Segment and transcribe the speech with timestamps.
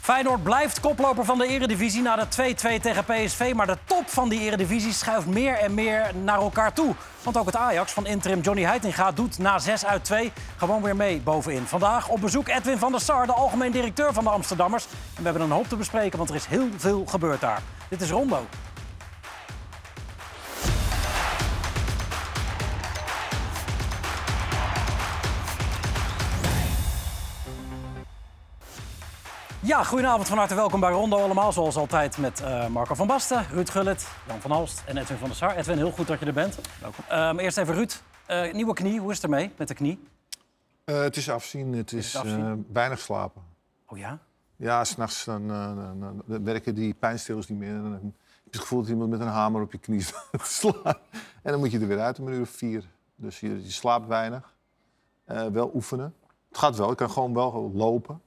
[0.00, 3.52] Feyenoord blijft koploper van de eredivisie na de 2-2 tegen PSV.
[3.54, 6.94] Maar de top van die eredivisie schuift meer en meer naar elkaar toe.
[7.22, 10.96] Want ook het Ajax van interim Johnny Heitinga doet na 6 uit 2 gewoon weer
[10.96, 11.66] mee bovenin.
[11.66, 14.84] Vandaag op bezoek Edwin van der Sar, de algemeen directeur van de Amsterdammers.
[14.84, 17.62] En we hebben een hoop te bespreken, want er is heel veel gebeurd daar.
[17.88, 18.46] Dit is Rondo.
[29.70, 31.52] Ja, goedenavond, van harte welkom bij Rondo allemaal.
[31.52, 35.28] Zoals altijd met eh, Marco van Basten, Ruud Gullit, Jan van Halst en Edwin van
[35.28, 35.56] der Sar.
[35.56, 36.58] Edwin, heel goed dat je er bent.
[36.80, 37.04] Welkom.
[37.08, 40.08] Ehm, eerst even Ruud, Eh, nieuwe knie, hoe is het ermee met de knie?
[40.84, 42.44] Eh, het is afzien, het is, het afzien?
[42.46, 43.42] eh, weinig slapen.
[43.86, 44.18] Oh ja?
[44.56, 47.72] Ja, s'nachts dan, eh, dan, dan werken die pijnstillers niet meer.
[47.72, 48.10] Dan heb je
[48.50, 50.06] het gevoel dat iemand met een hamer op je knie
[50.42, 50.98] slaan.
[51.42, 52.84] En dan moet je er weer uit om een uur of vier.
[53.16, 54.54] Dus je, je slaapt weinig.
[55.24, 56.14] Eh, wel oefenen.
[56.48, 58.20] Het gaat wel, ik kan gewoon wel lopen.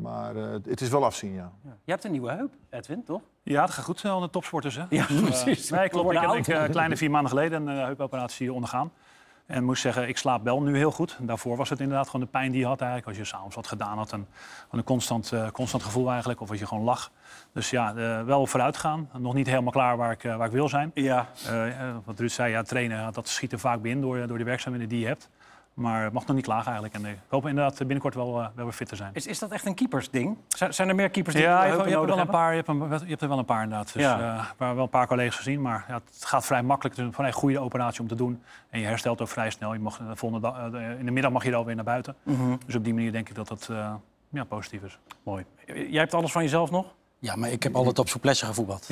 [0.00, 1.52] Maar eh, het is wel afzien, ja.
[1.64, 1.76] ja.
[1.84, 3.20] Je hebt een nieuwe heup, Edwin, toch?
[3.42, 4.74] Ja, het gaat goed snel in de topsporters.
[4.76, 4.84] Hè?
[4.88, 5.70] Ja, eh, precies.
[5.70, 6.12] nee, We klopt.
[6.12, 6.48] Ik heb ik, oud.
[6.48, 8.92] eh, kleine vier maanden geleden een eh, heupoperatie ondergaan.
[9.46, 11.16] En moest zeggen, ik slaap wel nu heel goed.
[11.20, 13.08] Daarvoor was het inderdaad gewoon de pijn die je had eigenlijk.
[13.08, 14.12] Als je s'avonds wat gedaan had.
[14.12, 14.26] En
[14.70, 16.40] een constant, eh, constant gevoel eigenlijk.
[16.40, 17.10] Of als je gewoon lag.
[17.52, 19.10] Dus ja, eh, wel vooruit gaan.
[19.18, 20.90] Nog niet helemaal klaar waar ik, waar ik wil zijn.
[20.94, 21.28] Ja.
[22.04, 25.00] Wat Ruud zei, ja, trainen, dat schiet er vaak binnen door, door de werkzaamheden die
[25.00, 25.28] je hebt.
[25.78, 26.94] Maar het mag nog niet klagen eigenlijk.
[26.94, 29.10] En ik hoop inderdaad binnenkort wel, eh, wel weer fit te zijn.
[29.14, 30.36] Is, is dat echt een keepersding?
[30.48, 32.34] Zijn, zijn er meer keepers die Ja, je hebt, je hebt er wel een hebben?
[32.34, 32.50] paar.
[32.50, 33.92] Je hebt, een- je hebt er wel een paar inderdaad.
[33.92, 34.18] Dus, Ja.
[34.38, 35.62] eh, waar wel een paar collega's gezien.
[35.62, 36.96] Maar ja, het gaat vrij makkelijk.
[36.96, 38.42] Het is een goede operatie om te doen.
[38.70, 39.72] En je herstelt ook vrij snel.
[39.72, 42.14] Je mag, de volgende dag, eh, in de middag mag je er alweer naar buiten.
[42.22, 42.56] Mhm.
[42.66, 43.94] Dus op die manier denk ik dat dat eh,
[44.28, 44.98] ja, positief is.
[45.22, 45.44] Mooi.
[45.66, 46.86] Jij hebt alles van jezelf nog?
[47.20, 48.86] Ja, maar ik heb altijd op souplesse gevoetbald.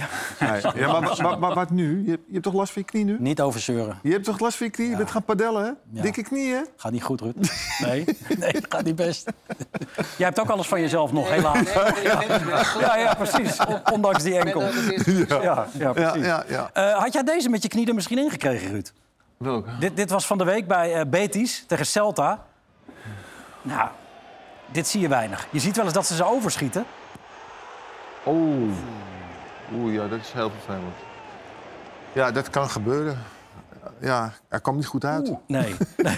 [0.74, 2.02] ja maar, maar, maar wat nu?
[2.04, 3.16] Je hebt, je hebt toch last van je knie nu?
[3.20, 3.98] Niet overzeuren.
[4.02, 4.90] Je hebt toch last van je knie?
[4.90, 5.70] Je bent gaan padellen, hè?
[5.90, 6.02] Ja.
[6.02, 6.66] Dikke knieën?
[6.76, 7.34] Gaat niet goed, Ruud.
[7.78, 8.04] Nee,
[8.38, 9.30] nee, het gaat niet best.
[10.16, 11.72] Jij hebt ook alles van jezelf nog, helaas.
[12.80, 13.56] Ja, ja, precies.
[13.66, 14.60] On- Ondanks die enkel.
[14.62, 16.24] Ja, ja, Ja, precies.
[16.24, 16.70] ja, ja.
[16.72, 18.92] Eh, had jij deze met je knie er misschien ingekregen, Ruud?
[19.36, 19.70] Welke?
[19.80, 22.44] Dit, dit was van de week bij eh, Betis tegen Celta.
[23.62, 23.88] Nou,
[24.72, 25.46] dit zie je weinig.
[25.50, 26.84] Je ziet wel eens dat ze ze overschieten.
[28.26, 28.72] Oeh.
[29.74, 30.94] Oeh, ja, dat is heel vervelend.
[32.12, 33.18] Ja, dat kan gebeuren.
[34.00, 35.28] Ja, hij kwam niet goed uit.
[35.28, 36.16] Oeh, nee, nee.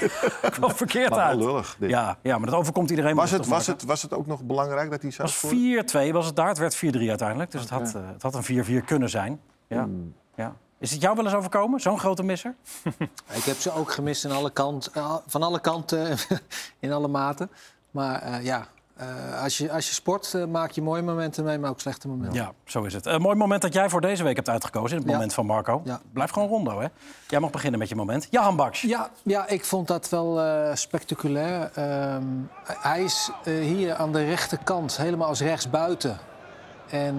[0.50, 1.38] kwam verkeerd maar uit.
[1.38, 1.76] lullig.
[1.78, 1.90] dit.
[1.90, 3.16] Ja, ja, maar dat overkomt iedereen.
[3.16, 5.40] Was, het, was, het, was het ook nog belangrijk dat hij zo Het
[5.92, 6.48] was 4-2 was het daar.
[6.48, 7.50] Het werd 4-3 uiteindelijk.
[7.50, 9.40] Dus het, had, eh, het had een 4-4 kunnen zijn.
[9.66, 9.88] Ja.
[10.34, 10.54] Ja.
[10.78, 12.54] Is het jou wel eens overkomen, zo'n grote misser?
[13.38, 16.16] Ik heb ze ook gemist aan alle kant, eh, van alle kanten,
[16.78, 17.50] in alle maten.
[17.90, 18.66] Maar eh, ja,
[18.98, 22.08] eh, als, je, als je sport, eh, maak je mooie momenten mee, maar ook slechte
[22.08, 22.34] momenten.
[22.40, 23.06] Ja, zo is het.
[23.06, 24.90] Een mooi moment dat jij voor deze week hebt uitgekozen.
[24.90, 25.12] In het Ja.
[25.12, 25.80] moment van Marco.
[25.84, 26.00] Ja.
[26.12, 26.86] Blijf gewoon rondo, hè?
[27.28, 28.26] Jij mag beginnen met je moment.
[28.30, 28.80] Jahan Baks.
[28.80, 31.70] Ja, ja, ik vond dat wel eh, spectaculair.
[31.74, 32.22] Ehm,
[32.64, 36.18] hij is hier aan de rechterkant, helemaal als rechtsbuiten.
[36.90, 37.16] En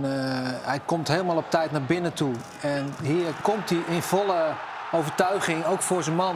[0.64, 2.32] hij komt helemaal op tijd naar binnen toe.
[2.62, 4.46] En hier komt hij in volle
[4.92, 6.36] overtuiging, ook voor zijn man.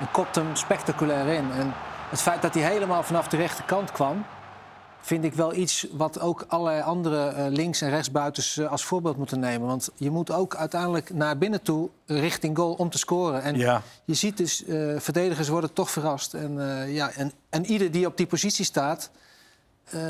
[0.00, 1.50] En kopt hem spectaculair in.
[1.52, 1.74] En
[2.10, 4.24] het feit dat hij helemaal vanaf de rechterkant kwam...
[5.02, 9.16] vind ik wel iets wat ook allerlei andere eh, links- en rechtsbuitens eh, als voorbeeld
[9.16, 9.66] moeten nemen.
[9.66, 13.42] Want je moet ook uiteindelijk naar binnen toe richting goal om te scoren.
[13.42, 13.82] En Ja.
[14.04, 16.34] je ziet dus, eh, verdedigers worden toch verrast.
[16.34, 16.52] En,
[16.92, 19.10] ja, en, en ieder die op die positie staat,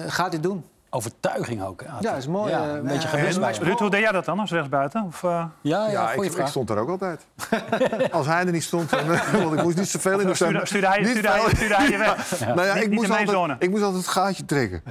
[0.06, 0.64] gaat dit doen.
[0.94, 1.80] Overtuiging ook.
[1.82, 2.50] Ja, dat is mooi.
[2.50, 3.08] Ja, eh, een beetje
[3.41, 3.58] bij eh.
[3.58, 5.04] Ruud, hoe deed jij dat dan als rechtsbuiten?
[5.06, 7.26] Of, eh, Ja, ja, ik, ik stond er ook altijd.
[8.12, 9.06] Als hij er niet stond, dan,
[9.42, 11.48] want ik moest niet zoveel in de stuurde, stuurde, hij, Niet stuurde, hij, veel.
[11.56, 12.38] stuurde hij je weg?
[12.54, 13.38] Nou ja, Niet- ik, niet moest in mijn zone.
[13.38, 14.82] altijd, ik moest altijd het gaatje trekken.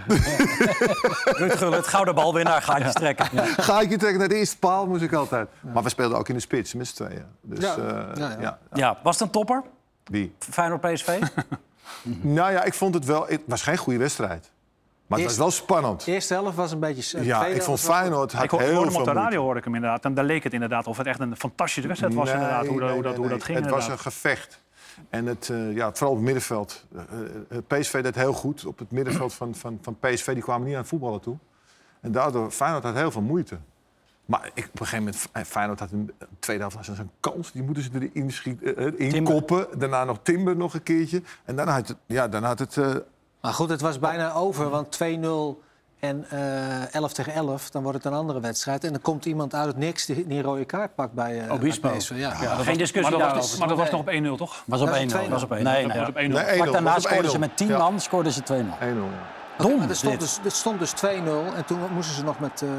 [1.24, 3.26] Ruud Gullit, gouden balwinnaar, gaatjes trekken.
[3.58, 5.50] gaatje trekken naar de eerste paal moest ik altijd.
[5.74, 7.26] Maar we speelden ook in de spits met z'n tweeën.
[7.42, 7.76] Dus, Ja.
[7.76, 7.84] eh,
[8.16, 8.38] Ja, ja.
[8.40, 8.58] ja.
[8.74, 9.64] Ja, was het een topper?
[10.04, 10.36] Die.
[10.40, 11.20] Feyenoord PSV?
[12.22, 13.26] Nou ja, ik vond het wel...
[13.28, 14.52] Het was geen goede wedstrijd.
[15.12, 16.06] Maar het was wel spannend.
[16.06, 17.24] De eerste helft was een beetje...
[17.24, 19.60] Ja, ik vond Feyenoord had Ik hoor- heel hoorde hem veel op de radio, hoorde
[19.60, 20.06] ik hem inderdaad.
[20.06, 22.30] En daar leek het inderdaad of het echt een fantastische wedstrijd was.
[22.32, 23.60] inderdaad, hoe, dat- Nee, hoe, dat, nee, hoe dat ging.
[23.60, 24.62] Het was een gevecht.
[25.10, 26.86] En het, eh, ja, vooral op het middenveld.
[26.96, 27.02] Eh,
[27.50, 28.66] eh, PSV deed heel goed.
[28.66, 31.38] Op het middenveld van, van, van PSV die kwamen niet aan het voetballen toe.
[32.02, 33.58] En daardoor, Feyenoord had heel veel moeite.
[34.26, 37.52] Maar ik, op een gegeven moment, Feyenoord had een een tweede helft was zo'n kans.
[37.52, 39.68] Die moeten ze erin schieten, inkoppen.
[39.80, 41.22] Daarna nog Timber nog een keertje.
[41.46, 41.98] En daarna had het...
[42.06, 42.96] Ja, dan had het eh,
[43.42, 45.64] Maar goed, het was bijna over, want 2-0
[46.00, 48.84] en eh 11 tegen 11, dan wordt het een andere wedstrijd.
[48.84, 51.52] En dan komt iemand uit het niks die die een rode kaart pakt bij, eh
[51.54, 51.90] Obispo.
[51.90, 52.10] bij PSV.
[52.10, 52.18] Ja.
[52.18, 53.60] Ja, geen Maar discussie dat, was, daarover.
[53.60, 54.64] maar dat was nog op 1-0, toch?
[54.66, 55.16] Was op Dat is 1-0.
[55.26, 55.30] 2-0.
[55.30, 55.62] Was op 1-0.
[55.62, 56.18] Nee, Nee, was op 1-0.
[56.18, 57.40] Nee, Vlak 1-0, daarna scoorden ze 1-0.
[57.40, 57.78] met 10 Ja.
[57.78, 58.54] man, scoorden ze 2-0.
[58.80, 59.04] 1-0.
[59.58, 61.06] Oké, Dom, maar er stond dus, er stond dus 2-0
[61.56, 62.62] en toen moesten ze nog met...
[62.62, 62.70] eh,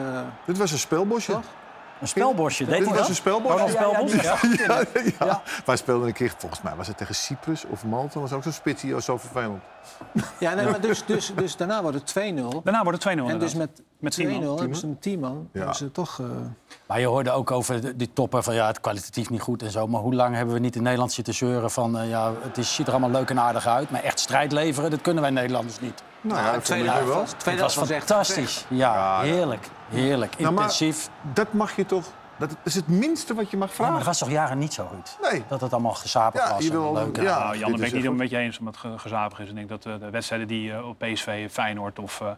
[0.47, 1.32] Dit was een speelbosje.
[1.32, 1.43] Toch?
[2.02, 3.08] Een spelbosje, deed hij was dat?
[3.08, 3.54] een spelbosje?
[3.56, 4.12] Ronald Spelbos?
[4.12, 4.37] Ja.
[4.66, 4.84] Ja,
[5.19, 5.43] ja.
[5.64, 8.20] Wij speelden een keer, volgens mij was het tegen Cyprus of Malta.
[8.20, 9.62] was ook zo'n spits hier, zo vervelend.
[10.38, 12.62] Ja, nee, maar dus, dus, dus daarna wordt het 2-0.
[12.64, 14.58] Daarna wordt het 2-0 En dus met 2-0 Met 10 man.
[14.58, 15.49] hebben ze een 10 man.
[15.52, 16.20] Hebben ze toch...
[16.20, 16.26] eh,
[16.87, 19.87] Maar je hoorde ook over die topper van ja, het kwalitatief niet goed en zo.
[19.87, 22.75] Maar hoe lang hebben we niet in Nederland zitten zeuren van eh, ja, het is,
[22.75, 23.90] ziet er allemaal leuk en aardig uit.
[23.90, 26.02] Maar echt strijd leveren, dat kunnen wij Nederlanders niet.
[26.22, 27.16] Nou ja, de dat tweede helft wel.
[27.20, 28.64] was, tweede helft fantastisch.
[28.69, 29.66] Ja, heerlijk.
[29.88, 30.38] Heerlijk.
[30.38, 31.08] Nou, Intensief.
[31.32, 32.04] Dat mag je toch...
[32.38, 33.92] Dat is het minste wat je mag Ja, vragen.
[33.94, 35.30] maar dat was toch jaren niet zo, Ruud?
[35.32, 35.42] Nee.
[35.48, 37.16] Dat het allemaal gezapig Ja, was wil- leuk.
[37.16, 37.38] ja.
[37.38, 39.48] Nou, Jan, daar ben ik niet echt met je eens omdat het ge- gezapig is.
[39.48, 42.28] Ik denk dat eh, de wedstrijden die eh, op PSV, Feyenoord of eh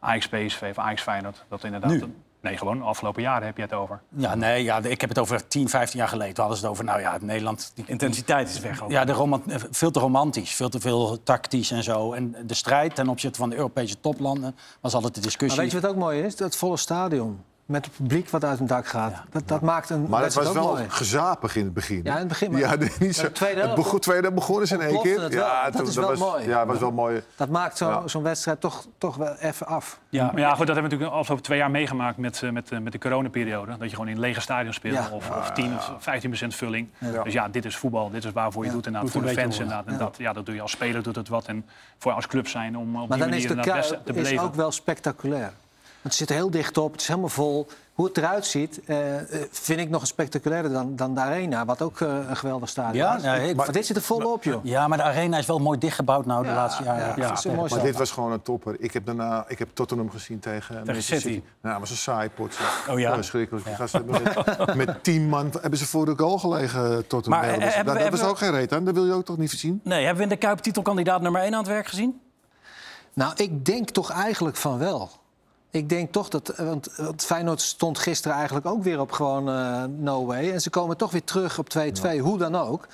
[0.00, 1.44] Ajax PSV of Ajax Feyenoord...
[1.48, 1.90] dat inderdaad...
[1.90, 2.14] Nu?
[2.42, 4.00] Nee, gewoon de afgelopen jaren heb je het over.
[4.08, 6.34] Ja, nee, ja, ik heb het over 10, 15 jaar geleden.
[6.34, 7.72] Toen hadden ze het over, nou ja, Nederland...
[7.74, 8.90] Die, Intensiteit is weg ook.
[8.90, 12.12] ja, de roman- eh, veel te romantisch, veel te veel tactisch en zo.
[12.12, 15.60] En de strijd ten opzichte van de Europese toplanden was altijd de Maar discussie.
[15.62, 16.36] weet je wat ook mooi is?
[16.36, 17.40] Dat volle stadion.
[17.70, 19.22] Met het publiek wat uit een dak gaat.
[19.30, 20.84] Dat, dat maakt een Maar het was ook wel mooi.
[20.88, 22.00] gezapig in het begin.
[22.04, 23.22] Ja, in het begin, maar- Ja, niet zo.
[23.22, 25.32] de tweede het begon, tweede helft begonnen ze in één keer.
[25.32, 26.48] Ja, Dat toen- is wel was, mooi.
[26.48, 27.22] Ja, was wel mooi.
[27.36, 28.08] Dat maakt zo- Ja.
[28.08, 29.98] zo'n wedstrijd toch, toch wel even af.
[30.08, 30.24] Ja.
[30.24, 32.70] Maar ja, goed, dat hebben we natuurlijk de afgelopen twee jaar meegemaakt met, eh, met,
[32.72, 33.76] eh, met de coronaperiode.
[33.78, 35.08] Dat je gewoon in lege stadions speelt Ja.
[35.12, 36.88] of, of 10 of 15 procent vulling.
[36.98, 37.22] Ja.
[37.22, 38.10] Dus ja, dit is voetbal.
[38.10, 38.74] Dit is waarvoor je Ja.
[38.74, 39.14] doet inderdaad.
[39.14, 39.86] Moet Voor de fans inderdaad.
[39.86, 41.46] En dat, ja, dat doe je als speler doet het wat.
[41.46, 41.66] En
[41.98, 44.04] voor als club zijn om op Maar die dan is manier de inderdaad best Kuip
[44.06, 44.44] te is beleven.
[44.44, 45.52] ook wel spectaculair.
[46.02, 47.66] Het zit er heel dicht op, het is helemaal vol.
[47.94, 51.64] Hoe het eruit ziet, eh, eh, vind ik nog spectaculairder dan, dan de Arena.
[51.64, 53.22] Wat ook eh, een geweldig stadion Ja, is.
[53.22, 54.64] nee, ik- maar dit zit er vol op, joh.
[54.64, 57.14] Ja, maar de arena is wel mooi dichtgebouwd nou de laatste jaren.
[57.22, 58.76] ja, is een mooi Maar dit was gewoon een topper.
[58.78, 61.42] Ik heb daarna ik heb Tottenham gezien tegen, Manchester City.
[61.60, 62.58] Nou, dat was een saai pot.
[62.88, 63.14] Oh ja?
[63.14, 63.66] Verschrikkelijk.
[63.66, 67.40] Hebben met, met tien man hebben ze voor de goal gelegen, Tottenham.
[67.40, 68.84] Maar, eh, dat was, hebben dat was hebben ook geen reet aan.
[68.84, 69.80] Dat wil je ook toch niet zien?
[69.84, 72.20] Nee, hebben we in de Kuip titelkandidaat nummer 1 aan het werk gezien?
[73.12, 75.10] Nou, ik denk toch eigenlijk van wel.
[75.70, 76.52] Ik denk toch dat...
[76.56, 80.52] Want, want Feyenoord stond gisteren eigenlijk ook weer op gewoon eh, no way.
[80.52, 82.86] En ze komen toch weer terug op 2-2, hoe dan ook.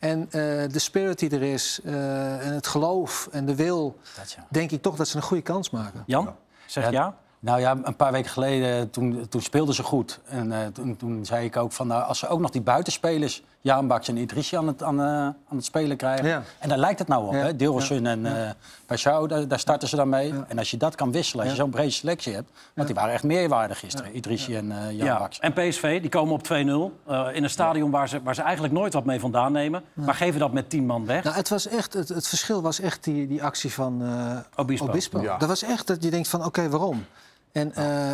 [0.00, 0.30] En eh,
[0.72, 3.98] de spirit die er is, eh, en het geloof en de wil...
[4.16, 4.46] Dat, ja.
[4.48, 6.02] denk ik toch dat ze een goede kans maken.
[6.06, 6.34] Jan,
[6.66, 6.90] zeg ja?
[6.90, 10.20] Ja, Nou ja, een paar weken geleden, toen, toen speelden ze goed.
[10.24, 13.42] En eh, toen, toen zei ik ook van, nou, als ze ook nog die buitenspelers...
[13.62, 16.26] Jaan Baks en Idrissi aan het, aan, eh, aan het spelen krijgen.
[16.28, 16.42] Ja.
[16.58, 17.52] En daar lijkt het nou op, Ja.
[17.52, 18.50] Dilrosun en eh
[18.86, 20.34] Pashao, daar, daar starten ze dan mee.
[20.48, 22.50] En als je dat kan wisselen, als je zo'n brede selectie hebt...
[22.74, 25.38] Want die waren echt meerwaardig gisteren, Idrissi en eh Jan Ja, Baks.
[25.38, 26.92] en PSV, die komen op 2-0.
[27.06, 29.82] eh, in een stadion waar ze, waar ze eigenlijk nooit wat mee vandaan nemen.
[29.92, 31.24] Maar geven dat met 10 man weg.
[31.24, 34.38] Nou, het, was echt, het, het verschil was echt die, die actie van eh
[34.82, 35.20] Obispo.
[35.20, 35.36] Ja.
[35.36, 37.04] Dat was echt dat je denkt van, oké, waarom?
[37.52, 38.10] En eh,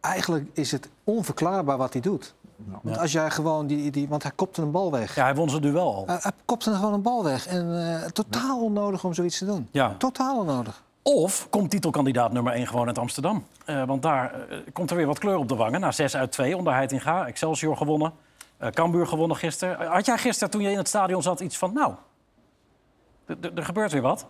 [0.00, 2.34] eigenlijk is het onverklaarbaar wat hij doet.
[2.82, 4.08] Want als jij gewoon die, die...
[4.08, 5.14] Want hij kopte een bal weg.
[5.14, 6.06] Ja, hij won ze duel al.
[6.06, 7.46] Hij, hij kopte gewoon een bal weg.
[7.46, 9.68] En eh, totaal onnodig om zoiets te doen.
[9.70, 9.94] Ja.
[9.98, 10.82] Totaal onnodig.
[11.02, 13.44] Of komt titelkandidaat nummer 1 gewoon uit Amsterdam?
[13.64, 15.80] Eh, want daar eh, komt er weer wat kleur op de wangen.
[15.80, 17.26] Na 6 uit 2 onder Heitinga.
[17.26, 18.12] Excelsior gewonnen.
[18.58, 19.86] eh Cambuur gewonnen gisteren.
[19.86, 21.72] Had jij gisteren, toen je in het stadion zat, iets van...
[21.72, 21.94] nou,
[23.26, 24.26] er- gebeurt weer wat?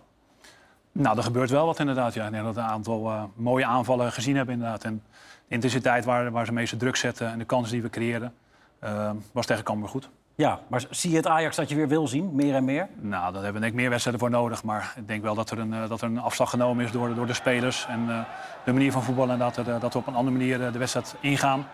[0.91, 2.13] Nou, er gebeurt wel wat inderdaad.
[2.13, 2.25] Ja.
[2.25, 4.83] Ik denk dat we een aantal eh, mooie aanvallen gezien hebben inderdaad.
[4.83, 5.03] En
[5.49, 8.33] intensiteit waar, waar ze meeste druk zetten en de kansen die we creëren...
[8.79, 10.09] eh, was tegen Cambuur goed.
[10.39, 12.35] Ja, maar zie je het Ajax dat je weer wil zien?
[12.35, 12.87] Meer en meer?
[12.95, 14.63] Nou, daar hebben we denk ik meer wedstrijden voor nodig.
[14.63, 17.15] Maar ik denk wel dat er een, eh, dat er een afslag genomen is door,
[17.15, 17.85] door de spelers.
[17.89, 18.19] En eh,
[18.63, 19.33] de manier van voetballen.
[19.33, 21.67] En dat, er, eh, dat we op een andere manier de wedstrijd ingaan.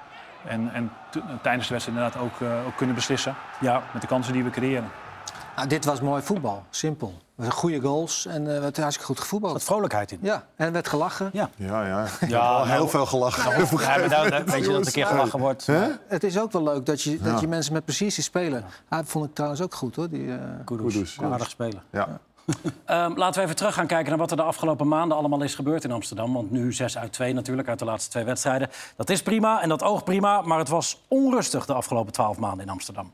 [0.48, 0.92] En, en
[1.42, 3.36] tijdens de wedstrijd inderdaad ook, ook kunnen beslissen.
[3.60, 4.90] Ja, Met de kansen die we creëren.
[5.56, 6.64] Nou, dit was mooi voetbal.
[6.70, 7.14] Simpel.
[7.50, 9.54] Goede goals en eh werd hartstikke goed Er gevoetbald.
[9.54, 10.20] zat vrolijkheid in.
[10.22, 11.30] Ja, en er werd gelachen.
[11.34, 11.50] Ja.
[11.56, 12.06] Ja, ja.
[12.28, 13.52] Ja, heel nou- veel gelachen.
[13.52, 15.68] Ja, maar daar- daar- weet je dat er een keer gelachen wordt.
[16.08, 17.40] Het is ook wel leuk dat je, dat Ja.
[17.40, 18.66] je mensen met precisie spelen.
[18.90, 20.10] Hij vond ik trouwens ook goed hoor.
[20.10, 21.84] Die, eh, Kudus, aardig spelen.
[21.92, 22.08] Ja.
[22.86, 25.56] Ehm, laten we even terug gaan kijken naar wat er de afgelopen maanden allemaal is
[25.56, 26.34] gebeurd in Amsterdam.
[26.34, 28.70] Want nu 6 uit 2 natuurlijk, uit de laatste twee wedstrijden.
[28.96, 32.66] Dat is prima en dat oogt prima, maar het was onrustig de afgelopen 12 maanden
[32.66, 33.12] in Amsterdam.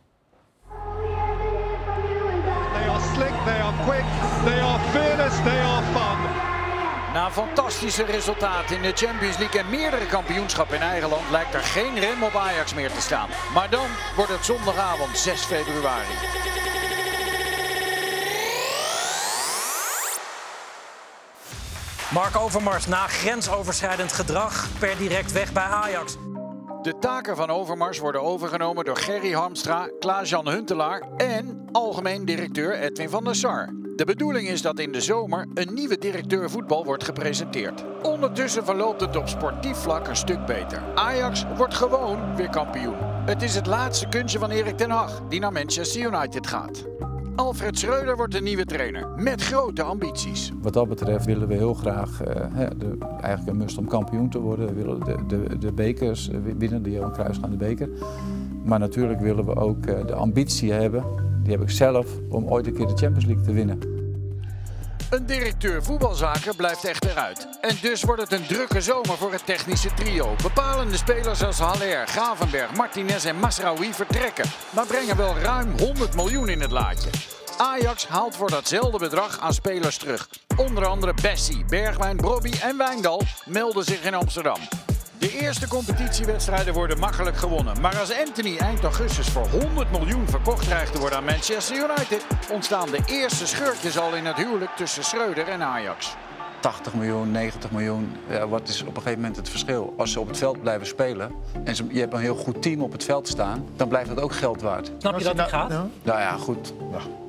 [3.46, 4.06] They are quick,
[4.46, 6.18] they are fearless, they are fun.
[7.14, 11.64] Na fantastische resultaten in de Champions League en meerdere kampioenschappen in eigen land lijkt er
[11.64, 13.30] geen rem op Ajax meer te staan.
[13.54, 16.14] Maar dan wordt het zondagavond 6 februari.
[22.14, 26.18] Mark Overmars na grensoverschrijdend gedrag per direct weg bij Ajax.
[26.82, 33.10] De taken van Overmars worden overgenomen door Gerry Hamstra, Klaas-Jan Huntelaar en algemeen directeur Edwin
[33.10, 33.70] van der Sar.
[33.96, 37.84] De bedoeling is dat in de zomer een nieuwe directeur voetbal wordt gepresenteerd.
[38.02, 40.84] Ondertussen verloopt het op sportief vlak een stuk beter.
[40.96, 42.98] Ajax wordt gewoon weer kampioen.
[43.26, 46.91] Het is het laatste kunstje van Erik ten Hag, die naar Manchester United gaat.
[47.42, 50.52] Alfred Schreuder wordt de nieuwe trainer met grote ambities.
[50.62, 54.40] Wat dat betreft willen we heel graag eh, de, eigenlijk een must om kampioen te
[54.40, 54.68] worden.
[54.68, 57.90] We willen de, de, de bekers eh, winnen, de Johan Cruijffschaande beker.
[58.64, 61.04] Maar natuurlijk willen we ook eh, de ambitie hebben,
[61.44, 63.80] die heb ik zelf, om ooit een keer de Champions League te winnen.
[65.12, 67.48] Een directeur voetbalzaken blijft echter uit.
[67.62, 70.36] En dus wordt het een drukke zomer voor het technische trio.
[70.42, 74.46] Bepalende spelers als Haller, Gravenberg, Martinez en Masraoui vertrekken.
[74.70, 77.10] Maar brengen wel ruim 100 miljoen in het laadje.
[77.58, 80.30] Ajax haalt voor datzelfde bedrag aan spelers terug.
[80.58, 84.60] Onder andere Bessie, Bergwijn, Brobby en Wijndal melden zich in Amsterdam.
[85.22, 87.82] De eerste competitiewedstrijden worden makkelijk gewonnen.
[87.82, 92.26] Maar als Anthony eind augustus voor 100 miljoen verkocht dreigt te worden aan Manchester United,
[92.52, 96.16] ontstaan de eerste schurkjes al in het huwelijk tussen Schreuder en Ajax.
[96.60, 99.94] 80 miljoen, 90 miljoen, ja, wat is op een gegeven moment het verschil?
[99.98, 101.32] Als ze op het veld blijven spelen
[101.64, 104.20] en ze, je hebt een heel goed team op het veld staan, dan blijft dat
[104.22, 104.92] ook geld waard.
[104.98, 105.70] Snap je dat het gaat?
[105.70, 106.74] Nou ja, goed.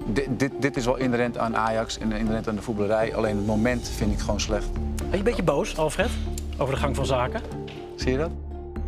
[0.06, 3.14] Dit, dit, dit is wel inherent aan Ajax en inherent aan de voetballerij.
[3.14, 4.72] Alleen het moment vind ik gewoon slecht.
[4.72, 6.10] Ben je een beetje boos, Alfred,
[6.58, 7.61] over de gang van zaken?
[8.02, 8.30] Zie je dat?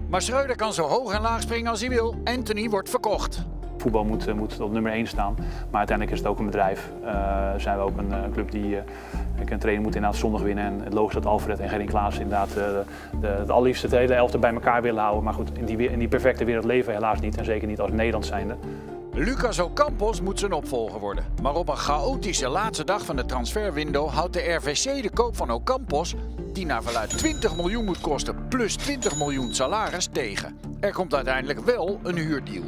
[0.08, 2.14] Maar Schreuder kan zo hoog en laag springen als hij wil.
[2.24, 3.44] Anthony wordt verkocht.
[3.76, 5.34] Voetbal moet, eh, moet op nummer 1 staan.
[5.70, 6.90] Maar uiteindelijk is het ook een bedrijf.
[7.04, 8.76] Eh zijn we ook een eh, club die...
[8.76, 8.82] eh,
[9.40, 10.64] ik een trainer moet inderdaad zondag winnen.
[10.64, 12.54] En het logisch dat Alfred en Gerring Klaas inderdaad eh,
[13.20, 15.24] de, het allerliefste het hele elfte bij elkaar willen houden.
[15.24, 17.36] Maar goed, in die, we- in die perfecte wereld leven we helaas niet.
[17.36, 18.54] En zeker niet als Nederland zijnde.
[19.16, 21.24] Lucas Ocampos moet zijn opvolger worden.
[21.42, 25.50] Maar op een chaotische laatste dag van de transferwindow houdt de RVC de koop van
[25.50, 26.14] Ocampos,
[26.52, 30.58] die naar verluid 20 miljoen moet kosten plus 20 miljoen salaris, tegen.
[30.80, 32.64] Er komt uiteindelijk wel een huurdeal.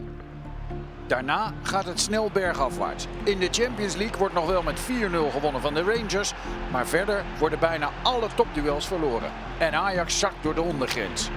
[1.06, 3.06] Daarna gaat het snel bergafwaarts.
[3.24, 4.84] In de Champions League wordt nog wel met 4-0
[5.32, 6.32] gewonnen van de Rangers.
[6.72, 9.30] Maar verder worden bijna alle topduels verloren.
[9.58, 11.28] En Ajax zakt door de ondergrens.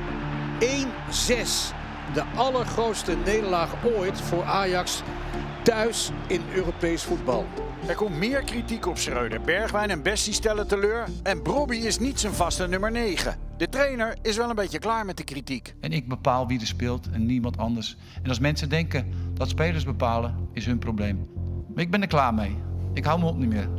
[0.59, 1.78] 1-6.
[2.13, 5.03] De allergrootste nederlaag ooit voor Ajax
[5.63, 7.45] thuis in Europees voetbal.
[7.87, 9.41] Er komt meer kritiek op Schreuder.
[9.41, 11.07] Bergwijn en Bessie stellen teleur.
[11.23, 13.35] En Brobby is niet zijn vaste nummer 9.
[13.57, 15.75] De trainer is wel een beetje klaar met de kritiek.
[15.81, 17.97] En ik bepaal wie er speelt en niemand anders.
[18.23, 21.29] En als mensen denken dat spelers bepalen, is hun probleem.
[21.73, 22.57] Maar ik ben er klaar mee.
[22.93, 23.69] Ik hou me op niet meer.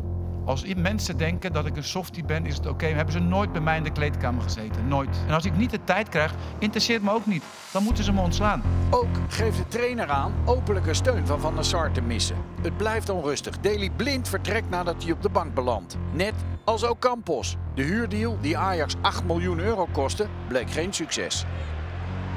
[0.45, 2.87] Als mensen denken dat ik een softie ben, is het oké.
[2.87, 4.89] Hebben ze nooit bij mij in de kleedkamer gezeten.
[4.89, 5.21] Nooit.
[5.27, 7.43] En als ik niet de tijd krijg, interesseert me ook niet.
[7.73, 8.63] Dan moeten ze me ontslaan.
[8.91, 12.37] Ook geeft de trainer aan openlijke steun van Van der Sar te missen.
[12.63, 13.59] Het blijft onrustig.
[13.61, 15.97] Daley Blind vertrekt nadat hij op de bank belandt.
[16.13, 17.57] Net als ook Campos.
[17.75, 21.47] De huurdeal die Ajax 8 miljoen euro kostte, bleek geen succes.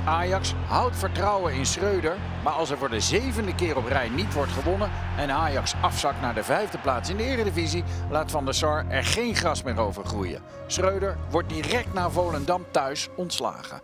[0.06, 4.34] Ajax houdt vertrouwen in Schreuder, maar als er voor de zevende keer op rij niet
[4.34, 8.54] wordt gewonnen en Ajax afzakt naar de vijfde plaats in de Eredivisie, laat Van der
[8.54, 10.42] Sar er geen gras meer over groeien.
[10.68, 13.82] Schreuder wordt direct na Volendam thuis ontslagen.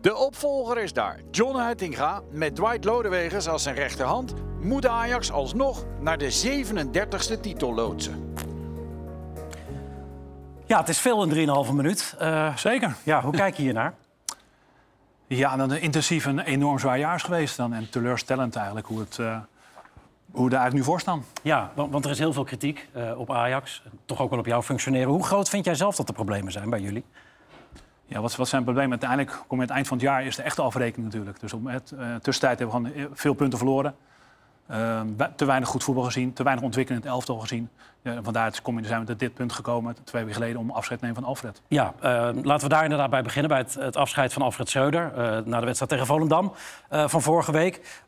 [0.00, 1.20] De opvolger is daar.
[1.30, 6.62] John Heitinga met Dwight Lodewegers als zijn rechterhand moet Ajax alsnog naar de
[7.36, 8.34] 37e titel loodsen.
[10.66, 12.14] Ja, het is veel in 3,5 minuut.
[12.18, 12.94] Eh, Zeker.
[13.02, 13.94] ja, hoe kijk je hiernaar?
[15.36, 17.72] Ja, dan een intensief en enorm zwaar jaar is geweest dan.
[17.72, 19.38] En teleurstellend eigenlijk hoe, het, eh,
[20.30, 21.24] hoe we eigenlijk nu voor staan.
[21.42, 23.82] Ja, want, want er is heel veel kritiek eh, op Ajax.
[24.04, 25.08] Toch ook wel op jouw functioneren.
[25.08, 27.04] Hoe groot vind jij zelf dat de problemen zijn bij jullie?
[28.06, 29.00] Ja, wat, wat zijn de problemen?
[29.00, 31.40] Uiteindelijk kom je aan het eind van het jaar is de echte afrekening natuurlijk.
[31.40, 33.94] Dus op het eh, tussentijd hebben we gewoon veel punten verloren.
[34.66, 37.68] Eh, we- te weinig goed voetbal gezien, te weinig ontwikkeling in het elftal gezien.
[38.02, 41.04] Ja, vandaar kom zijn we tot dit punt gekomen, twee weken geleden, om afscheid te
[41.06, 41.62] nemen van Alfred.
[41.68, 43.50] Ja, eh, laten we daar inderdaad bij beginnen.
[43.50, 46.52] Bij het, het afscheid van Alfred Schreuder eh, na de wedstrijd tegen Volendam
[46.88, 48.02] eh, van vorige week.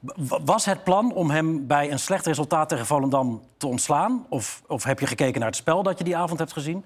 [0.44, 4.26] Was het plan om hem bij een slecht resultaat tegen Volendam te ontslaan?
[4.28, 6.84] Of, of heb je gekeken naar het spel dat je die avond hebt gezien?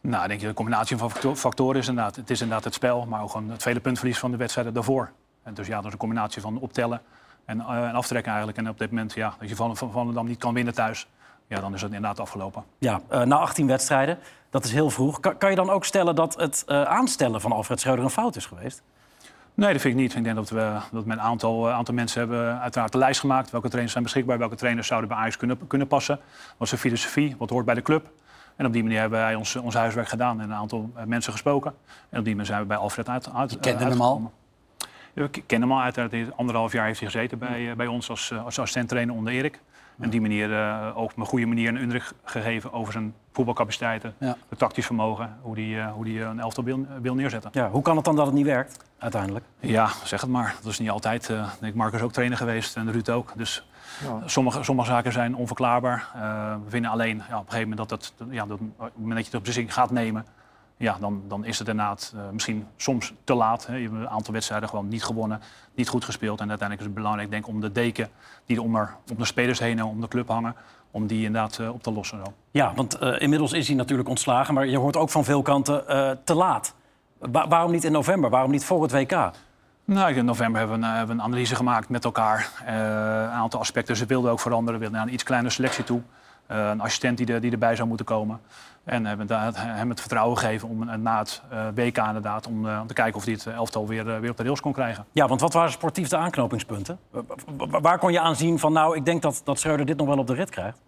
[0.00, 2.74] Nou, ik denk je de combinatie van facto- factoren is inderdaad, het is inderdaad het
[2.74, 5.10] spel, maar ook gewoon het vele puntverlies van de wedstrijden daarvoor.
[5.42, 7.00] En dus ja, dat is een combinatie van optellen
[7.44, 8.58] en, eh, en aftrekken eigenlijk.
[8.58, 11.06] En op dit moment, ja, als je van van Volendam niet kan winnen thuis,
[11.46, 12.64] ja, dan is het inderdaad afgelopen.
[12.78, 14.18] Ja, eh, na 18 wedstrijden.
[14.50, 15.20] Dat is heel vroeg.
[15.20, 18.36] Kan, kan je dan ook stellen dat het eh, aanstellen van Alfred Schreuder een fout
[18.36, 18.82] is geweest?
[19.54, 20.14] Nee, dat vind ik niet.
[20.14, 23.50] Ik denk dat we dat met een aantal, aantal mensen hebben uiteraard de lijst gemaakt.
[23.50, 26.20] Welke trainers zijn beschikbaar, welke trainers zouden bij Ajax kunnen, kunnen passen.
[26.56, 28.10] Wat is de filosofie, wat hoort bij de club.
[28.56, 31.74] En op die manier hebben wij ons, ons huiswerk gedaan en een aantal mensen gesproken.
[32.08, 34.32] En op die manier zijn we bij Alfred uit, uit, Je kende eh, hem al?
[35.14, 35.30] Uitgekomen.
[35.34, 36.12] Ja, Ik ken hem al uiteraard.
[36.12, 39.32] Hij- Anderhalf jaar heeft hij gezeten bij, eh, bij ons als, eh, als assistent-trainer onder
[39.32, 39.60] Erik.
[40.00, 44.14] En die manier eh, ook op een goede manier een indruk gegeven over zijn voetbalcapaciteiten.
[44.18, 44.36] Ja.
[44.48, 47.50] Het tactisch vermogen, hoe hij eh, hoe die, een elftal wil, wil neerzetten.
[47.54, 49.44] Ja, hoe kan het dan dat het niet werkt, uiteindelijk?
[49.60, 50.54] Ja, zeg het maar.
[50.62, 51.28] Dat is niet altijd.
[51.28, 53.32] ik denk Marcus ook trainer geweest en Ruud ook.
[53.36, 53.66] Dus
[54.24, 56.08] sommige, sommige zaken zijn onverklaarbaar.
[56.64, 59.14] We vinden alleen ja, op een gegeven moment dat, het, ja, dat op het moment
[59.16, 60.26] dat je de beslissing gaat nemen,
[60.82, 63.66] ja, dan, dan is het inderdaad eh, misschien soms te laat.
[63.66, 63.74] Hè.
[63.76, 65.40] Je hebt een aantal wedstrijden gewoon niet gewonnen,
[65.74, 66.40] niet goed gespeeld.
[66.40, 68.08] En uiteindelijk is het belangrijk denk om de deken
[68.46, 70.54] die er om, er, om de spelers heen en om de club hangen,
[70.90, 72.18] om die inderdaad eh, op te lossen.
[72.24, 72.32] Zo.
[72.50, 74.54] Ja, want eh, inmiddels is hij natuurlijk ontslagen.
[74.54, 75.84] Maar je hoort ook van veel kanten
[76.24, 76.74] te laat.
[77.18, 78.30] Wa- waarom niet in november?
[78.30, 79.30] Waarom niet voor het WK?
[79.84, 82.50] Nou, in november hebben we een, hebben we een analyse gemaakt met elkaar.
[82.66, 83.96] Een aantal aspecten.
[83.96, 84.74] Ze wilden ook veranderen.
[84.74, 86.02] We wilden naar een iets kleinere selectie toe.
[86.46, 88.40] Eh, een assistent die, er, die erbij zou moeten komen.
[88.84, 92.46] En hebben hem het vertrouwen gegeven om eh, na het eh, WK inderdaad...
[92.46, 95.04] Om, om te kijken of hij het elftal weer, weer op de rails kon krijgen.
[95.12, 96.98] Ja, want wat waren sportief de aanknopingspunten?
[97.10, 97.20] Wa-
[97.56, 100.06] wa- Waar kon je aan zien van, nou, ik denk dat, dat Schreuder dit nog
[100.06, 100.78] wel op de rit krijgt?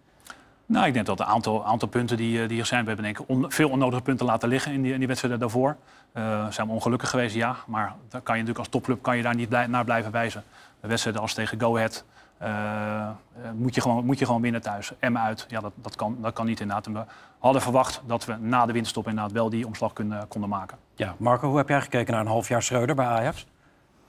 [0.65, 2.81] Nou, ik denk dat een aantal, aantal punten die, die er zijn...
[2.81, 5.39] We hebben denk ik on- veel onnodige punten laten liggen in die, in die wedstrijden
[5.39, 5.75] daarvoor.
[6.11, 7.55] Eh, zijn we ongelukkig geweest, ja.
[7.67, 10.43] Maar dan kan je natuurlijk als topclub kan je daar niet blij- naar blijven wijzen.
[10.81, 12.03] De wedstrijden als tegen Go Ahead
[12.37, 13.13] eh, eh,
[13.55, 14.91] moet, je gewoon, moet je gewoon winnen thuis.
[14.99, 16.85] Emmen uit, ja, dat, dat, kan, dat kan niet inderdaad.
[16.85, 17.03] En we
[17.39, 20.77] hadden verwacht dat we na de winterstop inderdaad wel die omslag kunnen, konden maken.
[20.95, 23.45] Ja, Marco, hoe heb jij gekeken naar een half jaar Schreuder bij Ajax?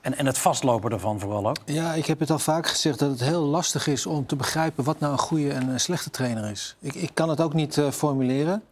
[0.00, 1.56] En, en het vastlopen ervan vooral ook?
[1.64, 4.84] Ja, ik heb het al vaak gezegd dat het heel lastig is om te begrijpen
[4.84, 6.76] wat nou een goede en een slechte trainer is.
[6.78, 8.62] Ik, ik kan het ook niet eh, formuleren.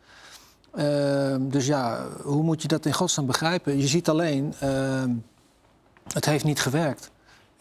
[0.74, 3.78] Ehm, dus ja, hoe moet je dat in godsnaam begrijpen?
[3.78, 5.10] Je ziet alleen, ehm,
[6.12, 7.10] het heeft niet gewerkt.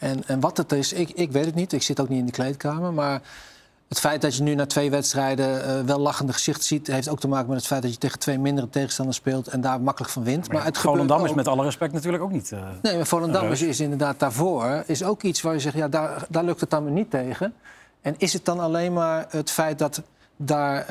[0.04, 1.72] En, en wat het is, ik, ik weet het niet.
[1.72, 2.92] Ik zit ook niet in de kleedkamer.
[2.92, 3.22] Maar
[3.88, 6.86] het feit dat je nu na twee wedstrijden eh, wel lachende gezicht ziet...
[6.86, 9.46] heeft ook te maken met het feit dat je tegen twee mindere tegenstanders speelt...
[9.48, 10.52] en daar makkelijk van wint.
[10.52, 12.52] Maar, het gebeurt Volendam is met alle respect natuurlijk ook niet...
[12.52, 14.82] eh, Nee, maar Volendam is, is inderdaad daarvoor.
[14.86, 17.54] Is ook iets waar je zegt, ja, daar, daar lukt het dan niet tegen.
[18.00, 20.02] En is het dan alleen maar het feit dat
[20.36, 20.86] daar eh,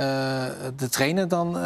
[0.75, 1.57] de trainer dan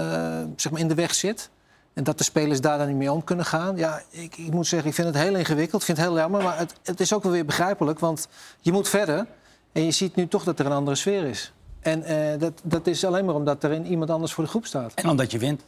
[0.55, 1.49] zeg maar in de weg zit?
[1.97, 3.77] En dat de spelers daar dan niet mee om kunnen gaan?
[3.77, 5.81] Ja, ik, ik moet zeggen, ik vind het heel ingewikkeld.
[5.81, 7.99] Ik vind het heel jammer, maar het, het is ook wel weer begrijpelijk.
[7.99, 8.27] Want
[8.61, 9.25] je moet verder.
[9.71, 11.53] En je ziet nu toch dat er een andere sfeer is.
[11.79, 14.65] En eh, dat, dat is alleen maar omdat er in iemand anders voor de groep
[14.65, 14.93] staat.
[14.93, 15.61] En omdat je wint.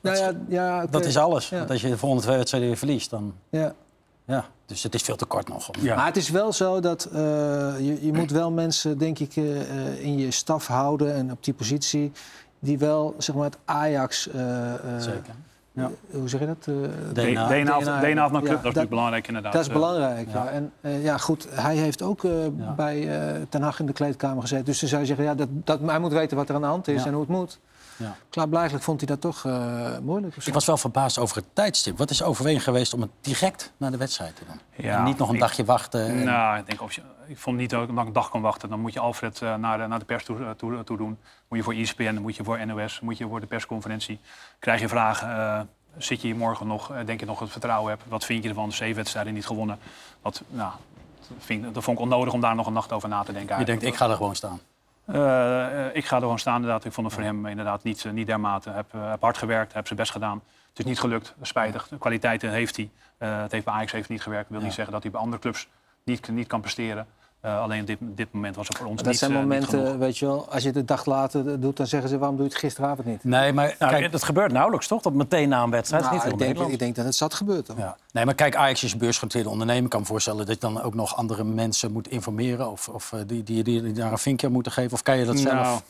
[0.00, 0.90] Nou ja, ja, oké.
[0.90, 1.48] Dat is alles.
[1.48, 1.58] Ja.
[1.58, 3.34] Want als je de volgende twee wedstrijden weer verliest, dan...
[3.50, 3.74] Ja.
[4.26, 5.68] Ja, dus het is veel te kort nog.
[5.70, 7.18] om- Maar het is wel zo dat eh,
[7.78, 11.44] je, je moet wel mensen, denk ik, eh, eh, in je staf houden en op
[11.44, 12.12] die positie
[12.58, 14.28] die wel, zeg maar, het Ajax.
[14.28, 15.34] eh, eh, Zeker.
[15.76, 15.90] Ja.
[16.10, 16.56] Hoe zeg je dat?
[16.66, 16.74] Eh,
[17.12, 19.52] DNA, DNA, van- DNA van een club, dat is natuurlijk belangrijk inderdaad.
[19.52, 20.44] Dat is Eh, belangrijk, ja.
[20.44, 20.50] ja.
[20.50, 22.30] En eh, ja, goed, hij heeft ook eh,
[22.76, 24.64] bij eh Ten Hag in de kleedkamer gezeten.
[24.64, 26.66] Dus dan zou je zeggen, ja, dat, dat, hij moet weten wat er aan de
[26.66, 27.06] hand is Ja.
[27.06, 27.58] en hoe het moet.
[27.96, 28.16] Ja.
[28.30, 30.36] Klaarblijkelijk vond hij dat toch eh, moeilijk.
[30.36, 31.98] Ik was wel verbaasd over het tijdstip.
[31.98, 34.60] Wat is overweging geweest om het direct naar de wedstrijd te doen?
[34.86, 36.06] Ja, en niet nog een ik- dagje wachten.
[36.06, 38.68] en- Nou, ik, denk of je, ik vond niet dat ik een dag kan wachten.
[38.68, 41.18] Dan moet je Alfred eh, naar, de, naar de pers toe, eh, toe, toe doen.
[41.48, 44.20] Moet je voor ESPN, moet je voor NOS, moet je voor de persconferentie.
[44.58, 45.60] Krijg je vragen, eh,
[45.98, 48.02] zit je hier morgen nog, eh, denk je nog het vertrouwen hebt?
[48.08, 48.72] Wat vind je ervan?
[48.72, 49.78] Zeven wedstrijden niet gewonnen.
[50.22, 50.72] Wat, nou,
[51.28, 53.42] dat, vind, dat vond ik onnodig om daar nog een nacht over na te denken.
[53.42, 53.80] je eigenlijk.
[53.80, 54.60] denkt, ik ga er gewoon staan.
[55.06, 56.84] Eh, eh, ik ga er gewoon staan inderdaad.
[56.84, 58.70] Ik vond het voor hem inderdaad niet, eh, niet dermate.
[58.70, 60.42] Heb, heb hard gewerkt, heb zijn best gedaan.
[60.68, 61.88] Het is niet gelukt, spijtig.
[61.88, 62.90] De kwaliteiten heeft hij.
[63.18, 64.48] Het heeft bij Ajax heeft niet gewerkt.
[64.48, 65.68] Dat wil niet zeggen dat hij bij andere clubs
[66.04, 67.06] niet, niet kan presteren.
[67.46, 69.98] Eh, alleen op dit, dit moment was het voor ons dat niet, zijn eh, momenten,
[69.98, 72.46] weet je wel, als je het een dag later doet, dan zeggen ze waarom doe
[72.46, 73.24] je het gisteravond niet?
[73.24, 75.02] Nee, maar Nou, kijk, dat gebeurt nauwelijks, toch?
[75.02, 76.02] Dat meteen na een wedstrijd.
[76.04, 77.66] Nou, is niet ik, denk, ik denk dat het zat gebeurt.
[77.66, 77.76] Dan.
[77.78, 77.96] ja.
[78.12, 79.84] nee, maar kijk, Ajax is een beursgenoteerde ondernemer.
[79.84, 82.70] Ik kan me voorstellen dat je dan ook nog andere mensen moet informeren.
[82.70, 84.92] Of, of eh, die, die, die, die daar een vinkje aan moeten geven.
[84.92, 85.54] Of kan je dat zelf?
[85.54, 85.80] Nou,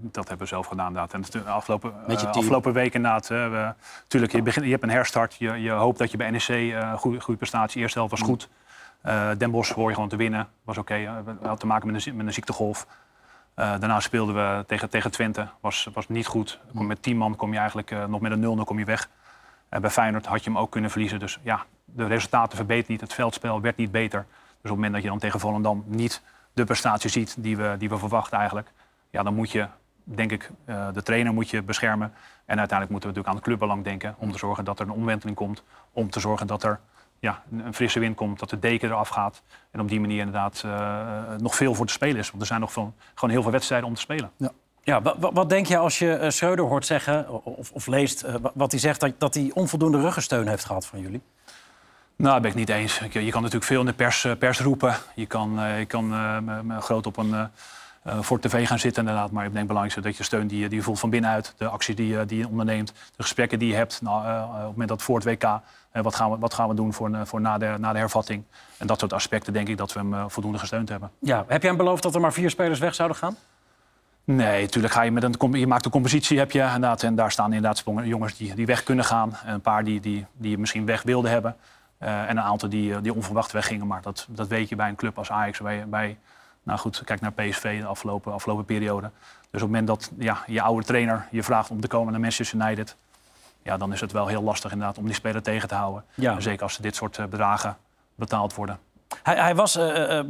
[0.00, 1.12] dat hebben we zelf gedaan inderdaad.
[1.12, 2.38] En de afgelopen, Met je team.
[2.38, 3.28] afgelopen week inderdaad.
[3.28, 3.72] hè, we,
[4.08, 5.34] tuurlijk, je, begint, je hebt een herstart.
[5.34, 7.80] Je, je hoopt dat je bij NEC eh goede, goede prestatie.
[7.80, 8.48] Eerste helft was goed.
[9.02, 10.48] Eh Den Bosch hoor je gewoon te winnen.
[10.64, 10.94] Was oké.
[10.94, 12.86] eh, we hadden te maken met een, met een ziektegolf.
[13.54, 15.48] Eh, daarna speelden we tegen, tegen Twente.
[15.60, 16.60] Was, was niet goed.
[16.72, 19.08] Met 10 man kom je eigenlijk eh, nog met een 0-0 kom je weg.
[19.68, 21.18] Bij Feyenoord had je hem ook kunnen verliezen.
[21.18, 23.00] Dus ja, de resultaten verbeteren niet.
[23.00, 24.26] Het veldspel werd niet beter.
[24.28, 27.74] Dus op het moment dat je dan tegen Volendam niet de prestatie ziet die we,
[27.78, 28.72] die we verwachten eigenlijk.
[29.10, 29.66] Ja, dan moet je,
[30.04, 32.12] denk ik, eh, de trainer moet je beschermen.
[32.44, 34.14] En uiteindelijk moeten we natuurlijk aan het clubbelang denken.
[34.18, 35.62] Om te zorgen dat er een omwenteling komt.
[35.92, 36.80] Om te zorgen dat er
[37.20, 38.38] ja, een frisse wind komt.
[38.38, 39.42] Dat de deken eraf gaat.
[39.70, 42.28] En op die manier inderdaad eh, nog veel voor te spelen is.
[42.28, 44.30] Want er zijn nog van, gewoon heel veel wedstrijden om te spelen.
[44.82, 48.34] Ja, wa- wat denk je als je eh, Schreuder hoort zeggen, of, of leest eh,
[48.40, 51.22] wa- wat hij zegt, dat, dat hij onvoldoende ruggensteun heeft gehad van jullie?
[52.16, 52.98] Nou, dat ben ik niet eens.
[53.10, 54.94] Je, je kan natuurlijk veel in de pers, pers roepen.
[55.14, 57.50] Je kan, eh, je kan eh, groot op een
[58.20, 59.30] voor tv gaan zitten inderdaad.
[59.30, 61.54] Maar ik denk belangrijk dat je steun die, die je voelt van binnenuit.
[61.56, 62.92] De acties die, je- die je onderneemt.
[63.16, 64.00] De gesprekken die je hebt.
[64.02, 65.42] Nou, eh, op het moment dat voor het WK.
[65.90, 67.98] eh, wat, gaan we, wat gaan we doen voor, eh, voor na, de, na de
[67.98, 68.42] hervatting.
[68.76, 71.10] En dat soort aspecten denk ik dat we hem eh, voldoende gesteund hebben.
[71.18, 73.36] Ja, heb jij hem beloofd dat er maar vier spelers weg zouden gaan?
[74.24, 77.02] Nee, natuurlijk ga je met een je maakt een compositie, heb je inderdaad.
[77.02, 79.36] En daar staan inderdaad jongens die, die weg kunnen gaan.
[79.44, 81.56] En een paar die, die, die je misschien weg wilden hebben.
[81.98, 83.86] Eh, en een aantal die, eh, die onverwacht weggingen.
[83.86, 85.58] Maar dat, dat weet je bij een club als Ajax.
[85.60, 86.18] Bij, bij,
[86.68, 89.10] nou goed, kijk naar PSV de afgelopen, afgelopen periode.
[89.50, 92.20] Dus op het moment dat ja, je oude trainer je vraagt om te komen naar
[92.20, 92.96] Manchester United.
[93.62, 96.04] Ja, dan is het wel heel lastig inderdaad om die speler tegen te houden.
[96.14, 96.40] Ja.
[96.40, 97.76] Zeker als dit soort eh, bedragen
[98.14, 98.78] betaald worden.
[99.22, 100.26] Hij, hij was, eh, eh,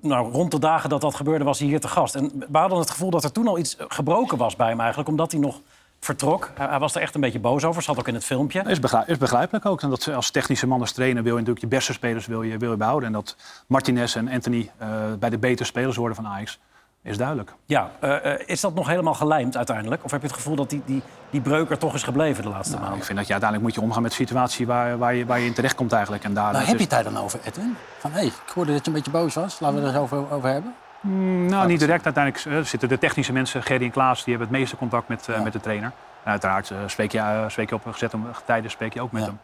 [0.00, 2.14] nou, rond de dagen dat dat gebeurde, was hij hier te gast.
[2.14, 5.08] En we hadden het gevoel dat er toen al iets gebroken was bij hem eigenlijk.
[5.08, 5.60] Omdat hij nog
[6.00, 6.50] vertrok.
[6.54, 7.82] Hij, hij was er echt een beetje boos over.
[7.82, 8.62] Zat ook in het filmpje.
[8.66, 9.82] Is, begrijp, is begrijpelijk ook.
[9.82, 12.56] En dat als technische man, als trainer, wil je natuurlijk je beste spelers wil je,
[12.58, 13.06] wil je behouden.
[13.06, 16.58] En dat Martinez en Anthony eh, bij de betere spelers worden van Ajax,
[17.02, 17.52] is duidelijk.
[17.64, 20.04] Ja, eh, eh, is dat nog helemaal gelijmd uiteindelijk?
[20.04, 22.48] Of heb je het gevoel dat die, die, die breuk er toch is gebleven de
[22.48, 22.98] laatste Nou, maanden?
[23.00, 25.38] ik vind dat je uiteindelijk moet je omgaan met de situatie waar, waar, je, waar
[25.40, 26.24] je in terecht komt eigenlijk.
[26.24, 27.76] En daar, Nou, heb je is- het daar dan over, Edwin?
[27.98, 29.60] Van, hé, ik hoorde dat je een beetje boos was.
[29.60, 30.74] Laten we het er eens over, over hebben.
[31.00, 32.04] Mm, nou, niet direct.
[32.04, 35.28] Uiteindelijk eh, zitten de technische mensen, Gerry en Klaas, die hebben het meeste contact met,
[35.28, 35.42] eh, Ja.
[35.42, 35.92] met de trainer.
[36.24, 39.28] En uiteraard eh, spreek, je, spreek je op gezette tijden spreek je ook met Ja.
[39.28, 39.38] hem.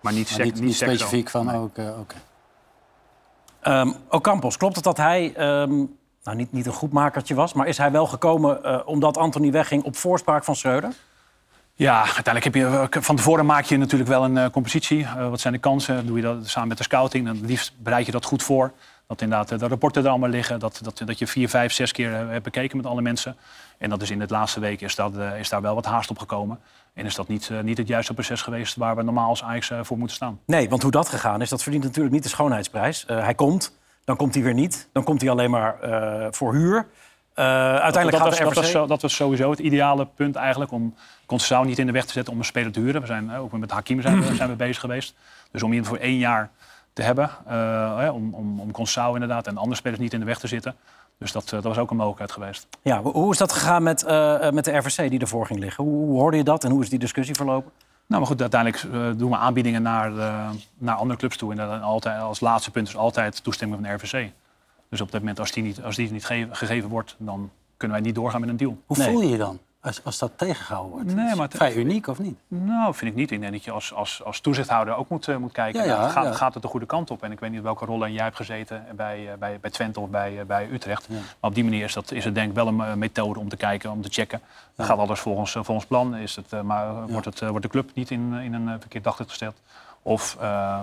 [0.00, 2.14] Maar niet, Maar sec- niet, specifiek van, ook, eh, oké.
[3.60, 5.74] Ehm Ocampos, klopt het dat hij ehm,
[6.22, 7.52] nou, niet, niet een goed makertje was...
[7.52, 10.92] maar is hij wel gekomen eh, omdat Anthony wegging op voorspraak van Schreuder?
[11.74, 15.04] Ja, uiteindelijk heb je van tevoren maak je natuurlijk wel een eh, compositie.
[15.04, 16.06] Eh, wat zijn de kansen?
[16.06, 17.26] Doe je dat samen met de scouting?
[17.26, 18.72] Dan liefst bereid je dat goed voor.
[19.06, 20.58] Dat inderdaad eh, de rapporten er allemaal liggen.
[20.58, 23.36] Dat, dat, dat je vier, vijf, zes keer eh, hebt bekeken met alle mensen.
[23.78, 26.10] En dat is in de laatste week is, dat, eh, is daar wel wat haast
[26.10, 26.58] op gekomen.
[26.94, 29.98] En is dat niet, niet het juiste proces geweest waar we normaal als Ajax voor
[29.98, 30.40] moeten staan.
[30.46, 33.04] Nee, want hoe dat gegaan is, dat verdient natuurlijk niet de schoonheidsprijs.
[33.06, 34.88] Hij komt, dan komt hij weer niet.
[34.92, 35.76] Dan komt hij alleen maar
[36.30, 36.86] voor huur.
[37.34, 40.94] Uiteindelijk dat, gaat was, dat, was, zo- dat was sowieso het ideale punt eigenlijk om
[41.26, 43.00] Conceição niet in de weg te zetten om een speler te huren.
[43.00, 45.14] We zijn ook met Hakim zijn we, zijn we bezig geweest.
[45.50, 46.50] Dus om iemand voor één jaar
[46.96, 50.38] te hebben, eh, om, om, om Conceição inderdaad en andere spelers niet in de weg
[50.38, 50.74] te zitten.
[51.18, 52.66] Dus dat, eh, dat was ook een mogelijkheid geweest.
[52.82, 55.84] Ja, hoe- is dat gegaan met, eh, met de RVC die ervoor ging liggen?
[55.84, 57.70] Hoe, hoe hoorde je dat en hoe is die discussie verlopen?
[58.06, 58.82] Nou, maar goed, uiteindelijk
[59.18, 61.50] doen we aanbiedingen naar, eh, naar andere clubs toe.
[61.50, 64.30] En dat altijd, als laatste punt is altijd toestemming van de RVC.
[64.90, 67.96] Dus op dat moment, als die niet, als die niet ge- gegeven wordt, dan kunnen
[67.96, 68.76] wij niet doorgaan met een deal.
[68.86, 69.10] Hoe Nee.
[69.10, 71.14] voel je je dan als, als dat tegengehouden wordt?
[71.14, 72.38] Nee, maar vrij uniek of niet?
[72.48, 73.30] Nou, vind ik niet.
[73.30, 75.80] Ik denk dat je als, als, als toezichthouder ook moet, eh, moet kijken.
[75.80, 76.32] Ja, ja, Nou, gaat, ja.
[76.32, 77.22] gaat het de goede kant op?
[77.22, 80.08] En ik weet niet welke rollen jij hebt gezeten bij, eh, bij, bij Twente of
[80.08, 81.08] bij, eh, bij Utrecht.
[81.08, 83.56] Maar op die manier is, dat, is het denk ik wel een methode om te
[83.56, 84.40] kijken, om te checken.
[84.78, 86.14] Gaat alles volgens, volgens plan?
[86.16, 89.54] Is het, maar wordt, het, wordt de club niet in, in een verkeerd daglicht gesteld?
[90.02, 90.36] Of,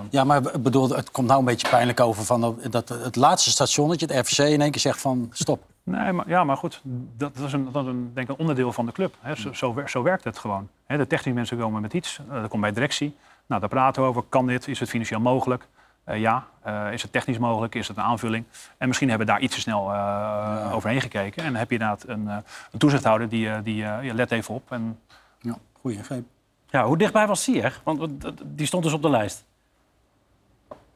[0.09, 3.49] Ja, maar bedoel, het komt nou een beetje pijnlijk over van dat- dat het laatste
[3.49, 5.63] stationnetje, het RVC, in één keer zegt van stop.
[5.83, 6.81] Nee, maar, ja, maar goed,
[7.17, 9.15] dat, dat is, een, dat is een, denk ik een onderdeel van de club.
[9.19, 9.35] Hè.
[9.35, 10.69] Zo, zo, wer- zo werkt het gewoon.
[10.85, 13.15] Hè, de technische mensen komen met iets, eh, dat komt bij directie.
[13.45, 14.23] Nou, daar praten we over.
[14.29, 14.67] Kan dit?
[14.67, 15.67] Is het financieel mogelijk?
[16.03, 16.45] Eh, ja.
[16.61, 17.75] Eh, is het technisch mogelijk?
[17.75, 18.45] Is het een aanvulling?
[18.77, 21.43] En misschien hebben we daar iets te snel eh, overheen gekeken.
[21.43, 22.35] En dan heb je inderdaad een, eh,
[22.71, 24.71] een toezichthouder die, eh, die eh, ja, let even op.
[24.71, 24.99] En
[25.39, 26.23] Ja, goeie ingreep.
[26.69, 27.81] Ja, hoe dichtbij was Ziyech?
[27.83, 29.45] Want eh, die stond dus op de lijst.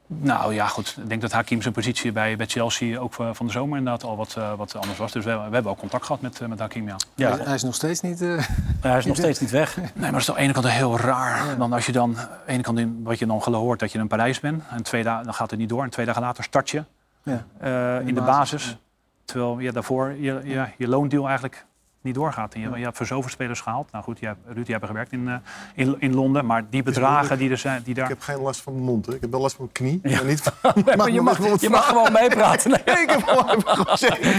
[0.07, 0.97] Nou ja, goed.
[1.01, 4.03] Ik denk dat Hakim zijn positie bij, bij Chelsea ook eh, van de zomer inderdaad
[4.03, 5.11] al wat, eh, wat anders was.
[5.11, 6.95] Dus we, we hebben ook contact gehad met, eh, met Hakim, ja.
[7.15, 8.21] Ja, Hij, hij is nog steeds niet...
[8.21, 8.47] eh,
[8.81, 9.77] hij is nog steeds niet weg.
[9.77, 11.57] Nee, maar dat is aan de ene kant heel raar.
[11.57, 13.99] Dan als je dan, aan de ene kant in, wat je dan gehoord dat je
[13.99, 14.63] in Parijs bent.
[14.69, 15.83] En twee dagen, dan gaat het niet door.
[15.83, 16.83] En twee dagen later start je
[17.23, 17.45] ja.
[17.59, 18.77] eh, in de basis, basis.
[19.25, 21.65] Terwijl je daarvoor je, ja, je loondeal eigenlijk
[22.07, 22.53] niet doorgaat.
[22.53, 23.91] En je, je hebt voor zoveel spelers gehaald.
[23.91, 25.35] Nou goed, jij, Ruud, jij hebt gewerkt in, eh,
[25.75, 26.45] in, in Londen.
[26.45, 28.07] Maar die bedragen die er zijn, die Ik daar...
[28.07, 29.05] heb geen last van mijn mond.
[29.05, 29.13] Hè.
[29.15, 30.13] Ik heb wel last van mijn knie.
[30.15, 32.71] Maar niet van, Maar je mag, je gewoon meepraten.
[32.71, 32.81] Nee.
[32.95, 33.97] Nee, ik heb gewoon.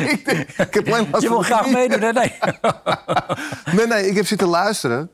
[0.09, 2.00] Ik, ik heb alleen last Je wil graag meedoen?
[2.14, 2.33] Nee.
[3.76, 5.11] Nee, nee, ik heb zitten luisteren.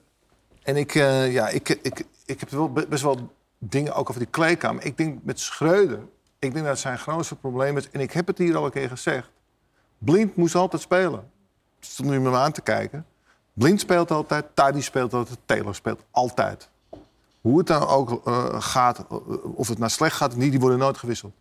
[0.62, 4.20] En ik, eh, ja, ik, ik, ik heb wel be- best wel dingen ook over
[4.20, 4.84] die kleedkamer.
[4.84, 5.98] Ik denk met Schreuder,
[6.38, 7.90] ik denk dat zijn grootste probleem is...
[7.90, 9.30] en ik heb het hier al een keer gezegd.
[9.98, 11.30] Blind moest altijd spelen.
[11.84, 13.06] Stond nu me aan te kijken.
[13.52, 16.68] Blind speelt altijd, Tadi speelt altijd, Taylor speelt altijd.
[17.40, 19.16] Hoe het dan ook eh, gaat, eh,
[19.56, 21.34] of het nou slecht gaat niet, die worden nooit gewisseld.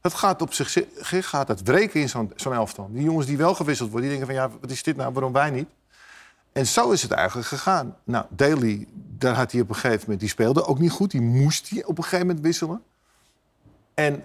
[0.00, 2.88] Dat gaat op zich gaat dat wreken in zo'n zo'n elftal.
[2.92, 5.32] Die jongens die wel gewisseld worden, die denken van ja, wat is dit nou, waarom
[5.32, 5.68] wij niet?
[6.52, 7.96] En zo is het eigenlijk gegaan.
[8.04, 11.10] Nou, Daly, daar had hij op een gegeven moment, die speelde ook niet goed.
[11.10, 12.82] Die moest hij op een gegeven moment wisselen.
[13.94, 14.22] En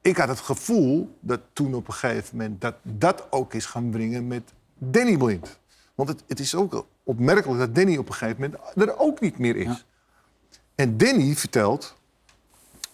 [0.00, 3.90] ik had het gevoel dat toen op een gegeven moment dat dat ook is gaan
[3.90, 5.58] brengen met Danny Blind.
[5.94, 9.38] Want het, het is ook opmerkelijk dat Danny op een gegeven moment er ook niet
[9.38, 9.84] meer is.
[10.74, 11.94] En Danny vertelt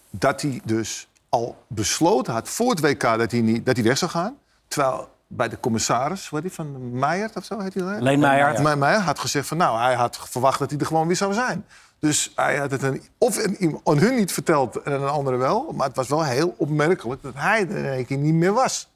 [0.09, 3.97] dat hij dus al besloten had voor het WK dat hij, niet, dat hij weg
[3.97, 4.37] zou gaan.
[4.67, 8.01] Terwijl bij de commissaris, wat die van Meijer of zo heet hij dat?
[8.01, 8.61] Leen Meijer.
[8.61, 11.33] Maar Meijer had gezegd van nou, hij had verwacht dat hij er gewoon weer zou
[11.33, 11.65] zijn.
[11.99, 15.37] Dus hij had het een, of een, aan hun niet verteld en aan een andere
[15.37, 15.71] wel.
[15.71, 18.89] Maar het was wel heel opmerkelijk dat hij er in één keer niet meer was.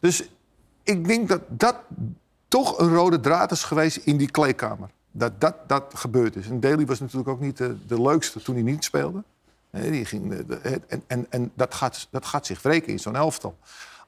[0.00, 0.28] Dus
[0.82, 1.76] ik denk dat dat
[2.48, 4.90] toch een rode draad is geweest in die kleedkamer.
[5.10, 6.48] Dat dat, dat gebeurd is.
[6.48, 9.22] En Daly was natuurlijk ook niet de, de leukste toen hij niet speelde.
[9.70, 12.98] Nee, die ging, de- de- en en, en dat, gaat, dat gaat zich wreken in
[12.98, 13.56] zo'n elftal.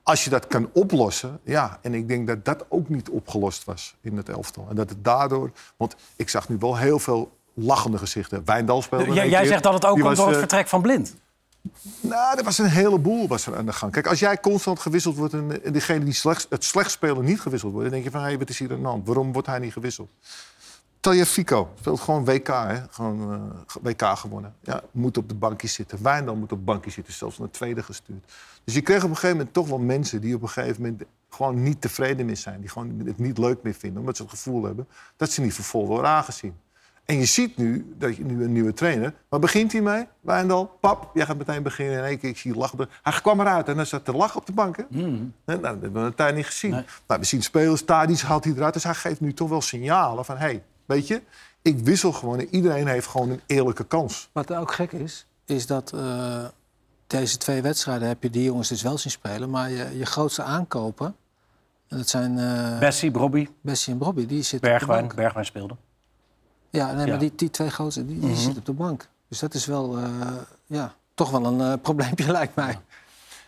[0.02, 1.78] Als je dat kan oplossen, ja.
[1.82, 4.66] En ik denk dat dat ook niet opgelost was in het elftal.
[4.70, 5.50] En dat het daardoor...
[5.76, 8.42] Want ik zag nu wel heel veel lachende gezichten.
[8.44, 10.68] Wijndal speelde Jij, jij zegt dat het ook Die komt was, door het eh, vertrek
[10.68, 11.14] van Blind.
[12.00, 13.92] Nou, er was een heleboel was er aan de gang.
[13.92, 17.72] Kijk, als jij constant gewisseld wordt en, en diegene die het slecht spelen niet gewisseld
[17.72, 17.90] wordt...
[17.90, 19.06] dan denk je van, hé, wat is hier de hand?
[19.06, 20.08] Waarom wordt hij niet gewisseld?
[21.10, 22.82] Fico speelt gewoon WK, hè?
[22.90, 24.54] Gewoon eh, WK gewonnen.
[24.60, 26.02] Ja, moet op de bankje zitten.
[26.02, 28.32] Wijndal moet op de bankje zitten, zelfs naar tweede gestuurd.
[28.64, 31.02] Dus je kreeg op een gegeven moment toch wel mensen die op een gegeven moment
[31.28, 32.60] gewoon niet tevreden meer zijn.
[32.60, 35.54] Die gewoon het niet leuk meer vinden, omdat ze het gevoel hebben dat ze niet
[35.54, 36.54] vervolgd worden aangezien.
[37.04, 39.14] En je ziet nu dat je nu een nieuwe trainer.
[39.28, 40.06] Waar begint hij mee?
[40.20, 41.98] Wijndal, pap, jij gaat meteen beginnen.
[41.98, 42.88] In één keer, ik zie je lachen.
[43.02, 44.76] Hij kwam eruit en dan zat te lachen op de bank.
[44.76, 44.84] Hè?
[44.90, 46.70] Nou, dat hebben we een tijd niet gezien.
[47.06, 48.74] Nou, we zien spelers, Tadic haalt hij eruit.
[48.74, 50.36] Dus hij geeft nu toch wel signalen van...
[50.36, 51.22] hey, weet je,
[51.62, 54.28] ik wissel gewoon en iedereen heeft gewoon een eerlijke kans.
[54.32, 56.44] Wat ook gek is, is dat uh,
[57.06, 59.50] deze twee wedstrijden heb je die jongens dus wel zien spelen.
[59.50, 61.16] Maar je, je grootste aankopen,
[61.88, 62.38] en dat zijn...
[62.38, 63.48] Uh, Bessie, Brobby.
[63.60, 65.14] Bessie en Brobby, die zitten Bergwijn, op de bank.
[65.14, 65.76] Bergwijn speelde.
[66.74, 67.10] Ja, nee, Ja.
[67.10, 68.38] maar die, die twee grootste, die, die Mhm.
[68.38, 69.08] zitten op de bank.
[69.28, 70.04] Dus dat is wel, eh,
[70.66, 72.78] ja, toch wel een eh, probleempje lijkt mij.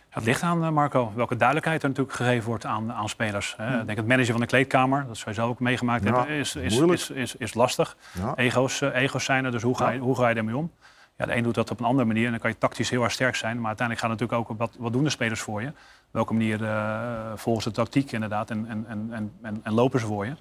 [0.09, 3.53] Het ligt aan, eh, Marco, welke duidelijkheid er natuurlijk gegeven wordt aan, aan spelers.
[3.57, 3.79] hè.
[3.79, 6.77] Ik denk het manager van de kleedkamer, dat sowieso ook meegemaakt Ja, hebben, is, is,
[6.79, 7.97] is, is, is lastig.
[8.13, 8.33] Ja.
[8.35, 10.71] Ego's, eh, ego's zijn er, dus hoe ga, je, hoe ga je ermee om?
[11.17, 13.03] Ja, de een doet dat op een andere manier en dan kan je tactisch heel
[13.03, 13.57] erg sterk zijn.
[13.57, 15.67] Maar uiteindelijk gaat het natuurlijk ook wat, wat doen de spelers voor je?
[15.67, 15.73] Op
[16.11, 20.05] welke manier eh, volgens de tactiek inderdaad en, en, en, en, en, en lopen ze
[20.05, 20.33] voor je?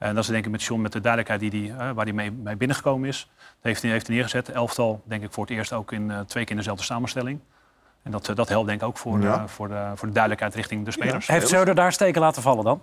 [0.00, 2.12] En dat is denk ik met John met de duidelijkheid die die, eh, waar hij
[2.12, 3.30] mee, mee binnengekomen is.
[3.36, 4.48] Dat heeft hij heeft hij neergezet.
[4.48, 7.40] Elftal denk ik voor het eerst ook in, eh, twee keer in dezelfde samenstelling.
[8.02, 9.34] En dat, eh, dat helpt denk ik ook voor, Ja.
[9.34, 11.26] eh, voor, de, voor de duidelijkheid richting de spelers.
[11.26, 12.82] Heeft Söder daar steken laten vallen dan?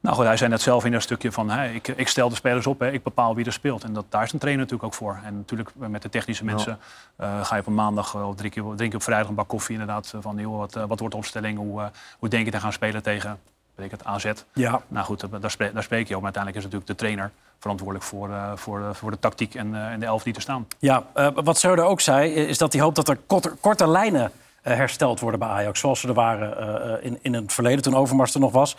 [0.00, 1.50] Nou goed, hij zei net zelf in dat stukje van...
[1.50, 3.84] Hè, ik, ik stel de spelers op, hè, ik bepaal wie er speelt.
[3.84, 5.20] En dat, daar is een trainer natuurlijk ook voor.
[5.24, 6.78] En natuurlijk eh, met de technische mensen
[7.16, 9.34] eh, ga je op een maandag eh, of drie keer, drink je op vrijdag een
[9.34, 10.12] bak koffie inderdaad.
[10.14, 11.58] eh, Van joh, wat, eh, wat wordt de opstelling?
[11.58, 11.86] Hoe, eh,
[12.18, 13.38] hoe denk je te gaan spelen tegen
[13.74, 14.32] het, AZ?
[14.52, 14.82] Ja.
[14.88, 16.22] Nou goed, daar, spreek, daar spreek je over.
[16.22, 17.30] Maar uiteindelijk is natuurlijk de trainer
[17.62, 20.40] verantwoordelijk voor, eh, voor, eh, voor de tactiek en, eh, en de elf die er
[20.40, 20.66] staan.
[20.78, 21.04] Ja,
[21.34, 24.30] wat Söder ook zei, is dat hij hoopt dat er korte, korte lijnen
[24.62, 25.80] hersteld worden bij Ajax.
[25.80, 28.76] Zoals ze er waren in, in het verleden, toen Overmars er nog was.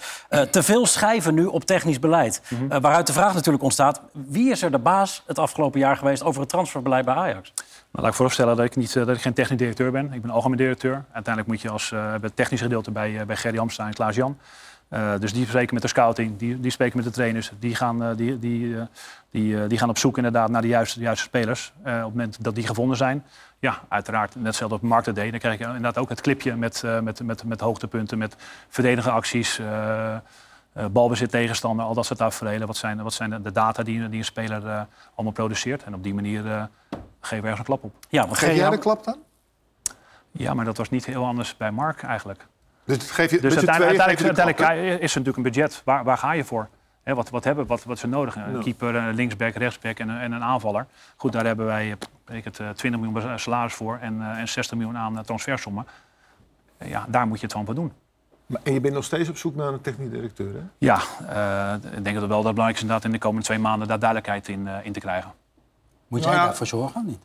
[0.52, 2.42] Te veel schijven nu op technisch beleid.
[2.70, 4.02] Eh, waaruit de vraag natuurlijk ontstaat...
[4.12, 7.54] wie is er de baas het afgelopen jaar geweest over het transferbeleid bij Ajax?
[7.56, 10.14] Nou, laat ik vooropstellen dat ik, niet, dat ik geen technisch directeur ben.
[10.14, 11.04] Ik ben algemeen directeur.
[11.12, 11.90] Uiteindelijk moet je als
[12.22, 14.38] het technische gedeelte bij, bij Gerry Hamstra en Klaas Jan.
[14.94, 17.52] Eh, dus die spreken met de scouting, die, die spreken met de trainers.
[17.60, 18.86] Die gaan, eh, die, die, eh,
[19.32, 21.74] die, eh, die gaan op zoek inderdaad naar de juiste, de juiste spelers.
[21.84, 23.24] Eh, op het moment dat die gevonden zijn,
[23.60, 25.32] ja, uiteraard, net hetzelfde op Markt deed.
[25.32, 28.36] Dan krijg je inderdaad ook het clipje met, eh, met, met, met hoogtepunten, met
[28.70, 29.60] verdedigende acties.
[29.60, 30.20] eh, eh,
[30.92, 32.68] balbezit tegenstander, al dat soort tafereelen.
[32.68, 34.82] Wat zijn, wat zijn de, de data die, die een speler eh,
[35.16, 35.84] allemaal produceert?
[35.84, 36.64] En op die manier eh,
[37.20, 37.94] geven we ergens een klap op.
[38.10, 39.18] Ja, Geef jij de klap dan?
[40.32, 42.48] Ja, maar dat was niet heel anders bij Mark eigenlijk.
[42.86, 45.82] Dus, het je, Dus uiteindelijk, tweeën je is er natuurlijk een budget.
[45.86, 46.70] Waar, waar ga je voor?
[47.04, 48.36] Hè, wat, wat hebben wat, wat er nodig?
[48.36, 48.60] Een Ja.
[48.62, 50.86] keeper, een linksback, rechtsback en, een- en een aanvaller.
[51.16, 54.40] Goed, daar hebben wij eh, weet ik het, eh, 20 miljoen salaris voor en, eh,
[54.40, 55.86] en 60 miljoen aan eh, transfersommen.
[56.78, 57.92] Eh, Ja, daar moet je het van voor doen.
[58.46, 60.60] Maar- En je bent nog steeds op zoek naar een technisch directeur, hè?
[60.78, 63.60] Ja, eh, ik denk dat het wel dat belangrijk is inderdaad in de komende twee
[63.60, 65.32] maanden daar duidelijkheid in, eh, in te krijgen.
[66.08, 66.48] Moet Nou jij ja.
[66.48, 67.20] daarvoor zorgen of niet?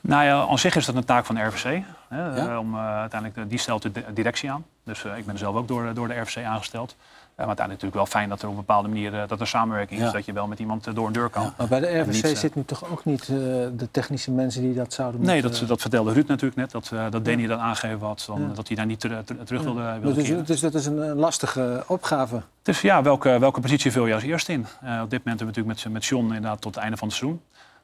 [0.00, 1.82] Nou ja, aan zich is dat een taak van de RVC.
[2.10, 2.48] Hè, Ja?
[2.52, 4.64] eh, om, eh, uiteindelijk, de- die stelt de di- directie aan.
[4.84, 6.90] Dus eh, ik ben zelf ook door, door de RVC aangesteld.
[6.90, 9.46] Eh, maar uiteindelijk natuurlijk wel fijn dat er op een bepaalde manier eh, dat er
[9.46, 10.06] samenwerking Ja.
[10.06, 10.12] is.
[10.12, 11.52] Dat je wel met iemand door een deur kan.
[11.58, 13.28] Maar bij de En niet, RVC eh, zit nu toch ook niet eh,
[13.76, 15.60] de technische mensen die dat zouden Nee, moeten...
[15.60, 16.70] dat, dat vertelde Ruud natuurlijk net.
[16.70, 18.24] Dat, eh, dat Danny dat aangegeven had.
[18.26, 18.54] Dan, Ja.
[18.54, 20.44] Dat hij daar niet ter- ter- terug wilde, wilde dus, keren.
[20.44, 22.42] dus dat is een, lastige opgave.
[22.62, 24.66] Dus ja, welke, welke positie vul je als eerste in?
[24.80, 27.08] Eh, op dit moment hebben we natuurlijk met, met John inderdaad tot het einde van
[27.08, 27.40] het seizoen.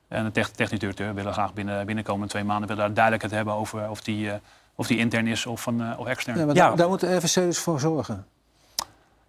[0.08, 2.68] En de tech- technisch directeur willen graag binnen, binnenkomen twee maanden...
[2.68, 4.36] willen daar duidelijkheid hebben over of die, eh,
[4.74, 6.38] of die intern is of, van, eh, of extern.
[6.38, 6.66] Ja, maar Ja.
[6.68, 8.26] Daar, daar moet de RVC dus voor zorgen.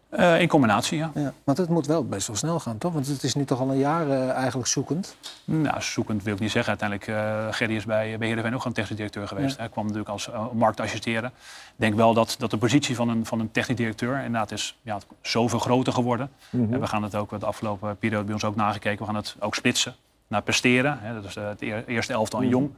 [0.09, 1.11] Eh, in combinatie, ja.
[1.13, 2.93] Ja, want het moet wel best wel snel gaan, toch?
[2.93, 5.15] Want het is nu toch al een jaar eh, eigenlijk zoekend.
[5.45, 6.77] Nou, zoekend wil ik niet zeggen.
[6.79, 9.55] Uiteindelijk, eh Gerry is bij, bij Heerenveen ook gewoon technisch directeur geweest.
[9.55, 9.59] Ja.
[9.61, 11.29] Hij kwam natuurlijk als uh, markt assisteren.
[11.29, 14.77] Ik denk wel dat, dat de positie van een, van een technisch directeur inderdaad is
[14.81, 16.29] ja, zoveel groter geworden.
[16.51, 18.99] En we gaan het ook de afgelopen periode bij ons ook nagekeken.
[18.99, 19.95] We gaan het ook splitsen
[20.27, 20.97] naar presteren.
[21.01, 21.13] Hè.
[21.13, 22.71] Dat is eh, het eer- eerste elftal en jong.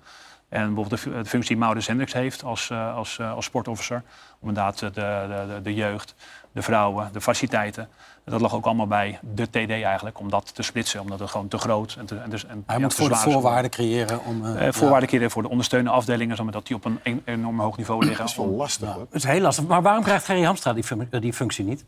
[0.50, 3.46] En bijvoorbeeld de, fu- de functie die Maurits Hendricks heeft als, eh, als, eh, als
[3.46, 4.04] sportofficer.
[4.40, 6.16] Om inderdaad de, de, de, de jeugd,
[6.52, 7.90] de vrouwen, de faciliteiten.
[8.26, 10.20] Dat lag ook allemaal bij de TD eigenlijk.
[10.20, 11.02] Om dat te splitsen.
[11.02, 13.10] Omdat het gewoon te groot en te, en dus, en, Hij ja, moet te voor
[13.10, 14.46] de zwaar is voorwaarden creëren om...
[14.46, 14.72] eh, ja.
[14.72, 18.20] voorwaarden keren voor de ondersteunende afdelingen, zodat die op een en- enorm hoog niveau liggen.
[18.20, 18.96] Dat is wel lastig.
[18.96, 19.66] Dat is heel lastig.
[19.68, 21.86] Maar waarom krijgt Gerry Hamstra die, fun- die functie niet?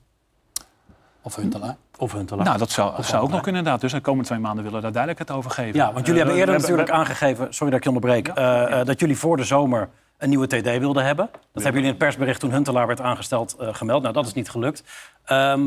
[1.24, 1.76] Of Huntelaar.
[1.98, 2.46] Of Huntelaar?
[2.46, 3.82] Nou, dat zou, zou ook nog kunnen inderdaad.
[3.82, 5.80] Dus de komende twee maanden willen we daar duidelijkheid over geven.
[5.80, 8.80] Ja, want jullie Eh, hebben eerder we- natuurlijk aangegeven, sorry dat ik je onderbreek, eh,
[8.80, 11.30] eh, dat jullie voor de zomer een nieuwe TD wilden hebben.
[11.32, 14.02] Dat hebben jullie in het persbericht toen Huntelaar werd aangesteld gemeld.
[14.02, 14.84] Nou, dat is niet gelukt.
[15.26, 15.62] Ehm,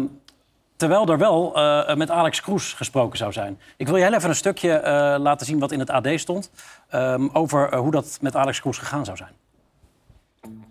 [0.77, 1.53] Terwijl er wel
[1.97, 3.61] met Alex Kroes gesproken zou zijn.
[3.77, 4.81] Ik wil je heel even een stukje
[5.21, 6.51] laten zien wat in het AD stond...
[6.88, 9.31] ehm, over hoe dat met Alex Kroes gegaan zou zijn.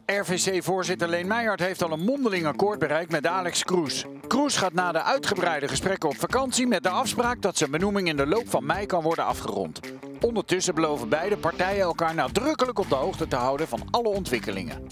[0.06, 4.06] RVC-voorzitter Leen Meijert heeft al een mondeling akkoord bereikt met Alex Kroes.
[4.28, 8.18] Kroes gaat na de uitgebreide gesprekken op vakantie met de afspraak dat zijn benoeming in
[8.18, 9.80] de loop van mei kan worden afgerond.
[10.22, 14.88] Ondertussen beloven beide partijen elkaar nadrukkelijk op de hoogte te houden van alle ontwikkelingen.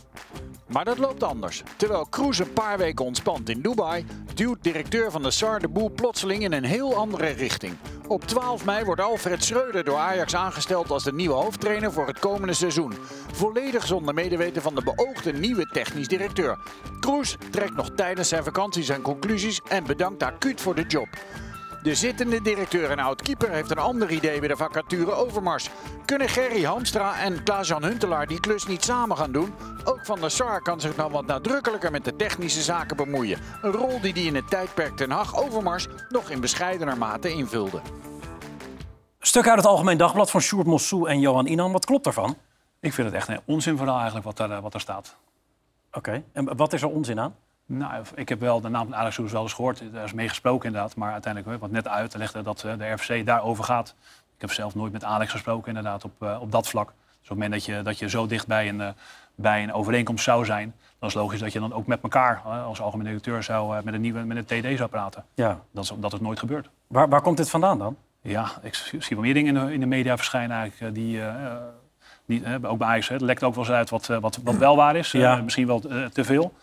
[0.72, 1.64] Maar dat loopt anders.
[1.76, 5.92] Terwijl Kroes een paar weken ontspant in Dubai, duwt directeur van de SAR de boel
[5.92, 7.76] plotseling in een heel andere richting.
[8.08, 12.20] Op 12 mei wordt Alfred Schreuder door Ajax aangesteld als de nieuwe hoofdtrainer voor het
[12.20, 12.94] komende seizoen.
[13.32, 16.58] Volledig zonder medeweten van de beoogde nieuwe technisch directeur.
[17.00, 21.08] Kroes trekt nog tijdens zijn vakantie zijn conclusies en bedankt acuut voor de job.
[21.84, 25.70] De zittende directeur en oud-keeper heeft een ander idee bij de vacature Overmars.
[26.06, 29.54] Kunnen Gerry Hamstra en Klaas-Jan Huntelaar die klus niet samen gaan doen?
[29.84, 33.40] Ook Van der Sar kan zich dan wat nadrukkelijker met de technische zaken bemoeien.
[33.62, 37.82] Een rol die hij in het tijdperk Ten Hag Overmars nog in bescheidener mate invulde.
[39.20, 41.72] Stuk uit het Algemeen Dagblad van Sjoerd Mossou en Johan Inan.
[41.72, 42.38] Wat klopt daarvan?
[42.80, 45.18] Ik vind het echt een onzinverhaal eigenlijk wat daar, eh, wat daar staat.
[45.92, 47.36] Oké, en wat is er onzin aan?
[47.78, 49.84] Nou, ik heb wel de naam van Alex Kroes wel eens gehoord.
[49.94, 50.96] Daar is mee gesproken inderdaad.
[50.96, 53.96] Maar uiteindelijk, wat net uitlegde dat eh, de RVC daarover gaat.
[54.36, 56.88] Ik heb zelf nooit met Alex gesproken inderdaad op, eh, op dat vlak.
[56.88, 58.90] Dus op het moment dat je, dat je zo dicht bij een, eh,
[59.36, 60.74] bij een overeenkomst zou zijn...
[61.00, 63.94] dan is het logisch dat je dan ook met elkaar als algemeen directeur zou, met,
[63.94, 65.26] een nieuwe, met een TD zou praten.
[65.34, 65.60] Ja.
[65.72, 66.70] Dat is, dat is nooit gebeurd.
[66.88, 67.98] Waar, waar komt dit vandaan dan?
[68.22, 70.96] Ja, ik zie wel meer dingen in de, in de media verschijnen eigenlijk.
[70.96, 71.22] Die,
[72.26, 74.76] die, eh, ook bij Ajax, het lekt ook wel eens uit wat, wat, wat wel
[74.76, 75.14] waar is.
[75.44, 75.80] Misschien wel
[76.14, 76.54] te veel.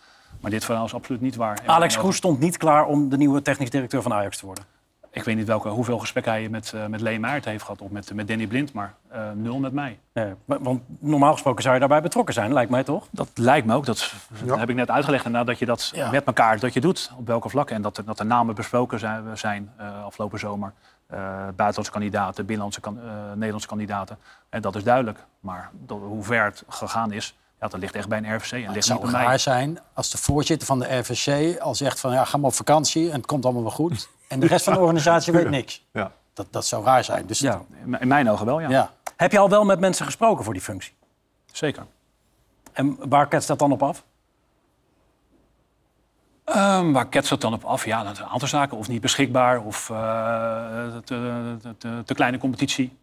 [0.41, 1.59] Maar dit verhaal is absoluut niet waar.
[1.67, 4.65] Alex Kroes stond niet klaar om de nieuwe technisch directeur van Ajax te worden.
[5.11, 7.81] Ik weet niet welke, hoeveel gesprek hij met, eh met Maert heeft gehad.
[7.81, 9.99] Of met, met Danny Blind, maar eh, nul met mij.
[10.45, 13.07] Want normaal gesproken zou je daarbij betrokken zijn, lijkt mij toch?
[13.11, 13.87] Dat lijkt me ook.
[13.87, 14.13] Dat,
[14.45, 15.25] dat heb ik net uitgelegd.
[15.25, 16.11] inderdaad, Dat je dat Ja.
[16.11, 17.11] met elkaar dat je doet.
[17.17, 17.77] Op welke vlakken.
[17.77, 20.73] En dat er, dat er namen besproken zijn, zijn eh, afgelopen zomer.
[21.07, 24.19] Eh, buitenlandse kandidaten, binnenlandse kan- eh, Nederlandse kandidaten.
[24.49, 25.19] En dat is duidelijk.
[25.41, 28.53] Maar dat- hoe ver het gegaan is, ja, dat ligt echt bij een RVC.
[28.53, 29.29] En Het ligt zou niet bij mij.
[29.29, 32.55] raar zijn als de voorzitter van de RVC al zegt van ja, ga maar op
[32.55, 34.09] vakantie en het komt allemaal wel goed.
[34.29, 35.85] En de rest van de organisatie weet niks.
[35.93, 36.13] Ja.
[36.33, 37.27] Dat, dat zou raar zijn.
[37.27, 37.63] Dus Ja.
[37.85, 38.69] In in mijn ogen wel, ja.
[38.69, 38.91] ja.
[39.17, 40.95] Heb je al wel met mensen gesproken voor die functie?
[41.53, 41.87] Zeker.
[42.73, 44.05] En waar ketst dat dan op af?
[46.45, 47.85] Ehm, waar ketst het dan op af?
[47.85, 48.77] Ja, een aantal zaken.
[48.77, 49.97] Of niet beschikbaar, of eh,
[51.05, 52.97] te, te, te, te kleine competitie.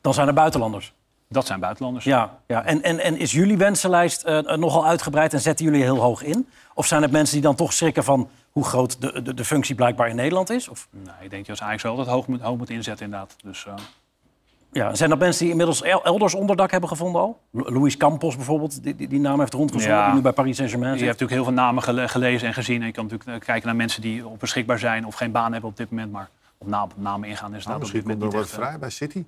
[0.00, 0.94] Dan zijn er buitenlanders.
[1.34, 2.04] Dat zijn buitenlanders.
[2.04, 2.64] Ja, ja.
[2.64, 6.48] En, en, en is jullie wensenlijst eh, nogal uitgebreid en zetten jullie heel hoog in?
[6.74, 9.74] Of zijn het mensen die dan toch schrikken van hoe groot de, de, de functie
[9.74, 10.68] blijkbaar in Nederland is?
[10.68, 13.36] Of, Nee, ik denk dat Ajax wel dat hoog moet, hoog moet inzetten inderdaad.
[13.42, 13.72] Dus, eh,
[14.72, 17.40] ja, zijn dat mensen die inmiddels el- elders onderdak hebben gevonden al?
[17.50, 20.06] Lu- Luis Campos bijvoorbeeld, die, die, die naam heeft Ja.
[20.06, 21.06] die nu bij Paris Saint-Germain je zit.
[21.08, 22.80] hebt natuurlijk heel veel namen gele- gelezen en gezien.
[22.80, 25.52] En je kan natuurlijk eh, kijken naar mensen die op beschikbaar zijn of geen baan
[25.52, 26.12] hebben op dit moment.
[26.12, 28.38] Maar op naam, op namen ingaan is Nou, dat op misschien dit moment komt er
[28.38, 29.24] niet wat eh, vrij bij City.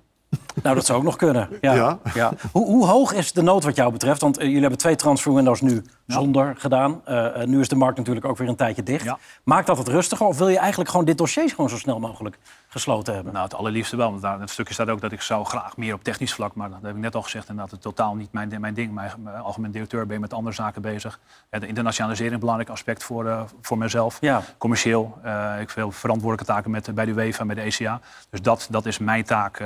[0.63, 1.49] Nou, dat zou ook nog kunnen.
[1.61, 1.73] Ja.
[1.73, 1.99] Ja.
[2.13, 2.33] Ja.
[2.51, 4.21] Hoe, hoe hoog is de nood wat jou betreft?
[4.21, 7.01] Want eh, jullie hebben twee transferwindows nu zonder gedaan.
[7.05, 9.03] Eh, eh, nu is de markt natuurlijk ook weer een tijdje dicht.
[9.03, 9.17] Ja.
[9.43, 10.25] Maakt dat het rustiger?
[10.25, 13.33] Of wil je eigenlijk gewoon dit dossier gewoon zo snel mogelijk gesloten hebben?
[13.33, 14.09] Nou, het allerliefste wel.
[14.09, 16.55] Want daar, in het stukje staat ook dat ik zou graag meer op technisch vlak.
[16.55, 17.49] Maar dat heb ik net al gezegd.
[17.49, 18.93] Inderdaad, het totaal niet mijn, mijn ding.
[18.93, 21.19] Mijn, mijn algemeen directeur ben je met andere zaken bezig.
[21.49, 24.17] Eh, de internationalisering een belangrijk aspect voor, eh, voor mezelf.
[24.21, 24.41] Ja.
[24.57, 25.17] Commercieel.
[25.59, 27.99] ik veel verantwoordelijke taken met, bij de UEFA en bij de ECA.
[28.29, 29.63] Dus dat, dat is mijn taak.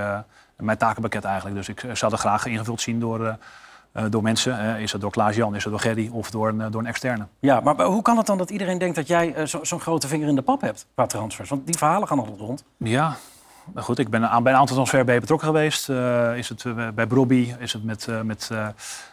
[0.56, 1.56] mijn takenpakket eigenlijk.
[1.56, 3.38] Dus ik zou dat graag ingevuld zien door,
[3.92, 4.60] eh, door mensen.
[4.76, 6.88] Eh, is dat door Klaas-Jan, is dat door Gerry of door een, eh, door een
[6.88, 7.28] externe?
[7.40, 10.08] Ja, maar maar hoe kan het dan dat iedereen denkt dat jij zo- zo'n grote
[10.08, 11.50] vinger in de pap hebt qua transfers?
[11.50, 12.64] Want die verhalen gaan altijd rond.
[12.78, 13.16] Ja,
[13.74, 15.90] maar goed, ik ben aan, bij een aantal transfer bij betrokken geweest.
[16.36, 16.64] Is het
[16.96, 18.50] bij Brobby, is het met, met,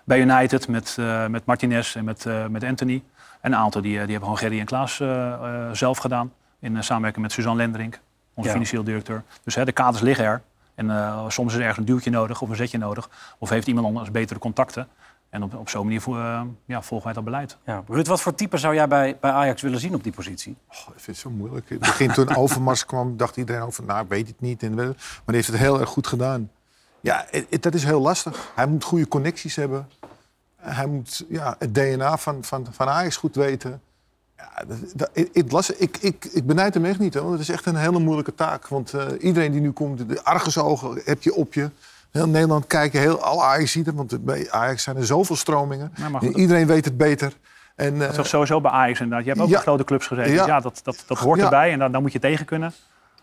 [0.05, 0.97] bij United, met,
[1.29, 3.03] met Martinez en met, met Anthony.
[3.41, 4.97] En een aantal die, die hebben gewoon Gerry en Klaas
[5.73, 6.33] zelf gedaan.
[6.61, 8.01] In samenwerking met Suzanne Lenderink,
[8.35, 8.55] onze Ja.
[8.55, 9.23] financieel directeur.
[9.45, 10.43] Dus hè, de kaders liggen er.
[10.79, 13.11] En eh, soms is er ergens een duwtje nodig of een zetje nodig.
[13.39, 14.89] Of heeft iemand anders betere contacten.
[15.31, 17.57] En op, op zo'n manier vo- eh, ja, volgen wij dat beleid.
[17.65, 17.83] Ja.
[17.89, 20.57] Ruud, wat voor type zou jij bij, bij Ajax willen zien op die positie?
[20.71, 21.71] Oh, ik vind het zo moeilijk.
[21.71, 24.63] In het begin toen Overmars kwam, dacht iedereen over, nou, ik weet het niet.
[24.63, 26.51] En, wel- maar die heeft het heel erg goed gedaan.
[27.01, 28.53] Ja, het- het- dat is heel lastig.
[28.55, 29.89] Hij moet goede connecties hebben.
[30.57, 33.83] Hij moet ja, het DNA van, van, van Ajax goed weten.
[34.39, 37.33] Ja, dat, dat, ik, ik, las, ik, ik, ik benijd hem echt niet, hoor.
[37.33, 38.69] Het is echt een hele moeilijke taak.
[38.69, 41.71] Want eh, iedereen die nu komt, de argusogen heb je op je.
[42.11, 43.95] Heel Nederland kijken, heel, alle Ajax ziet.
[43.95, 45.93] Want bij Ajax zijn er zoveel stromingen.
[45.95, 47.33] Ja, goed, iedereen weet het beter.
[47.75, 49.25] En, eh, Dat is toch sowieso bij Ajax inderdaad.
[49.25, 49.59] Je hebt ook Ja.
[49.59, 50.33] grote clubs gezeten.
[50.33, 50.39] Ja.
[50.39, 52.73] Dus ja, dat, dat, dat hoort erbij en dan, dan moet je tegen kunnen.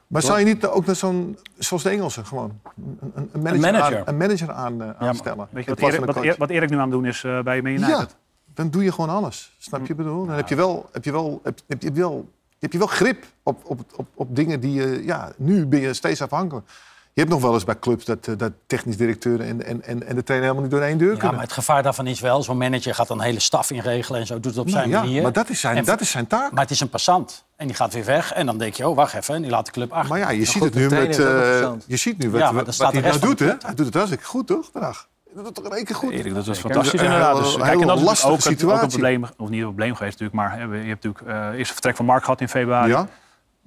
[0.08, 3.62] Maar zou je niet ook naar zo'n, zoals de Engelsen, gewoon een, een, een manager,
[3.62, 3.98] manager.
[3.98, 5.48] Aan, een manager aan, eh, aanstellen?
[5.50, 5.80] Weet je wat
[6.20, 8.16] Erik, wat, nu aan het doen is eh, bij Man United?
[8.56, 9.56] Ja, dan doe je gewoon alles.
[9.58, 10.26] Snap je wat ik bedoel?
[10.26, 12.30] Dan heb je wel, heb je wel, heb, heb je wel,
[12.60, 15.04] heb je wel grip op, op, op, op dingen die je...
[15.06, 16.68] Ja, nu ben je steeds afhankelijk.
[17.14, 20.08] Je hebt nog wel eens bij clubs dat, eh, dat technisch directeuren en, en, en,
[20.08, 21.36] en de trainer helemaal niet door één deur Ja, kunnen.
[21.36, 24.26] maar het gevaar daarvan is wel, zo'n manager gaat dan een hele staf inregelen en
[24.28, 25.22] zo doet het op Nou zijn ja, manier.
[25.22, 26.52] maar dat is zijn, En- dat is zijn taak.
[26.52, 28.96] Maar het is een passant en die gaat weer weg en dan denk je, oh
[28.96, 30.10] wacht even, en die laat de club achter.
[30.10, 31.20] Maar ja, je ziet goed, het nu met...
[31.20, 33.54] eh, je ziet nu wat, Ja, wat, hij nou doet, hè?
[33.60, 34.70] Hij doet het hartstikke goed, toch?
[34.72, 35.08] Vandaag.
[35.36, 36.12] Doet het toch in één keer goed?
[36.12, 37.32] Erik, dat is Kijk, fantastisch inderdaad.
[37.34, 38.88] hele- Dus, een kijk, en dat is lastige ook, het- ook een situatie.
[38.88, 41.68] probleem, of niet een probleem geweest natuurlijk, maar hè, je hebt natuurlijk eh, eerst het
[41.72, 42.90] vertrek van Mark gehad in februari.
[42.92, 43.08] Ja?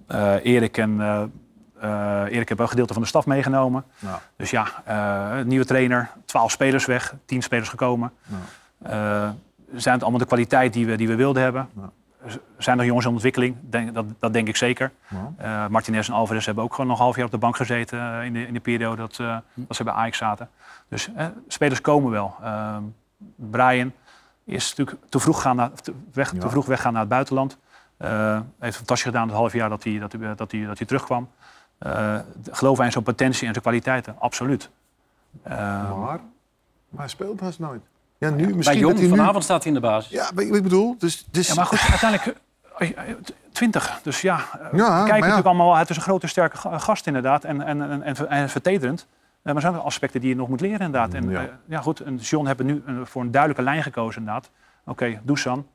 [0.07, 1.23] Eh, Erik en eh
[1.81, 3.85] eh, Erik hebben een gedeelte van de staf meegenomen.
[3.99, 4.19] Nou.
[4.37, 8.13] Dus ja, eh, nieuwe trainer, 12 spelers weg, 10 spelers gekomen.
[8.83, 8.91] Eh,
[9.75, 11.69] zijn het allemaal de kwaliteit die we, die we wilden hebben?
[12.59, 13.57] Zijn er jongens in ontwikkeling?
[13.61, 14.91] Denk, dat, dat denk ik zeker.
[15.09, 15.33] Ja.
[15.65, 17.99] Eh, Martinez en Alvarez hebben ook gewoon nog een half jaar op de bank gezeten
[18.19, 20.49] eh, in, de, in de periode dat, eh, dat ze bij Ajax zaten.
[20.89, 21.09] Dus
[21.49, 22.35] spelers komen wel.
[22.43, 22.83] Ehm,
[23.37, 23.93] Brian
[24.45, 26.39] is natuurlijk te vroeg, gaan naar, te, weg, Ja.
[26.41, 27.57] te vroeg weggaan naar het buitenland.
[27.97, 30.87] Eh heeft fantastisch gedaan het half jaar dat hij, dat hij, dat hij, dat hij
[30.87, 31.29] terugkwam.
[31.79, 32.19] Eh
[32.51, 34.15] geloven wij in zijn potentie en zijn kwaliteiten?
[34.19, 34.71] Absoluut.
[35.43, 35.57] Eh,
[35.99, 36.21] Maar,
[36.89, 37.83] maar hij speelt haast nooit.
[38.19, 39.09] Ja, nu misschien Jong, nu...
[39.09, 40.11] vanavond staat hij in de basis.
[40.11, 41.27] Ja, ik bedoel, dus...
[41.31, 42.39] dus ja, maar goed, uiteindelijk
[42.79, 43.15] eh, eh,
[43.53, 44.01] 20.
[44.03, 44.37] Dus ja,
[44.71, 45.07] we ja.
[45.07, 45.77] natuurlijk allemaal.
[45.77, 47.45] Het is een grote, sterke ga- gast inderdaad.
[47.45, 49.07] En, en, en, en, en vertederend.
[49.49, 51.15] Eh, maar er zijn ook aspecten die je nog moet leren inderdaad.
[51.15, 51.41] En, Ja.
[51.41, 51.59] ja.
[51.67, 52.01] ja, goed.
[52.01, 54.51] En John hebben nu een- voor een duidelijke lijn gekozen inderdaad.
[54.85, 55.67] Oké, Dusan.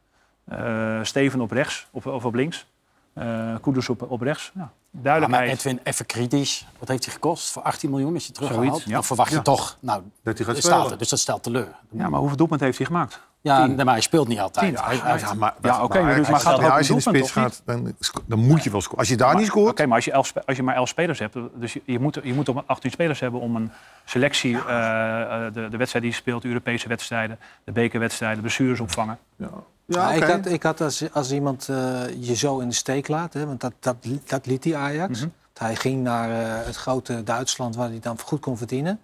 [0.46, 2.68] eh, Steven op rechts of, of op links.
[3.14, 4.52] eh Kudus op, op rechts.
[4.56, 5.52] Ja, Ja, maar duidelijkheid.
[5.52, 6.68] Edwin, even kritisch.
[6.80, 7.52] Wat heeft hij gekost?
[7.52, 8.68] Voor 18 miljoen is hij teruggehaald.
[8.68, 8.94] Zoiets, ja.
[8.94, 11.68] Dan verwacht je toch, nou, dat hij gaat staat er, dus dat stelt teleur.
[11.92, 13.22] ja, maar hoeveel doelpunten heeft hij gemaakt?
[13.44, 14.80] Ja, nee, maar hij speelt niet altijd.
[14.82, 17.96] Hij, hij- Ja, maar, Ja, oké, maar dus- maar gaat in de spits gaat, dan,
[18.26, 19.00] dan moet je wel scoren.
[19.00, 19.78] Als je daar niet Oké, scoort...
[19.86, 22.34] maar als je, elf, als je maar 11 spelers hebt, dus je, je, moet, je
[22.34, 23.72] moet op 18 spelers hebben om een
[24.06, 28.80] selectie, eh, eh, de, de wedstrijden die je speelt, de Europese wedstrijden, de bekerwedstrijden, blessures
[28.80, 29.18] opvangen.
[29.36, 29.50] Ja,
[29.86, 30.32] Ja, ik oké.
[30.32, 31.76] had, ik had als, als iemand eh,
[32.20, 35.20] je zo in de steek laat, hè, want dat, dat, dat liet die Ajax.
[35.20, 35.30] Mhm.
[35.58, 36.30] Hij ging naar
[36.66, 39.00] het grote Duitsland waar hij dan goed kon verdienen.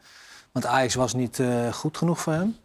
[0.52, 2.56] Want Ajax was niet eh, goed genoeg voor hem.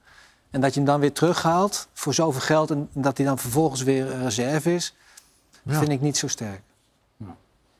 [0.54, 3.82] En dat je hem dan weer terughaalt voor zoveel geld en dat hij dan vervolgens
[3.82, 4.94] weer eh, reserve is,
[5.62, 5.78] Ja.
[5.78, 6.60] vind ik niet zo sterk.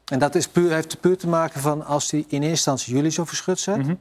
[0.05, 3.11] En dat is puur, heeft puur te maken van als hij in eerste instantie jullie
[3.11, 3.87] zo verschut zet, Mhm.
[3.87, 3.97] dan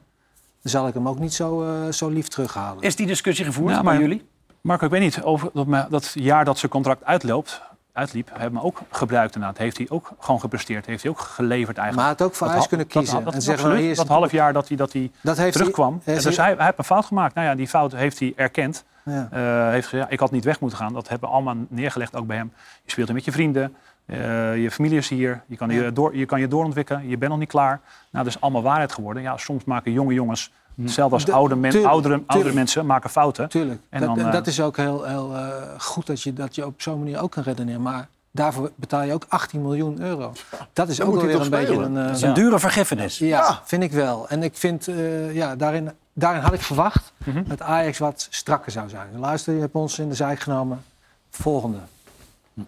[0.62, 2.82] zal ik hem ook niet zo, eh, zo lief terughalen.
[2.82, 4.26] Is die discussie gevoerd Ja, bij jullie?
[4.60, 7.60] Marco, ik weet niet, over dat, dat jaar dat zijn contract uitloopt,
[7.94, 9.58] uitliep, hebben we hem ook gebruikt inderdaad.
[9.58, 12.18] Heeft hij ook gewoon gepresteerd, heeft hij ook geleverd Maar eigenlijk.
[12.18, 13.14] hij had ook voor kunnen kiezen.
[13.14, 16.00] Dat, en dat, zeggen, absoluut, nou, dat half jaar dat hij, dat hij dat terugkwam.
[16.04, 17.34] Hij, En dus hij, hij heeft een fout gemaakt.
[17.34, 18.84] Nou ja, die fout heeft hij erkend.
[19.04, 19.28] ja.
[19.30, 20.92] Eh, heeft gezegd, ja, ik had niet weg moeten gaan.
[20.92, 22.52] Dat hebben we allemaal neergelegd, ook bij hem.
[22.84, 23.74] Je speelt er met je vrienden.
[24.06, 25.42] eh, je familie is hier.
[25.46, 27.08] Je kan je, door, je kan je doorontwikkelen.
[27.08, 27.80] Je bent nog niet klaar.
[28.10, 29.22] Nou, dat is allemaal waarheid geworden.
[29.22, 33.48] Ja, soms maken jonge jongens, hetzelfde als De- oude men, tuurlijk, oudere, mensen, maken fouten.
[33.48, 33.80] Tuurlijk.
[33.88, 36.66] En dat, dan, eh, dat is ook heel, heel eh, goed dat je, dat je
[36.66, 37.82] op zo'n manier ook kan redeneren.
[37.82, 40.32] Maar daarvoor betaal je ook 18 miljoen euro.
[40.72, 41.96] Dat is Dan ook wel weer een beetje een...
[41.96, 43.18] eh, Dat is een dure vergiffenis.
[43.18, 43.60] ja, Ja.
[43.64, 44.28] vind ik wel.
[44.28, 47.42] En ik vind, eh, ja, daarin, daarin had ik verwacht Mhm.
[47.46, 49.08] dat Ajax wat strakker zou zijn.
[49.18, 50.82] Luister, je hebt ons in de zijk genomen.
[51.30, 51.78] Volgende.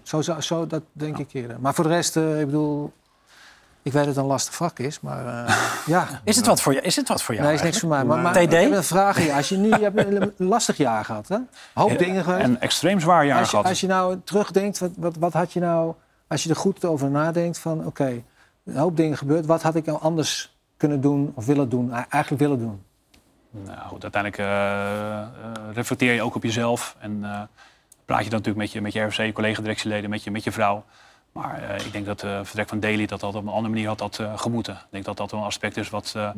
[0.03, 1.57] Zo, zou- zo dat denk ik eerder.
[1.61, 2.93] Maar voor de rest, eh, ik bedoel...
[3.87, 5.57] Ik weet dat het een lastig vak is, maar eh,
[5.95, 6.09] ja.
[6.25, 7.47] Is het wat voor, je, is het wat voor jou?
[7.47, 8.05] Nee, is niks voor mij.
[8.05, 8.39] Maar, maar TD?
[8.39, 9.33] ik heb een vraag hier.
[9.33, 11.37] Als je nu, je hebt een lastig jaar gehad, hè?
[11.75, 12.45] Hoop dingen geweest.
[12.45, 13.69] Een extreem zwaar jaar Als je, gehad.
[13.69, 15.95] als je nou terugdenkt, wat, wat, wat had je nou,
[16.27, 18.23] als je er goed over nadenkt, van oké,
[18.65, 22.43] een hoop dingen gebeurd, wat had ik nou anders kunnen doen of willen doen, eigenlijk
[22.43, 22.83] willen doen?
[23.51, 25.29] Nou goed, uiteindelijk eh, eh,
[25.73, 26.97] reflecteer je ook op jezelf.
[26.99, 27.41] En eh,
[28.05, 30.53] praat je dan natuurlijk met je, met je RFC, je collega-directieleden, met je, met je
[30.53, 30.85] vrouw.
[31.37, 33.89] Maar eh, ik denk dat het vertrek van Daly dat dat op een andere manier
[33.89, 34.75] had dat, eh, gemoeten.
[34.75, 36.31] Ik denk dat dat wel een aspect is wat, eh,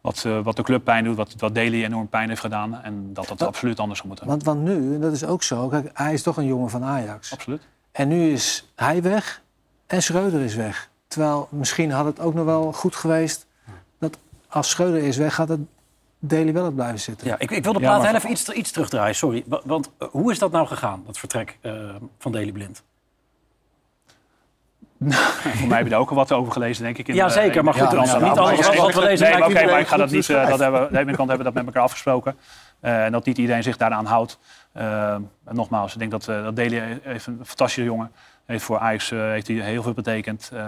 [0.00, 2.82] wat, eh, wat de club pijn doet, wat, wat Daly enorm pijn heeft gedaan.
[2.82, 4.26] En dat dat absoluut anders zou moeten.
[4.28, 6.84] Want, want nu, en dat is ook zo, kijk, hij is toch een jongen van
[6.84, 7.32] Ajax.
[7.32, 7.62] Absoluut.
[7.92, 9.42] En nu is hij weg
[9.86, 10.90] en Schreuder is weg.
[11.08, 13.46] Terwijl misschien had het ook nog wel goed geweest
[13.98, 14.18] dat
[14.48, 15.60] als Schreuder is weg, gaat het
[16.18, 17.26] Deli wel op blijven zitten.
[17.26, 19.44] Ja, ik, ik wil de Ja, plaat maar- heel even iets, iets terugdraaien, sorry.
[19.46, 21.72] Wa- Want eh, hoe is dat nou gegaan, dat vertrek eh,
[22.18, 22.82] van Daily Blind?
[24.98, 27.08] Voor mij heb je daar ook al wat over gelezen, denk ik.
[27.08, 27.98] In, Ja, zeker, maar goed, niet
[28.38, 30.30] alles wat- we lezen Nee, maar maakt oké, maar ik ga dat niet.
[30.30, 32.36] eh, dat hebben we, de ene kant hebben we dat met elkaar afgesproken.
[32.80, 34.38] Eh, en dat niet iedereen zich daaraan houdt.
[34.72, 38.12] Eh, en nogmaals, ik denk dat, dat Deli heeft een fantastische jongen.
[38.46, 40.42] Heeft voor Ajax heeft hij heel veel betekend.
[40.52, 40.58] Ik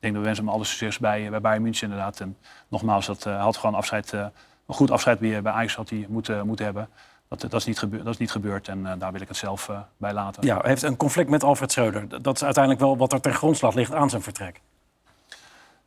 [0.00, 2.20] denk dat we wensen hem alle succes bij, bij Bayern München inderdaad.
[2.20, 2.36] En
[2.68, 4.30] nogmaals, dat had gewoon afscheid, een
[4.66, 6.88] goed afscheid bij, bij Ajax had hij moeten, moeten hebben.
[7.28, 9.36] Dat, dat, is niet gebeurd, dat is niet gebeurd en eh, daar wil ik het
[9.36, 10.46] zelf eh, bij laten.
[10.46, 12.22] Ja, hij heeft een conflict met Alfred Schreuder.
[12.22, 14.60] Dat is uiteindelijk wel wat er ten grondslag ligt aan zijn vertrek.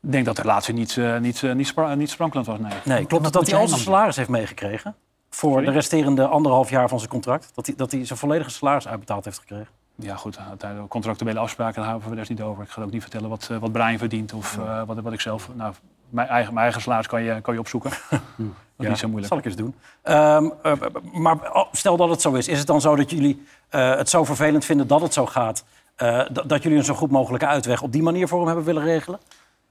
[0.01, 2.71] Ik denk dat de relatie niet, eh, niet, niet, spra- niet sprankelend was, nee.
[2.85, 4.95] Nee, klopt het dat hij al zijn salaris heeft meegekregen?
[5.29, 5.65] Voor Sorry?
[5.65, 7.51] de resterende anderhalf jaar van zijn contract?
[7.53, 9.67] Dat hij, dat hij zijn volledige salaris uitbetaald heeft gekregen?
[9.95, 12.63] Ja, goed, uiteindelijk contractuele afspraken daar houden we er niet over.
[12.63, 15.21] Ik ga ook niet vertellen wat, eh, wat Brian verdient of eh, wat, wat ik
[15.21, 15.49] zelf.
[15.53, 15.73] Nou,
[16.11, 17.89] mijn eigen, mijn eigen salaris kan je, kan je opzoeken.
[18.09, 18.45] dat is
[18.77, 19.27] Ja, niet zo moeilijk.
[19.33, 19.75] zal ik eens doen.
[20.01, 20.73] Ehm, eh,
[21.13, 22.47] maar oh, stel dat het zo is.
[22.47, 25.63] Is het dan zo dat jullie eh, het zo vervelend vinden dat het zo gaat...
[25.95, 28.65] eh, dat- dat jullie een zo goed mogelijke uitweg op die manier voor hem hebben
[28.65, 29.19] willen regelen?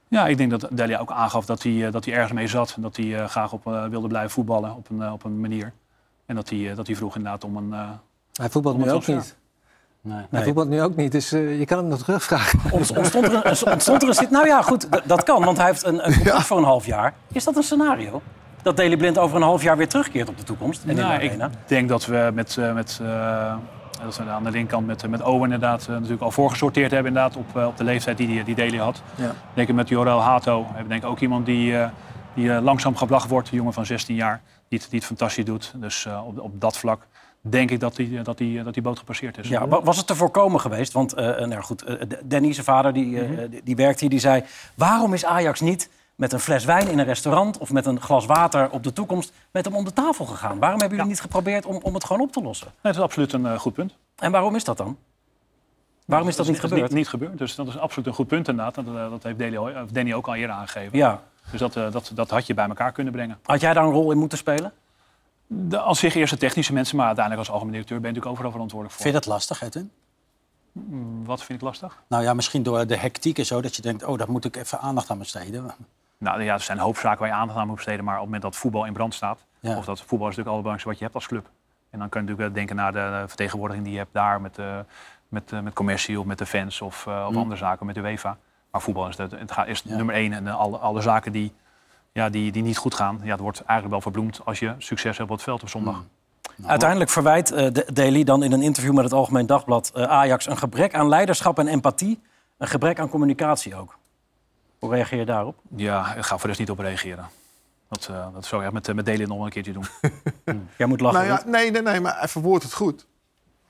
[0.07, 2.73] Ja, ik denk dat Delia ook aangaf dat hij, eh, dat hij ergens mee zat.
[2.75, 5.39] En dat hij eh, graag op, eh, wilde blijven voetballen op een, eh, op een
[5.39, 5.73] manier.
[6.25, 7.73] En dat hij, eh, dat hij vroeg inderdaad om een...
[7.73, 7.89] eh,
[8.33, 9.37] Hij voetbalt nu ook niet.
[10.03, 10.25] Nee.
[10.29, 12.59] Hij voetbalt nu ook niet, dus eh, je kan hem nog terugvragen.
[12.71, 15.85] Ont- Ontstond er een, ontstond er een Nou ja, goed, dat kan, want hij heeft
[15.85, 17.13] een, een contract voor een half jaar.
[17.31, 18.21] Is dat een scenario?
[18.61, 20.83] Dat Daley Blind over een half jaar weer terugkeert op de toekomst?
[20.83, 21.49] En in de Nou, ik arena?
[21.65, 23.53] denk dat we met, eh, met eh,
[24.03, 27.55] dat we aan de linkerkant met, met Owen inderdaad natuurlijk al voorgesorteerd hebben inderdaad, op,
[27.65, 29.01] op de leeftijd die die, die Deli had.
[29.15, 29.29] Ja.
[29.29, 31.89] Ik denk met Jorel Hato hebben we denk ik ook iemand die, eh,
[32.33, 35.73] die langzaam gebracht wordt, een jongen van 16 jaar, die het, die het fantastisch doet.
[35.75, 37.07] Dus eh, op, op dat vlak
[37.41, 39.47] denk ik dat die, dat die, dat die boot gepasseerd is.
[39.47, 40.91] Ja, wa- was het te voorkomen geweest?
[40.93, 44.19] Want eh, nou goed, eh, Danny, zijn vader, die, eh, die, die werkt hier, die
[44.19, 44.43] zei...
[44.75, 47.57] waarom is Ajax niet met een fles wijn in een restaurant...
[47.57, 50.59] of met een glas water op de toekomst met hem om de tafel gegaan?
[50.59, 52.67] Waarom hebben jullie niet geprobeerd om, om het gewoon op te lossen?
[52.67, 53.95] Nee, dat is absoluut een eh, goed punt.
[54.15, 54.97] En waarom is dat dan?
[56.05, 56.81] Waarom is dat niet gebeurd?
[56.81, 58.75] Niet, niet gebeurd, dus dat is absoluut een goed punt inderdaad.
[58.75, 60.97] Dat, eh, dat heeft of Danny ook al eerder aangegeven.
[60.97, 61.21] Ja.
[61.51, 63.39] Dus dat, eh, dat, dat had je bij elkaar kunnen brengen.
[63.43, 64.73] Had jij daar een rol in moeten spelen?
[65.53, 68.33] De, als zich eerst de technische mensen, maar uiteindelijk als algemeen directeur ben je natuurlijk
[68.39, 69.11] overal verantwoordelijk voor.
[69.11, 69.91] Vind je dat lastig, Edwin?
[70.71, 72.01] Mm, Wat vind ik lastig?
[72.07, 74.55] Nou ja, misschien door de hectiek en zo, dat je denkt, oh, daar moet ik
[74.55, 75.71] even aandacht aan besteden.
[76.17, 78.03] Nou ja, er zijn een hoop zaken waar je aandacht aan moet besteden.
[78.05, 79.77] Maar op het moment dat voetbal in brand staat, Ja.
[79.77, 81.49] of dat voetbal is natuurlijk het allerbelangrijkste wat je hebt als club.
[81.89, 84.79] En dan kun je natuurlijk denken naar de vertegenwoordiging die je hebt daar met, eh,
[85.29, 87.37] met, eh, met commercie of met de fans of, eh, of Mm.
[87.37, 88.37] andere zaken met de UEFA.
[88.71, 89.95] Maar voetbal is, het, het gaat, is Ja.
[89.95, 91.53] nummer één en alle, alle zaken die,
[92.11, 95.17] ja, die, die niet goed gaan, ja, dat wordt eigenlijk wel verbloemd als je succes
[95.17, 96.03] hebt op het veld op zondag.
[96.55, 96.65] Mm.
[96.65, 100.45] Uiteindelijk verwijt eh De- Daly dan in een interview met het Algemeen Dagblad eh, Ajax
[100.47, 102.21] een gebrek aan leiderschap en empathie.
[102.57, 103.97] Een gebrek aan communicatie ook.
[104.79, 105.55] Hoe reageer je daarop?
[105.75, 107.25] Ja, ik ga voor rest niet op reageren.
[107.89, 109.85] Dat, eh, dat zou ik echt met, met Delen nog een keertje doen.
[110.77, 111.19] Jij moet lachen.
[111.27, 113.05] Nou ja, nee, nee, nee, maar hij verwoordt het goed.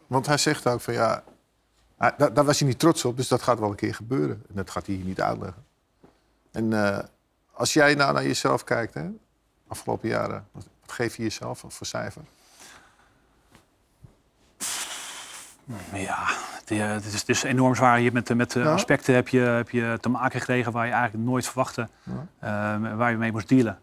[0.08, 1.24] Want hij zegt ook van ja,
[1.98, 4.44] daar, daar was hij niet trots op, dus dat gaat wel een keer gebeuren.
[4.50, 5.66] En dat gaat hij hier niet uitleggen.
[6.52, 7.04] En eh,
[7.62, 9.10] als jij nou naar jezelf kijkt, hè,
[9.68, 12.22] afgelopen jaren, wat, geef je jezelf voor cijfer?
[15.94, 16.26] Ja,
[16.66, 18.00] het, is, het is enorm zwaar.
[18.00, 18.74] Je met, met eh, Ja.
[18.74, 21.90] aspecten heb je, heb je te maken gekregen waar je eigenlijk nooit verwachtte
[22.40, 22.50] eh,
[22.96, 23.80] waar je mee moest dealen.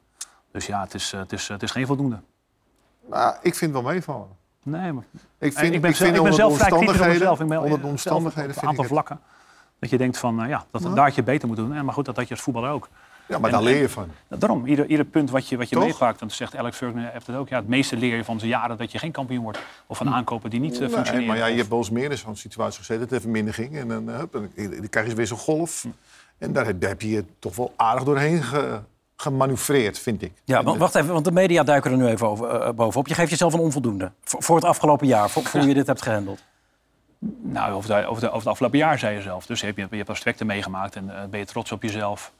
[0.52, 2.20] Dus ja, het is, eh, het is, het is geen voldoende.
[3.10, 4.28] Nou, ik vind het wel meevallen.
[4.62, 5.04] Nee, maar
[5.38, 7.40] Ik vind, ik ben, ik zelf, vind ik ben zelf vrij kritisch op mezelf.
[7.40, 9.20] Ik ben onder de omstandigheden op een vind ik aantal vlakken.
[9.78, 10.88] Dat je denkt van, ja, dat, Ja.
[10.88, 11.76] daar had je beter moeten doen.
[11.76, 12.88] En, maar goed, dat had je als voetballer ook.
[13.28, 14.08] Ja, maar En- daar leer je en- van.
[14.28, 15.84] Daarom, ieder, ieder punt wat je, wat je Toch?
[15.84, 17.48] meepakt, dan zegt Alex Ferguson heeft het ook.
[17.48, 19.58] Ja, het meeste leer je van zijn jaren dat je geen kampioen wordt.
[19.86, 21.26] Of van aankopen die niet eh, Nee, functioneren.
[21.26, 23.00] maar ja, je Of- hebt bij ons meer in zo'n situatie gezeten.
[23.00, 23.76] Dat het even minder ging.
[23.78, 25.86] En dan, eh, hup, dan, dan krijg je weer zo'n golf.
[26.38, 28.80] En daar heb, daar heb je je toch wel aardig doorheen ge,
[29.16, 30.32] gemanoeuvreerd, vind ik.
[30.44, 33.08] Ja, eh, wacht even, want de media duiken er nu even over, eh, bovenop.
[33.08, 35.86] Je geeft jezelf een onvoldoende voor, voor het afgelopen jaar, voor, voor hoe je dit
[35.86, 36.42] hebt gehandeld.
[37.42, 39.46] Nou, over, de, over, de, over het afgelopen jaar zei je zelf.
[39.46, 42.32] Dus heb je, je hebt aspecten meegemaakt en ben je trots op jezelf?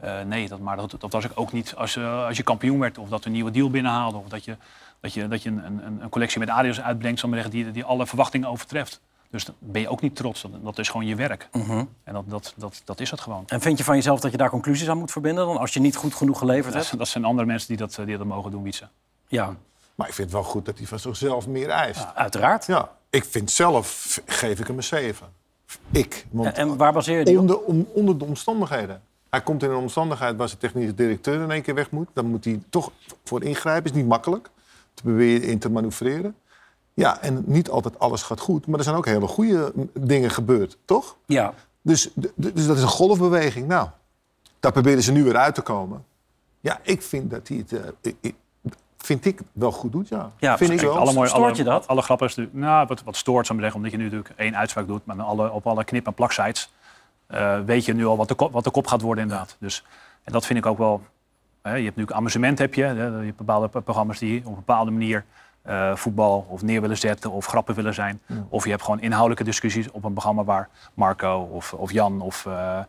[0.00, 2.78] Eh, nee, dat, maar dat, dat was ik ook niet als, eh, als je kampioen
[2.78, 2.98] werd.
[2.98, 4.18] Of dat we een nieuwe deal binnenhaalde.
[4.18, 4.56] Of dat je,
[5.00, 8.06] dat je, dat je een, een, een collectie met Adidas uitbrengt zeggen, die, die alle
[8.06, 9.00] verwachtingen overtreft.
[9.30, 10.42] Dus dan ben je ook niet trots.
[10.42, 11.48] Dat, dat is gewoon je werk.
[11.52, 11.84] Mhm.
[12.04, 13.42] En dat, dat, dat, dat is het gewoon.
[13.46, 15.80] En vind je van jezelf dat je daar conclusies aan moet verbinden dan als je
[15.80, 16.98] niet goed genoeg geleverd Dat, hebt?
[16.98, 18.88] dat zijn andere mensen die dat, eh, die dat mogen doen, Wietse.
[19.28, 19.54] Ja,
[19.94, 22.06] Maar ik vind het wel goed dat hij van zichzelf meer eist.
[22.14, 22.66] uiteraard.
[22.66, 25.26] Ja, ik vind zelf, geef ik hem een 7.
[25.90, 26.26] Ik.
[26.30, 27.40] Want En, en waar baseer je die op?
[27.40, 29.02] onder, om, onder de omstandigheden.
[29.36, 32.08] Hij komt in een omstandigheid waar zijn technische directeur in één keer weg moet.
[32.12, 32.90] Dan moet hij toch
[33.24, 33.90] voor ingrijpen.
[33.90, 34.50] Is niet makkelijk.
[34.94, 36.34] Te proberen in te manoeuvreren.
[36.94, 38.66] Ja, en niet altijd alles gaat goed.
[38.66, 41.16] Maar er zijn ook hele goede dingen gebeurd, toch?
[41.26, 43.68] Ja, Dus, dus dat is een golfbeweging.
[43.68, 43.88] Nou,
[44.60, 46.04] daar proberen ze nu weer uit te komen.
[46.60, 47.72] Ja, ik vind dat hij het...
[47.72, 48.34] eh, ik- ik-
[48.96, 50.32] vind ik wel goed doet, ja.
[50.38, 50.98] Ja, vind ik wel.
[50.98, 51.86] alle mooie, Stoort alle, je dat?
[51.86, 54.38] Alle grappen is natuurlijk, nou, wat, wat stoort, zou ik zeggen, omdat je nu natuurlijk
[54.40, 56.72] één uitspraak doet, maar alle, op alle knip- en plaksites
[57.26, 59.56] eh, weet je nu al wat de, kop, wat de kop gaat worden inderdaad.
[59.58, 59.84] Dus,
[60.24, 61.02] en dat vind ik ook wel,
[61.62, 64.46] hè, je hebt natuurlijk amusement heb je, hè, je hebt bepaalde pro- programma's die op
[64.46, 65.24] een bepaalde manier
[65.62, 68.20] eh, voetbal of neer willen zetten of grappen willen zijn.
[68.48, 72.46] Of je hebt gewoon inhoudelijke discussies op een programma waar Marco of, of Jan of
[72.46, 72.80] eh,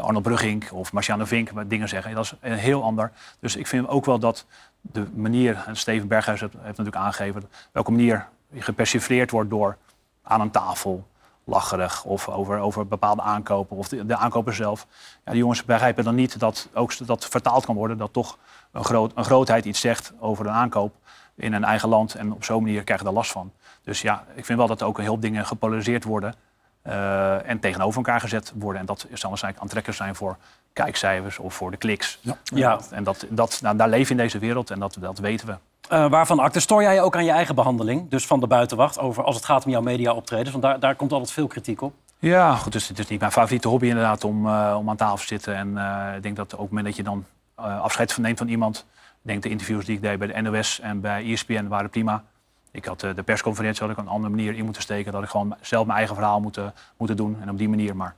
[0.00, 2.14] Arnold Brugging of Marciano Vink dingen zeggen.
[2.14, 3.12] Dat is een heel ander.
[3.40, 4.46] Dus ik vind ook wel dat
[4.80, 9.76] de manier, en Steven Berghuis heeft, heeft natuurlijk aangegeven, welke manier je gepersifleerd wordt door
[10.22, 11.06] aan een tafel,
[11.48, 14.86] lacherig of over, over bepaalde aankopen of de, de aankoper zelf.
[15.24, 18.38] Ja, die jongens begrijpen dan niet dat ook dat vertaald kan worden, dat toch
[18.72, 20.94] een, groot, een grootheid iets zegt over een aankoop.
[21.36, 22.14] in een eigen land.
[22.14, 23.52] En op zo'n manier krijg je daar last van.
[23.82, 26.34] Dus ja, ik vind wel dat er ook een heel dingen gepolariseerd worden.
[26.82, 28.80] eh, en tegenover elkaar gezet worden.
[28.80, 30.36] En dat dan waarschijnlijk aantrekkelijk zijn voor
[30.72, 32.18] kijkcijfers of voor de kliks.
[32.20, 32.36] Ja.
[32.42, 32.78] Ja.
[32.90, 35.56] En dat, dat, nou, daar leven we in deze wereld en dat, dat weten we.
[35.88, 38.10] Eh, waarvan acte stoor jij je ook aan je eigen behandeling?
[38.10, 40.50] Dus van de buitenwacht, over als het gaat om jouw media-optredens?
[40.50, 41.94] Want daar, daar komt altijd veel kritiek op.
[42.18, 45.16] Ja, goed, dus het is niet mijn favoriete hobby inderdaad om, eh, om aan tafel
[45.16, 45.54] te zitten.
[45.54, 47.24] En eh, ik denk dat op het moment dat je dan
[47.54, 48.86] afscheid neemt van iemand...
[49.22, 52.22] Ik denk de interviews die ik deed bij de NOS en bij ESPN waren prima.
[52.70, 55.12] Ik had de persconferentie had ik een andere manier in moeten steken.
[55.12, 57.38] Dat ik gewoon zelf mijn eigen verhaal moeten, moeten doen.
[57.40, 58.14] En op die manier maar.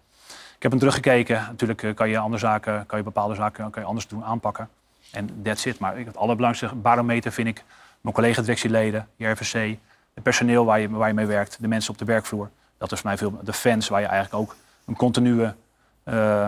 [0.56, 1.44] Ik heb hem teruggekeken.
[1.48, 4.68] Natuurlijk kan je andere zaken, kan je bepaalde zaken kan je anders doen, aanpakken.
[5.12, 5.78] En that's it.
[5.78, 7.64] Maar het allerbelangrijkste barometer vind ik
[8.00, 9.78] mijn collega-directieleden, JRVC,
[10.14, 12.50] het personeel waar je, waar je mee werkt, de mensen op de werkvloer.
[12.78, 14.56] Dat is voor mij veel de fans waar je eigenlijk ook
[14.86, 15.52] een continue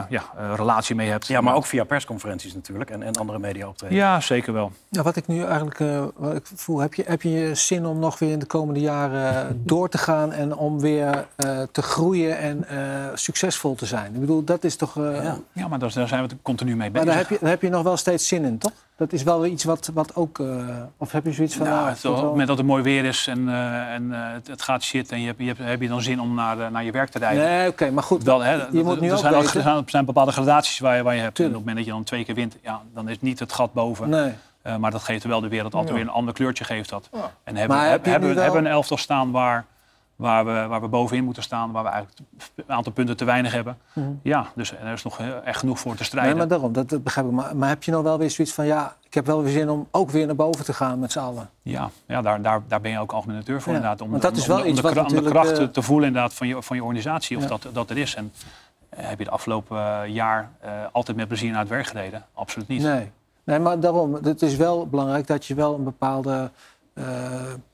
[0.08, 1.26] ja, eh, relatie mee hebt.
[1.26, 4.00] Ja, maar ook via persconferenties natuurlijk en, en andere media-optredens.
[4.00, 4.72] Ja, zeker wel.
[4.88, 7.98] Ja, wat ik nu eigenlijk eh, wat ik voel, heb je, heb je zin om
[7.98, 12.38] nog weer in de komende jaren door te gaan en om weer eh, te groeien
[12.38, 12.78] en eh,
[13.14, 14.14] succesvol te zijn?
[14.14, 14.96] Ik bedoel, dat is toch.
[14.96, 15.36] eh, Ja.
[15.52, 17.06] Ja, maar daar, daar zijn we continu mee Maar bezig.
[17.08, 18.72] daar heb, je, daar heb je nog wel steeds zin in, toch?
[18.96, 20.38] Dat is wel weer iets wat, wat ook.
[20.38, 20.46] eh,
[20.96, 21.66] of heb je zoiets van.
[21.66, 24.32] Nou, het, op het wel- moment dat het mooi weer is en, eh, en eh,
[24.32, 26.70] het, het gaat shit en je hebt, je hebt, heb je dan zin om naar,
[26.70, 27.44] naar je werk te rijden.
[27.44, 28.22] Nee, oké, maar goed.
[28.22, 30.78] Wel, hè, je moet nu er ook zijn, weten- er zijn, er zijn bepaalde gradaties
[30.78, 31.38] waar je, waar je hebt.
[31.38, 33.52] En op het moment dat je dan twee keer wint, ja, dan is niet het
[33.52, 34.08] gat boven.
[34.08, 34.32] Nee.
[34.62, 36.64] Eh, maar dat geeft wel de wereld altijd weer een ander kleurtje.
[36.64, 37.08] Geeft dat.
[37.44, 39.64] En hebben, heb je hebben, wel- hebben we een elftal staan waar,
[40.22, 41.72] waar, we, waar we bovenin moeten staan.
[41.72, 42.20] Waar we eigenlijk
[42.56, 43.78] een aantal punten te weinig hebben.
[44.22, 46.36] Ja, dus er is nog eh, echt genoeg voor te Nee, strijden.
[46.36, 47.32] maar daarom, dat, dat begrijp ik.
[47.32, 48.66] Maar, maar heb je nou wel weer zoiets van.
[48.66, 51.18] Ja, ik heb wel weer zin om ook weer naar boven te gaan met z'n
[51.18, 51.50] allen?
[51.62, 54.00] Ja, ja daar, daar, daar ben je ook algemeen directeur voor Ja, inderdaad.
[54.04, 55.44] Om, want dat om- is wel de- om iets de, wat kra- om de natuurlijk,
[55.44, 57.48] kracht eh, te, voelen inderdaad van je, van je organisatie of Ja.
[57.48, 58.14] dat, dat er is.
[58.14, 58.32] En
[58.88, 60.50] eh, heb je het afgelopen jaar
[60.92, 62.24] altijd met plezier naar het werk gereden?
[62.34, 62.82] Absoluut niet.
[62.82, 63.10] Nee.
[63.44, 64.14] nee, maar daarom.
[64.14, 66.50] Het is wel belangrijk dat je wel een bepaalde
[66.94, 67.04] eh,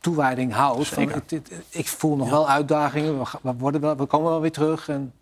[0.00, 0.88] toewijding houdt.
[0.88, 1.14] Van, Zeker.
[1.14, 3.18] het- het- ik voel nog wel uitdagingen.
[3.42, 4.88] We, worden wel, we komen wel weer terug.
[4.88, 5.12] En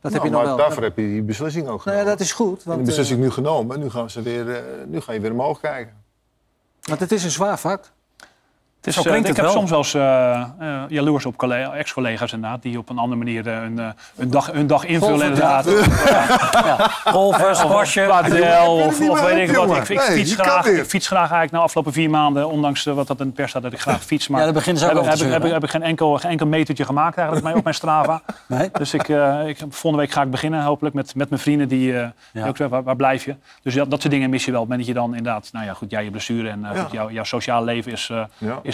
[0.00, 0.66] dat heb Nou, je nog maar wel.
[0.66, 2.04] daarvoor heb je die beslissing ook Nou genomen.
[2.04, 2.58] ja, dat is goed.
[2.58, 3.78] en Want, die beslissing eh, nu genomen.
[3.80, 5.94] Nu, gaan ze weer, eh, nu ga je weer omhoog kijken.
[6.82, 7.92] want het is een zwaar vak.
[8.86, 9.50] Het Zo eh, ik heb wel.
[9.52, 10.46] soms wel eens eh, eh,
[10.88, 14.52] jaloers op collega- ex-collega's inderdaad, die op een andere manier eh, hun, eh, hun, dag,
[14.52, 15.66] hun dag invullen inderdaad.
[17.04, 18.06] Golven, squashen.
[18.08, 19.76] Padel of, weet ik wat.
[19.76, 23.06] Ik, ik, Nee, fiets graag, ik fiets graag eigenlijk na afgelopen vier maanden, ondanks wat
[23.06, 24.28] dat in de pers staat dat ik graag fiets.
[24.28, 26.30] Maar Ja, daar beginnen ze ook heb, heb, ik- heb, heb ik geen enkel, geen
[26.30, 28.22] enkel metertje gemaakt eigenlijk op mijn- Strava.
[28.48, 28.68] Nee?
[28.72, 31.98] Dus ik, eh, ik, volgende week ga ik beginnen hopelijk met, met mijn vrienden die,
[31.98, 32.48] eh, die Ja.
[32.48, 33.34] ook zeggen, waar, waar blijf je?
[33.62, 34.60] Dus ja, dat soort dingen mis je wel.
[34.60, 36.92] Op het moment dat je dan inderdaad, nou ja goed, jij je blessure en goed,
[36.92, 38.20] jouw, jouw sociale leven is, eh.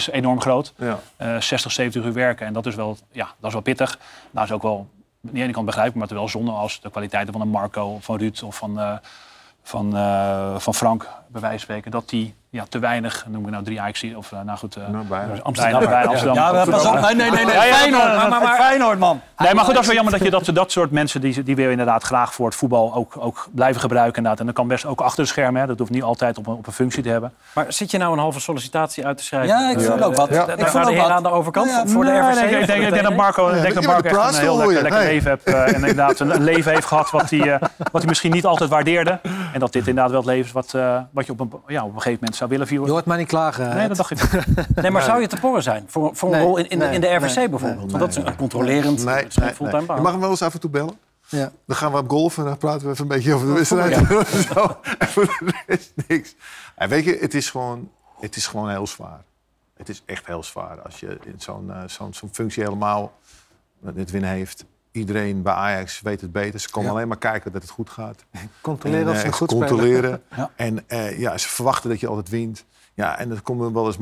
[0.07, 0.73] Is enorm groot.
[0.77, 0.99] Ja.
[1.15, 3.99] Eh 60, 70 uur werken en dat is wel, ja, dat is wel pittig.
[4.31, 4.87] Nou is ook wel,
[5.25, 7.47] aan de ene kant begrijp ik, maar het wel zonde als de kwaliteiten van een
[7.47, 8.97] Marco van Ruud of van, eh,
[9.63, 13.51] van, eh, van Frank, bij wijze van spreken, dat die ja, te weinig, noem ik
[13.51, 15.33] nou drie Ajax of uh, nou goed, uh, Nou, bijna.
[15.43, 15.79] Amsterdam.
[15.79, 16.35] bijna, bijna Amsterdam.
[16.35, 16.93] Ja, pas op.
[16.99, 17.45] Nee, nee, nee.
[17.45, 17.55] nee.
[17.55, 19.21] Ja, ja, Feyenoord, maar- maar, maar- Feyenoord, man.
[19.37, 21.55] Nee, maar goed, dat is wel jammer dat je dat, dat soort mensen, die, die
[21.55, 24.15] wil je inderdaad graag voor het voetbal ook, ook blijven gebruiken.
[24.15, 24.39] Inderdaad.
[24.39, 25.67] En dat kan best ook achter de schermen, hè.
[25.67, 27.33] dat hoeft niet altijd op een, op een functie te hebben.
[27.53, 29.49] Maar zit je nou een halve sollicitatie uit te schrijven?
[29.59, 30.29] Ja, ik voel ook wat.
[30.29, 30.47] Ja.
[30.55, 31.09] Ik voel ook wat.
[31.09, 32.35] aan de overkant Ja, voor de RVC?
[32.35, 33.15] nee, ik, denk, dat?
[33.15, 35.43] Marco, ik denk je dat bent Marco de echt een heel lekker, leven heeft.
[35.43, 37.61] eh, en inderdaad een, leven heeft gehad wat hij, eh,
[37.91, 39.19] wat hij misschien niet altijd waardeerde.
[39.53, 41.81] En dat dit inderdaad wel het leven is wat, eh, wat je op een, ja,
[41.83, 42.89] op een gegeven moment zou willen Je vieren.
[42.91, 43.75] hoort maar niet klagen.
[43.75, 44.45] Nee, dat dacht ik.
[44.75, 46.85] Nee, maar zou je te porren zijn voor, voor een Nee, rol in, in, de-
[46.85, 47.81] in de RVC nee, bijvoorbeeld?
[47.81, 49.95] nee, Want dat is een controlerend, Nee, het fulltime baan.
[49.95, 50.97] Je mag hem wel eens af en toe bellen.
[51.27, 51.51] Ja.
[51.65, 53.95] Dan gaan we op golf en dan praten we even een beetje over de wedstrijd.
[54.53, 54.77] Zo.
[54.97, 56.35] En voor de rest niks.
[56.75, 59.21] En weet je, het is, gewoon, het is gewoon heel zwaar.
[59.77, 63.13] Het is echt heel zwaar als je in zo'n eh, zo'n zo'n functie helemaal
[63.79, 64.65] dit winnen heeft.
[64.93, 66.59] Iedereen bij Ajax weet het beter.
[66.59, 66.95] Ze komen Ja.
[66.95, 68.25] alleen maar kijken dat het goed gaat.
[68.61, 69.67] Controleren of En, ze eh, goed spelen.
[69.67, 70.21] controleren.
[70.35, 70.51] Ja.
[70.55, 72.65] En eh, ja, ze verwachten dat je altijd wint.
[72.93, 73.97] Ja, en er komen wel eens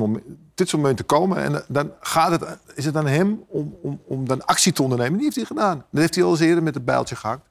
[0.55, 1.37] dit soort momenten komen.
[1.37, 5.13] En dan gaat het, is het aan hem om, om, om dan actie te ondernemen.
[5.13, 5.77] Die heeft hij gedaan.
[5.91, 7.47] Dat heeft hij al eens eerder met het bijltje gehakt.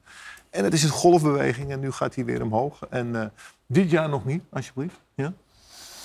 [0.49, 2.79] En het is een golfbeweging en nu gaat hij weer omhoog.
[2.89, 3.25] En eh,
[3.65, 4.99] dit jaar nog niet, alsjeblieft.
[5.15, 5.33] Ja?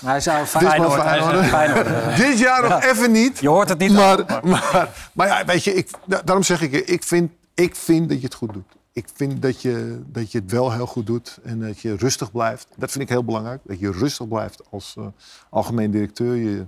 [0.05, 0.89] Hij zou Feyenoord...
[0.97, 1.47] maar Feyenoord.
[1.47, 2.17] Feyenoord.
[2.17, 3.39] dit jaar nog even niet.
[3.39, 3.93] Je hoort het niet.
[3.93, 8.09] Maar, maar, maar ja, weet je, ik, da- daarom zeg ik, ik vind, ik vind
[8.09, 8.75] dat je het goed doet.
[8.93, 12.33] Ik vind dat je, dat je het wel heel goed doet en dat je rustig
[12.33, 12.67] blijft.
[12.77, 15.05] Dat vind ik heel belangrijk, dat je rustig blijft als eh,
[15.51, 16.35] algemeen directeur.
[16.35, 16.65] Je,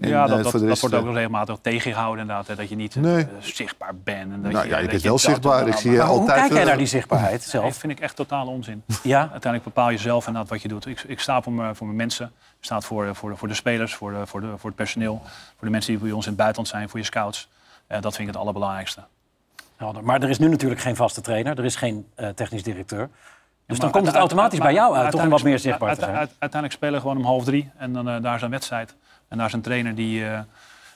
[0.00, 2.46] en, Ja, eh, dat, dat, voor de dat wordt ook eh, nog regelmatig tegengehouden inderdaad.
[2.46, 4.32] Hè, dat je niet eh, zichtbaar bent.
[4.32, 5.68] En dat Nou je, ja, je dat bent je wel dat- zichtbaar.
[5.68, 7.76] Ik zie je maar- Maar hoe altijd, kijk jij eh, naar die zichtbaarheid zelf?
[7.76, 8.82] vind ik echt totale onzin.
[9.02, 9.18] Ja?
[9.20, 10.86] Uiteindelijk bepaal je zelf inderdaad wat je doet.
[10.86, 12.32] Ik, ik sta voor, me, voor mijn mensen.
[12.58, 14.74] Ik sta voor, eh, voor, de, voor de spelers, voor, de, voor, de, voor het
[14.78, 15.20] personeel.
[15.24, 17.48] Voor de mensen die bij ons in het buitenland zijn, voor je scouts.
[17.86, 19.00] Eh, dat vind ik het allerbelangrijkste.
[19.76, 20.04] Helder.
[20.04, 21.58] Maar er is nu natuurlijk geen vaste trainer.
[21.58, 23.08] Er is geen eh, technisch directeur.
[23.66, 26.16] Dus dan komt het automatisch bij jou uit toch om wat meer zichtbaar te zijn.
[26.16, 28.94] uite- Uiteindelijk spelen we gewoon om half drie en dan daar is een wedstrijd.
[29.28, 30.24] En daar is een trainer die,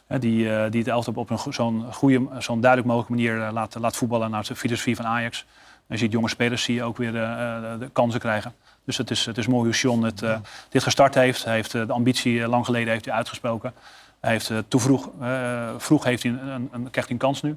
[0.06, 4.30] die, die het elftal op een zo'n goede, zo'n duidelijk mogelijke manier laat, laat voetballen
[4.30, 5.46] naar de filosofie van Ajax.
[5.76, 8.54] En je ziet jonge spelers zie je ook weer de kansen krijgen.
[8.84, 10.36] Dus het is, het is mooi hoe John het, eh,
[10.68, 11.44] dit gestart heeft.
[11.44, 13.72] Hij heeft eh, de ambitie eh, lang geleden heeft hij uitgesproken.
[14.20, 15.10] Hij heeft eh, te vroeg,
[15.76, 17.56] vroeg heeft hij een, een, een, krijgt hij een kans nu.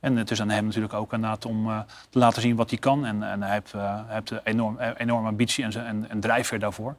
[0.00, 3.06] En het is aan hem natuurlijk ook inderdaad om te laten zien wat hij kan.
[3.06, 6.96] En, en hij heeft, hij heeft een enorm, enorme ambitie en, en, en drijfveer daarvoor.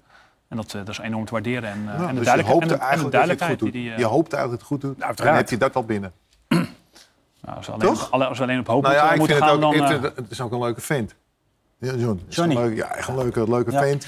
[0.48, 1.70] En dat, dat is enorm te waarderen.
[1.70, 3.30] En, Nou, en de dus je duidelijkheid, hoopt en de, en de eigenlijk dat je
[3.30, 3.84] het duidelijkheid goed die.
[3.84, 5.00] Je hoopt eigenlijk dat het goed doet.
[5.00, 5.38] Dan uiteraard.
[5.38, 6.12] heb je dat al binnen.
[6.48, 8.12] nou, als, we alleen, Toch?
[8.12, 10.02] als we alleen op hoop Nou ja, moeten, vind het gaan, ook, dan...
[10.02, 11.16] het, het is ook een leuke vent.
[11.80, 12.22] Ja, John.
[12.30, 12.56] Is Johnny.
[12.56, 14.08] leuk- ja, echt een leuke, leuke Ja, vent.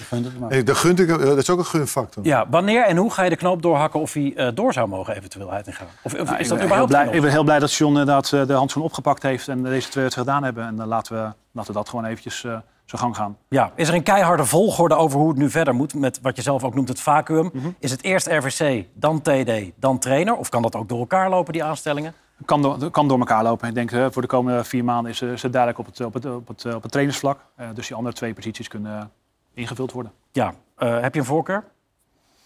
[0.66, 2.26] dat, gunt ik, hem- dat is ook een gunfactor.
[2.26, 5.16] Ja, wanneer en hoe ga je de knoop doorhakken of hij eh, door zou mogen
[5.16, 5.84] eventueel Heitinga?
[6.04, 7.74] Of, of Nou, is ik, dat ben heel überhaupt blij, ik ben heel blij dat
[7.74, 10.66] John inderdaad eh, de handschoen opgepakt heeft en deze twee het gedaan hebben.
[10.68, 13.38] En dan laten we, laten we dat gewoon eventjes eh zijn gang gaan.
[13.50, 15.94] Ja, is er een keiharde volgorde over hoe het nu verder moet?
[15.94, 17.50] Met wat je zelf ook noemt het vacuüm.
[17.54, 17.68] Mhm.
[17.80, 20.36] Is het eerst RVC, dan TD, dan trainer?
[20.36, 22.14] Of kan dat ook door elkaar lopen, die aanstellingen?
[22.46, 23.68] Kan door, kan door elkaar lopen.
[23.68, 26.06] Ik denk eh, voor de komende vier maanden is, eh, is het duidelijk op het,
[26.06, 27.40] op het, op het, eh, op het trainersvlak.
[27.56, 29.06] Eh, dus die andere twee posities kunnen eh,
[29.54, 30.12] ingevuld worden.
[30.32, 31.64] Ja, eh, heb je een voorkeur?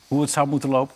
[0.08, 0.96] Hoe het zou moeten lopen?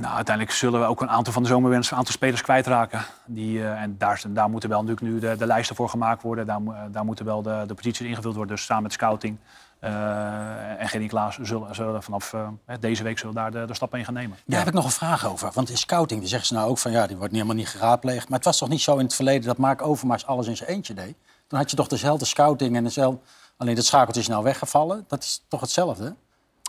[0.00, 3.04] Nou, uiteindelijk zullen we ook een aantal van de zomerwens, een aantal spelers kwijtraken.
[3.26, 6.46] Die, eh, en daar, daar moeten wel natuurlijk nu de, de lijsten voor gemaakt worden.
[6.46, 8.56] Daar, eh, daar moeten wel de, de posities ingevuld worden.
[8.56, 12.48] Dus samen met scouting eh, en Gerry Klaas zullen, zullen vanaf eh,
[12.80, 14.36] deze week zullen daar de, de stap in gaan nemen.
[14.46, 15.50] Daar heb ik nog een vraag over.
[15.54, 18.28] Want in scouting die zeggen ze nou ook van ja, die wordt helemaal niet geraadpleegd.
[18.28, 20.70] Maar het was toch niet zo in het verleden dat Mark Overmars alles in zijn
[20.70, 21.16] eentje deed?
[21.48, 23.20] Dan had je toch dezelfde scouting en dezelfde...
[23.56, 25.04] Alleen dat schakeltje is nou weggevallen.
[25.08, 26.14] Dat is toch hetzelfde?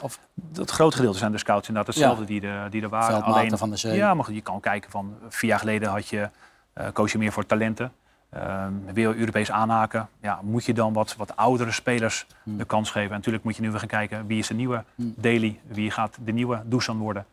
[0.01, 0.19] Of
[0.53, 3.23] Het grote gedeelte zijn de scouts inderdaad hetzelfde die, er, die er waren.
[3.23, 3.95] Veldmaten van de zee.
[3.95, 6.29] Ja, maar goed, je kan kijken van vier jaar geleden had je,
[6.73, 7.91] eh koos je meer voor talenten.
[8.29, 12.57] Ehm wil je Europees aanhaken, ja, moet je dan wat, wat oudere spelers Hmm.
[12.57, 13.09] de kans geven.
[13.09, 16.17] En natuurlijk moet je nu weer gaan kijken wie is de nieuwe Daly, wie gaat
[16.23, 17.25] de nieuwe Dusan worden.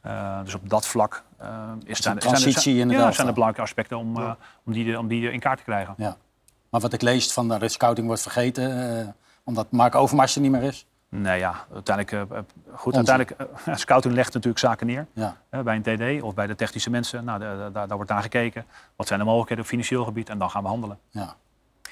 [0.00, 1.48] Eh, dus op dat vlak eh,
[1.84, 4.32] is zijn, zijn, zijn, ja, zijn er belangrijke aspecten om, eh,
[4.64, 5.94] om, die, om die in kaart te krijgen.
[5.96, 6.16] Ja.
[6.70, 9.08] Maar wat ik lees van de scouting wordt vergeten, eh,
[9.44, 10.86] omdat Mark Overmars er niet meer is.
[11.10, 12.44] Nee, ja, uiteindelijk, eh, eh,
[12.74, 13.14] goed, Onzin.
[13.14, 15.06] uiteindelijk eh, scouting legt natuurlijk zaken neer.
[15.12, 15.36] Ja.
[15.62, 17.24] bij een TD of bij de technische mensen.
[17.24, 18.66] Nou, daar, daar wordt naar gekeken.
[18.96, 20.28] Wat zijn de mogelijkheden op financieel gebied?
[20.28, 20.98] En dan gaan we handelen.
[21.10, 21.34] Ja.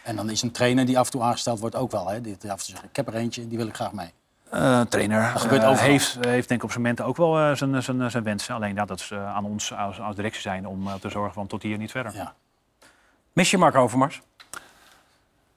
[0.03, 2.09] En dan is een trainer die af en toe aangesteld wordt ook wel.
[2.09, 2.21] Hè?
[2.21, 4.13] Die af en toe zegt, ik heb er eentje, die wil ik graag mee.
[4.51, 8.55] Eh trainer heeft, heeft denk ik op zijn momenten ook wel zijn, zijn, zijn wensen.
[8.55, 11.63] Alleen ja, dat is aan ons als, als directie zijn om te zorgen van tot
[11.63, 12.15] hier niet verder.
[12.15, 12.35] Ja.
[13.33, 14.23] Mis je Mark Overmars?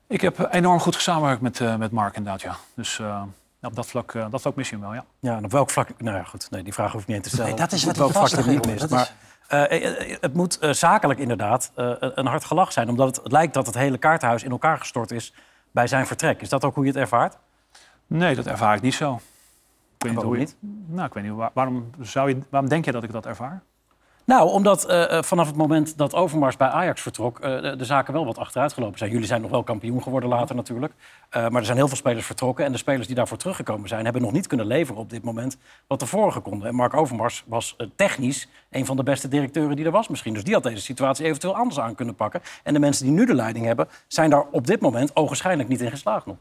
[0.10, 2.56] Ik heb enorm goed samengewerkt met, eh, met Mark inderdaad, ja.
[2.74, 3.24] Dus eh,
[3.62, 5.06] op dat vlak, eh, dat vlak mis je hem wel, ja.
[5.20, 5.90] Ja, en op welk vlak?
[6.02, 6.48] Nou ja, goed.
[6.52, 7.46] Nee, die vraag hoef ik niet in te stellen.
[7.46, 8.90] Nee, dat is Op wat welk ik vlak niet mist.
[8.90, 9.12] Maar
[9.48, 12.90] eh, eh, het moet zakelijk inderdaad eh, een hard gelach zijn.
[12.90, 15.34] Omdat het, het lijkt dat het hele kaartenhuis in elkaar gestort is
[15.72, 16.42] bij zijn vertrek.
[16.42, 17.38] Is dat ook hoe je het ervaart?
[18.08, 19.14] Nee, dat ervaar ik niet zo.
[19.14, 19.22] Ik
[20.06, 20.54] weet Waarom hoe je-
[20.88, 21.34] Nou, ik weet niet.
[21.34, 23.62] waar- waarom, zou je, waarom denk je dat ik dat ervaar?
[24.30, 27.40] Nou, omdat eh, eh, vanaf het moment dat Overmars bij Ajax vertrok...
[27.40, 29.12] eh, de, zaken wel wat achteruit gelopen zijn.
[29.12, 30.94] Jullie zijn nog wel kampioen geworden later natuurlijk.
[31.32, 32.66] Maar er zijn heel veel spelers vertrokken.
[32.66, 34.04] En de spelers die daarvoor teruggekomen zijn...
[34.04, 35.58] hebben nog niet kunnen leveren op dit moment
[35.88, 36.68] wat de vorige konden.
[36.68, 40.34] En Mark Overmars was technisch een van de beste directeuren die er was misschien.
[40.34, 42.42] Dus die had deze situatie eventueel anders aan kunnen pakken.
[42.64, 43.88] En de mensen die nu de leiding hebben...
[44.08, 46.38] zijn daar op dit moment ogenschijnlijk niet in geslaagd nog.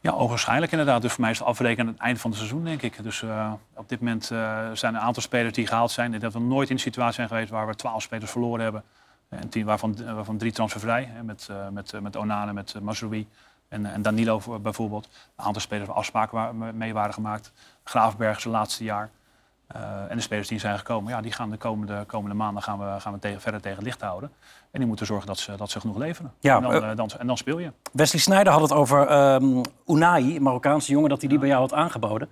[0.00, 1.02] Ja, onwaarschijnlijk inderdaad.
[1.02, 3.02] Dus voor mij is het afrekenen aan het einde van het seizoen, denk ik.
[3.02, 4.38] Dus eh, op dit moment eh,
[4.72, 6.10] zijn er een aantal spelers die gehaald zijn.
[6.10, 8.82] Denk dat we nooit in een situatie zijn geweest waar we twaalf spelers verloren hebben.
[9.28, 11.12] En tien, waarvan, waarvan drie transfervrij.
[11.22, 13.26] Met, eh, met, eh, met Onana, met uh, Mazraoui
[13.68, 15.08] en, en Danilo voor- bijvoorbeeld.
[15.36, 17.52] Een aantal spelers waar afspraken wa- mee waren gemaakt.
[17.84, 19.10] Graafberg zijn laatste jaar.
[19.66, 22.78] Eh, en de spelers die zijn gekomen, ja, die gaan de komende, komende maanden gaan
[22.78, 24.30] we, gaan we tegen, verder tegen licht houden.
[24.70, 26.32] En die moeten zorgen dat ze, dat ze genoeg leveren.
[26.40, 27.72] Ja, en, dan, eh, eh, dan, en dan speel je.
[27.92, 31.60] Wesley Sneijder had het over ehm Unai, een Marokkaanse jongen, dat hij die bij jou
[31.60, 32.28] had aangeboden.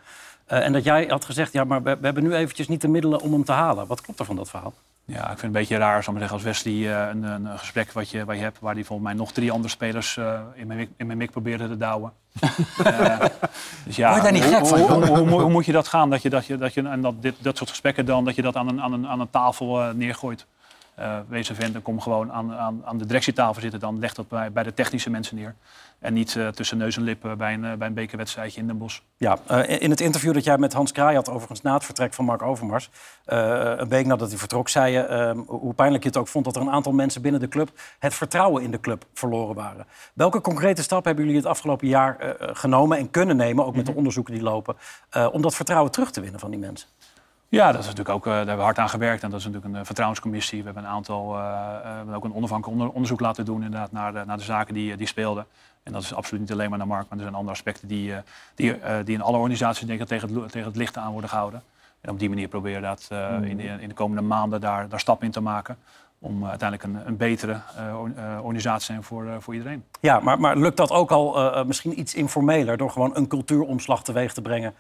[0.47, 3.21] En dat jij had gezegd, ja, maar we, we hebben nu eventjes niet de middelen
[3.21, 3.87] om hem te halen.
[3.87, 4.73] Wat klopt er van dat verhaal?
[5.07, 7.23] Ja, ik vind het een beetje raar, zal ik maar zeggen, als Wesley eh, een,
[7.23, 8.59] een, gesprek wat je, wat je hebt...
[8.61, 11.31] waar hij volgens mij nog drie andere spelers eh, in, mijn, mik- in mijn mik
[11.31, 12.13] probeerde te douwen.
[12.85, 13.21] Eh,
[13.85, 15.07] dus ja, Word je daar niet hoe, gek van, hoe, joh?
[15.07, 16.11] hoe, hoe, hoe moet je dat gaan?
[16.11, 18.43] Dat je, dat je, dat je, en dat, dit, dat soort gesprekken dan, dat je
[18.43, 20.47] dat aan een, aan een, aan een tafel neergooit.
[20.95, 23.81] Eh wees een vent en kom gewoon aan, aan, aan de directietafel zitten.
[23.81, 25.55] Dan leg dat bij, bij de technische mensen neer.
[25.99, 28.79] En niet eh, tussen neus en lippen bij een, eh, bij een bekerwedstrijdje in Den
[28.79, 29.01] Bosch.
[29.17, 32.15] Ja, eh, in het interview dat jij met Hans Kraai had, overigens na het vertrek
[32.15, 32.91] van Mark Overmars,
[33.25, 36.57] een week nadat hij vertrok, zei je eh, hoe pijnlijk je het ook vond dat
[36.57, 39.87] er een aantal mensen binnen de club het vertrouwen in de club verloren waren.
[40.15, 43.95] Welke concrete stappen hebben jullie het afgelopen jaar genomen en kunnen nemen, ook met de
[43.95, 44.77] onderzoeken die lopen,
[45.33, 46.89] om dat vertrouwen terug te winnen van die mensen?
[47.49, 49.23] Ja, dat is natuurlijk ook, daar hebben we hard aan gewerkt.
[49.23, 50.59] En dat is natuurlijk een vertrouwenscommissie.
[50.59, 51.41] We hebben een aantal, we
[51.85, 54.97] hebben ook een onafhankelijk onder- onderzoek laten doen inderdaad, naar, de, naar de zaken die,
[54.97, 55.47] die speelden.
[55.85, 58.13] En dat is absoluut niet alleen maar naar Mark, maar er zijn andere aspecten die,
[58.15, 58.19] eh,
[58.55, 61.31] die, eh, die in alle organisaties denk ik, tegen, het, tegen het licht aan worden
[61.31, 61.63] gehouden.
[62.01, 64.89] En op die manier proberen we dat eh, in, de, in de komende maanden daar,
[64.89, 65.77] daar stap in te maken.
[66.19, 69.85] Om uiteindelijk een, een betere or- organisatie te zijn voor, voor iedereen.
[70.01, 72.77] Ja, maar, maar lukt dat ook al misschien iets informeler...
[72.77, 74.75] door gewoon een cultuuromslag teweeg te brengen...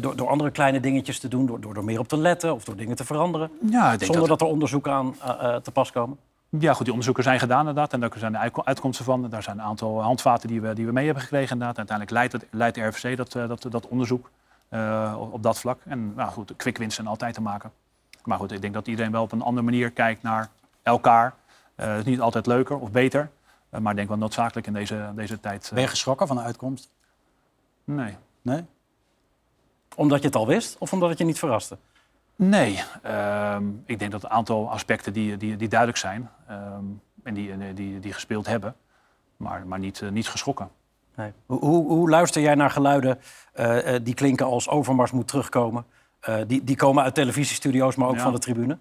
[0.00, 2.54] door, door andere kleine dingetjes te doen, door, door er meer op te letten...
[2.54, 4.40] of door dingen te veranderen, Ja, ik denk zonder dat- dat...
[4.48, 5.14] er onderzoeken aan
[5.62, 6.18] te pas komen?
[6.58, 7.92] Ja, goed, die onderzoeken zijn gedaan inderdaad.
[7.92, 9.28] En daar zijn de uitko- uitkomsten van.
[9.28, 11.76] Daar zijn een aantal handvaten die we, die we mee hebben gekregen inderdaad.
[11.76, 14.30] Uiteindelijk leidt, het, leidt de RVC dat, eh, dat, dat onderzoek
[14.68, 15.80] eh, op- dat vlak.
[15.84, 17.72] En nou goed, quick wins zijn altijd te maken.
[18.24, 20.48] Maar goed, ik denk dat iedereen wel op een andere manier kijkt naar
[20.82, 21.34] elkaar.
[21.74, 23.30] Eh, het is niet altijd leuker of beter.
[23.80, 25.70] maar ik denk wel noodzakelijk in deze, deze tijd.
[25.74, 26.90] Ben je geschrokken van de uitkomst?
[27.84, 28.16] nee.
[28.42, 28.64] Nee?
[29.96, 31.78] Omdat je het al wist of omdat het je niet verraste?
[32.42, 36.84] Nee, ehm, ik denk dat een aantal aspecten die, die, die duidelijk zijn ehm,
[37.22, 38.74] en die, en die, die gespeeld hebben,
[39.36, 40.70] maar, maar niet, eh, niet geschrokken.
[41.14, 41.32] Nee.
[41.46, 43.18] Hoe, hoe, hoe luister jij naar geluiden
[43.52, 45.84] eh, eh, die klinken als Overmars moet terugkomen?
[46.20, 48.22] Eh, die, die komen uit televisiestudio's, maar ook Ja.
[48.22, 48.78] van de tribune.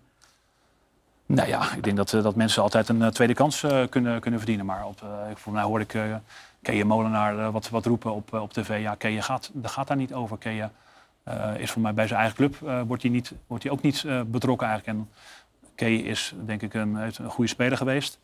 [1.26, 4.20] Nou ja, ik denk dat, eh, dat mensen altijd een eh, tweede kans eh, kunnen,
[4.20, 4.66] kunnen verdienen.
[4.66, 6.22] Maar op, eh, voor mij hoorde ik
[6.62, 8.82] Keje Molenaar eh, wat, wat roepen op, eh, op tv.
[8.82, 10.38] Ja, Keje gaat, gaat daar niet over.
[10.40, 10.66] Eh,
[11.58, 14.04] is voor mij bij zijn eigen club eh, wordt hij niet, wordt hij ook niet
[14.04, 14.98] eh, betrokken eigenlijk.
[15.00, 15.10] En
[15.76, 18.20] Keje is denk ik een, heeft een goede speler geweest.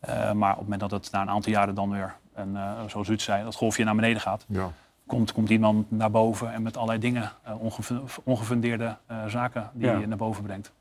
[0.00, 2.72] Eh, maar op het moment dat het na een aantal jaren dan weer, en, eh,
[2.86, 4.44] zoals u het zei, dat golfje naar beneden gaat...
[4.48, 4.70] Ja.
[5.06, 9.86] Komt, komt iemand naar boven en met allerlei dingen, eh, ongefu- ongefundeerde eh, zaken die
[9.86, 9.96] Ja.
[9.96, 10.72] hij naar boven brengt.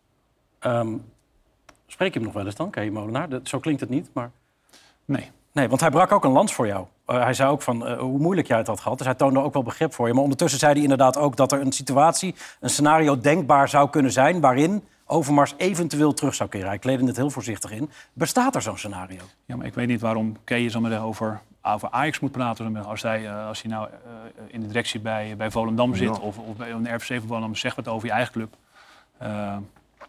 [0.59, 0.93] Ehm,
[1.87, 3.29] spreek je hem nog wel eens dan, Kees Molenaar?
[3.29, 4.31] Dat- Zo klinkt het niet, maar...
[5.05, 5.31] Nee.
[5.51, 6.85] Nee, want hij brak ook een lans voor jou.
[7.05, 8.97] Eh, hij zei ook van eh, hoe moeilijk jij het had gehad.
[8.97, 10.13] Dus hij toonde ook wel begrip voor je.
[10.13, 14.11] Maar ondertussen zei hij inderdaad ook dat er een situatie, een scenario denkbaar zou kunnen
[14.11, 14.41] zijn...
[14.41, 16.67] waarin Overmars eventueel terug zou keren.
[16.67, 17.89] Hij kleedde het heel voorzichtig in.
[18.13, 19.21] Bestaat er zo'n scenario?
[19.45, 22.85] Ja, maar ik weet niet waarom Kees zeggen, over, over Ajax moet praten.
[22.85, 23.89] Als hij, eh, als hij nou
[24.47, 26.21] in de directie bij, bij Volendam zit Ja.
[26.21, 28.55] of, of bij een RFC van Volendam, zeg wat over je eigen club.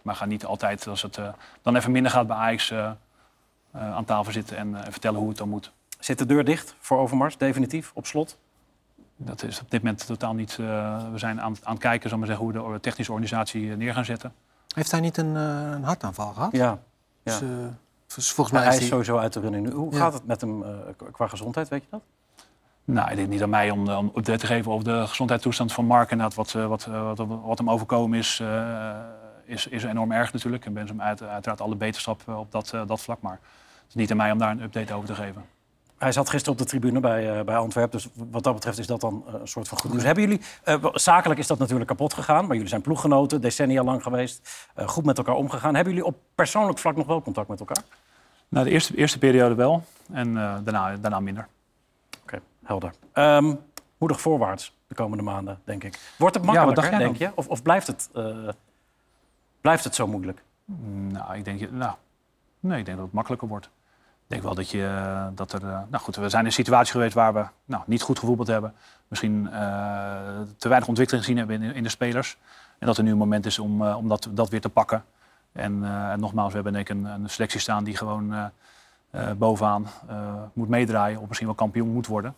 [0.02, 1.28] Maar ga niet altijd, als het eh,
[1.62, 2.74] dan even minder gaat bij Ajax,
[3.72, 5.72] aan tafel zitten en eh, vertellen hoe het dan moet.
[5.98, 8.38] Zit de deur dicht voor Overmars, definitief, op slot?
[9.16, 10.50] Dat is op dit moment totaal niet.
[10.60, 13.76] eh, we zijn aan, aan het kijken zal maar zeggen, hoe de technische organisatie eh,
[13.76, 14.32] neer gaan zetten.
[14.74, 16.52] Heeft hij niet een, eh, een hartaanval gehad?
[16.52, 16.66] Ja.
[16.66, 16.78] ja.
[17.22, 17.48] Dus, eh,
[18.14, 18.88] dus volgens mij hij is hij...
[18.88, 19.72] sowieso uit de running nu.
[19.72, 19.98] Hoe Ja.
[19.98, 20.70] gaat het met hem eh,
[21.12, 22.02] qua gezondheid, weet je dat?
[22.84, 25.84] Nou, ik denk niet aan mij om, om update te geven over de gezondheidstoestand van
[25.84, 26.10] Mark.
[26.10, 28.46] En wat, eh, wat, eh, wat, wat hem overkomen is, eh,
[29.50, 30.64] is, is enorm erg natuurlijk.
[30.64, 33.20] En ben hem uit, uiteraard alle beterschap eh, op dat, eh, dat vlak.
[33.20, 33.38] Maar
[33.80, 35.44] het is niet aan mij om daar een update over te geven.
[35.98, 37.98] Hij zat gisteren op de tribune bij, eh, bij Antwerpen.
[37.98, 40.04] Dus wat dat betreft is dat dan een soort van goed nieuws.
[40.04, 42.44] Hebben jullie, eh, zakelijk is dat natuurlijk kapot gegaan.
[42.44, 44.68] Maar jullie zijn ploeggenoten, decennia lang geweest.
[44.74, 45.74] eh, goed met elkaar omgegaan.
[45.74, 47.82] Hebben jullie op persoonlijk vlak nog wel contact met elkaar?
[48.48, 49.84] Nou, de eerste, eerste periode wel.
[50.12, 51.46] En eh, daarna, daarna minder.
[52.22, 52.92] Oké, helder.
[53.12, 53.52] Ehm
[54.00, 55.98] moedig voorwaarts de komende maanden, denk ik.
[56.18, 57.30] Wordt het makkelijker, denk je?
[57.34, 58.48] Of, of blijft, het, eh,
[59.60, 60.42] blijft het zo moeilijk?
[61.08, 61.94] Nou, ik denk, je- nou,
[62.60, 63.66] nee, ik denk dat het makkelijker wordt.
[63.66, 65.62] Ik denk wel dat, je, eh, dat er...
[65.62, 68.48] eh, nou goed, we zijn in een situatie geweest waar we nou, niet goed gevoetbald
[68.48, 68.74] hebben.
[69.08, 69.60] Misschien eh,
[70.56, 72.36] te weinig ontwikkeling gezien hebben in, in de spelers.
[72.78, 75.04] En dat er nu een moment is om, om dat, dat weer te pakken.
[75.52, 78.50] En, en nogmaals, we hebben denk ik een, een selectie staan die gewoon
[79.36, 79.86] bovenaan
[80.52, 81.20] moet meedraaien.
[81.20, 82.34] Of misschien wel kampioen moet worden.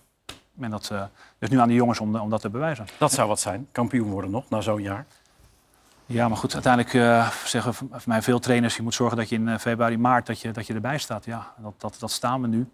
[0.60, 0.92] En dat
[1.38, 2.86] is nu aan de jongens om, om dat te bewijzen.
[2.98, 3.68] Dat zou wat zijn.
[3.72, 5.06] Kampioen worden nog, na zo'n jaar.
[6.12, 8.76] Ja, maar goed, uiteindelijk eh, zeggen voor mij veel trainers...
[8.76, 11.24] je moet zorgen dat je in eh, februari, maart dat je, dat je erbij staat.
[11.24, 12.68] Ja, dat, dat, dat staan we nu.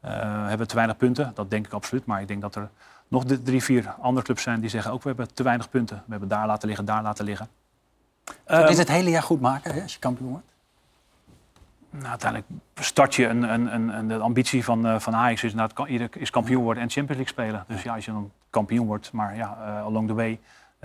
[0.00, 0.10] Eh,
[0.42, 2.06] we hebben te weinig punten, dat denk ik absoluut.
[2.06, 2.68] Maar ik denk dat er
[3.08, 4.92] nog drie, vier andere clubs zijn die zeggen...
[4.92, 5.96] ook we hebben te weinig punten.
[5.96, 7.48] We hebben daar laten liggen, daar laten liggen.
[8.44, 10.46] Kun je het hele jaar goed maken hè, als je kampioen wordt?
[11.90, 15.54] Nou, uiteindelijk start je een, een, een, een- de ambitie van, eh, van Ajax is
[15.86, 17.64] ieder is kampioen worden en Champions League spelen.
[17.68, 20.40] Dus ja, als je dan kampioen wordt, maar ja, along the way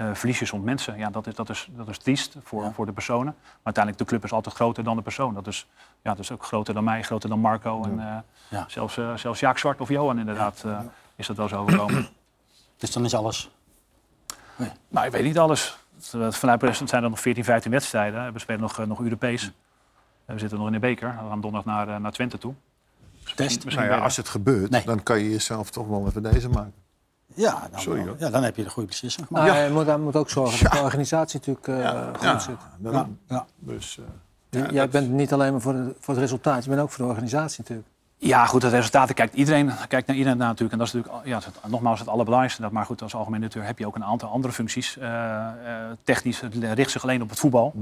[0.09, 0.97] eh, verlies je soms mensen.
[0.97, 3.35] Ja, dat is, dat is, dat is triest voor, voor de personen.
[3.37, 5.33] Maar uiteindelijk de club is altijd groter dan de persoon.
[5.33, 5.67] Dat is,
[6.01, 8.17] ja, dat is ook groter dan mij, groter dan Marco en eh,
[8.49, 8.65] Ja.
[8.67, 10.79] zelfs, eh, zelfs Jaak Zwart of Johan inderdaad eh,
[11.15, 12.07] is dat wel zo overkomen.
[12.77, 13.51] Dus dan is alles.
[14.87, 15.77] nou, ik weet niet alles.
[16.29, 18.33] Vanuit het zijn er nog 14, 15 wedstrijden.
[18.33, 19.51] We spelen nog, nog Europees.
[20.25, 21.07] We zitten nog in de beker.
[21.21, 22.53] We gaan donderdag naar, naar Twente toe.
[23.35, 23.65] Test.
[23.65, 24.85] Misschien Nou ja, als het gebeurt, Nee.
[24.85, 26.73] dan kan je jezelf toch wel even deze maken.
[27.33, 28.15] Ja, dan, Sorry, hoor.
[28.19, 29.47] ja, dan heb je de goede beslissing gemaakt.
[29.47, 32.55] Maar hij moet, hij moet ook zorgen dat de organisatie natuurlijk eh, goed Ja, zit.
[33.27, 33.45] Ja.
[33.59, 34.05] Dus, eh,
[34.61, 36.91] ja, Jij dat- bent niet alleen maar voor, de- voor het resultaat, je bent ook
[36.91, 37.87] voor de organisatie natuurlijk.
[38.17, 40.71] Ja, goed, het resultaten kijkt iedereen kijkt naar iedereen naar natuurlijk.
[40.71, 42.61] En dat is natuurlijk ja, het, nogmaals het allerbelangrijkste.
[42.61, 44.97] Dat, maar goed, als algemeen directeur heb je ook een aantal andere functies.
[44.97, 47.73] Eh, eh, technisch, het richt zich alleen op het voetbal.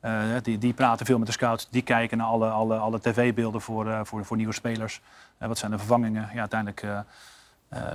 [0.00, 1.68] Eh, die, die praten veel met de scouts.
[1.70, 5.00] Die kijken naar alle, alle, alle tv-beelden voor, eh, voor, voor nieuwe spelers.
[5.38, 6.28] Wat zijn de vervangingen?
[6.32, 6.86] Ja, uiteindelijk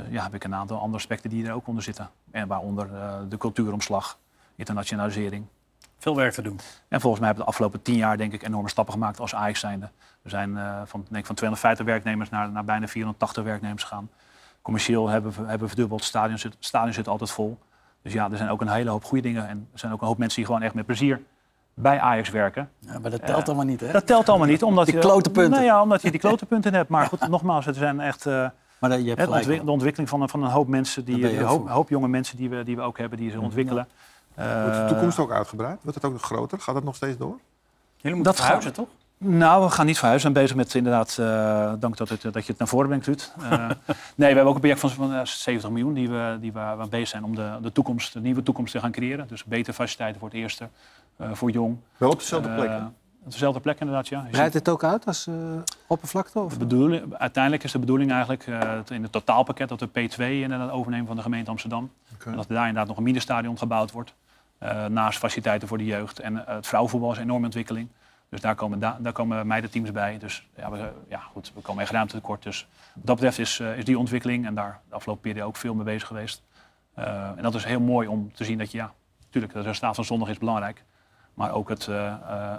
[0.10, 2.10] ja, heb ik een aantal andere aspecten die er ook onder zitten.
[2.32, 4.18] En waaronder eh, de cultuuromslag.
[4.56, 5.46] internationalisering.
[5.98, 6.60] Veel werk te doen.
[6.88, 9.36] En volgens mij hebben we de afgelopen tien jaar denk ik enorme stappen gemaakt als
[9.36, 9.90] Ajax zijnde.
[10.22, 14.10] We zijn eh, van, denk ik, van 250 werknemers naar, naar bijna 480 werknemers gegaan.
[14.62, 17.58] Commercieel hebben we hebben we verdubbeld, het stadion zit, stadion zit altijd vol.
[18.02, 19.48] Dus ja, er zijn ook een hele hoop goede dingen.
[19.48, 21.22] En er zijn ook een hoop mensen die gewoon echt met plezier
[21.74, 22.70] bij Ajax werken.
[22.80, 23.92] Ja, maar dat telt allemaal niet, hè?
[23.92, 25.02] Dat telt allemaal niet, omdat Die je...
[25.02, 25.52] klote punten.
[25.52, 26.90] Nou ja, omdat je die klote punten hebt.
[26.90, 28.26] Maar goed, nogmaals, het zijn echt...
[28.26, 28.50] eh,
[28.80, 29.42] Maar je hebt de, gelijk.
[29.46, 32.38] ontwik- de ontwikkeling van, een- van een hoop mensen, die, een ook hoop, jonge mensen
[32.38, 33.88] die we, die we ook hebben, die ze ontwikkelen.
[34.36, 35.78] Wordt de Eh, toekomst ook uitgebreid?
[35.82, 36.60] Wordt het ook nog groter?
[36.60, 37.40] Gaat dat nog steeds door?
[37.98, 38.88] Jullie moeten Dat verhuizen, gaat- toch?
[39.18, 40.28] Nou, we gaan niet verhuizen.
[40.34, 43.06] We zijn bezig met inderdaad, eh, dank dat, het, dat je het naar voren brengt,
[43.06, 43.34] Ruud.
[43.42, 43.70] Eh, nee,
[44.16, 47.08] we hebben ook een project van, van eh, 70 miljoen die we, die we bezig
[47.08, 49.28] zijn om de, de, toekomst, de nieuwe toekomst te gaan creëren.
[49.28, 50.68] Dus betere faciliteiten voor het eerste,
[51.18, 51.78] eh, voor jong.
[51.98, 52.72] Wel op dezelfde Eh, plek.
[53.32, 54.28] Dezelfde plek inderdaad, ja.
[54.32, 55.36] Breidt het ook uit als eh,
[55.88, 56.40] oppervlakte?
[56.40, 56.54] Of?
[56.54, 60.72] De bedoeling, uiteindelijk is de bedoeling eigenlijk eh, in het totaalpakket dat we P2 inderdaad
[60.72, 61.92] overnemen van de gemeente Amsterdam.
[62.26, 64.14] En dat er daar inderdaad nog een minestadion gebouwd wordt.
[64.58, 66.20] eh, naast faciliteiten voor de jeugd.
[66.20, 67.88] En het vrouwenvoetbal is een enorme ontwikkeling.
[68.30, 70.18] Dus daar komen, da daar komen meidenteams bij.
[70.18, 72.44] Dus ja, we, ja, goed, we komen echt ruimte tekort.
[72.44, 75.74] Dus wat dat betreft is, is die ontwikkeling en daar de afgelopen periode ook veel
[75.74, 76.42] mee bezig geweest.
[76.94, 80.06] En dat is heel mooi om te zien dat je, ja, natuurlijk, het resultaat van
[80.06, 80.84] zondag is belangrijk.
[81.36, 82.14] Maar ook, het, eh, eh,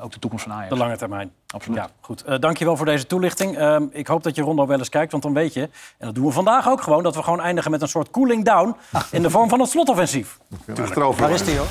[0.04, 0.68] ook de toekomst van Ajax.
[0.68, 1.32] De lange termijn.
[1.54, 1.78] Absoluut.
[1.78, 2.24] Ja, goed.
[2.24, 3.56] Eh dankjewel voor deze toelichting.
[3.56, 5.60] Ehm, ik hoop dat je Rondo wel eens kijkt, want dan weet je...
[5.98, 7.02] en dat doen we vandaag ook gewoon...
[7.02, 8.76] dat we gewoon eindigen met een soort cooling down...
[9.10, 10.38] in de vorm van het slotoffensief.
[10.80, 11.20] Achterover.
[11.22, 11.66] Waar is die, hoor?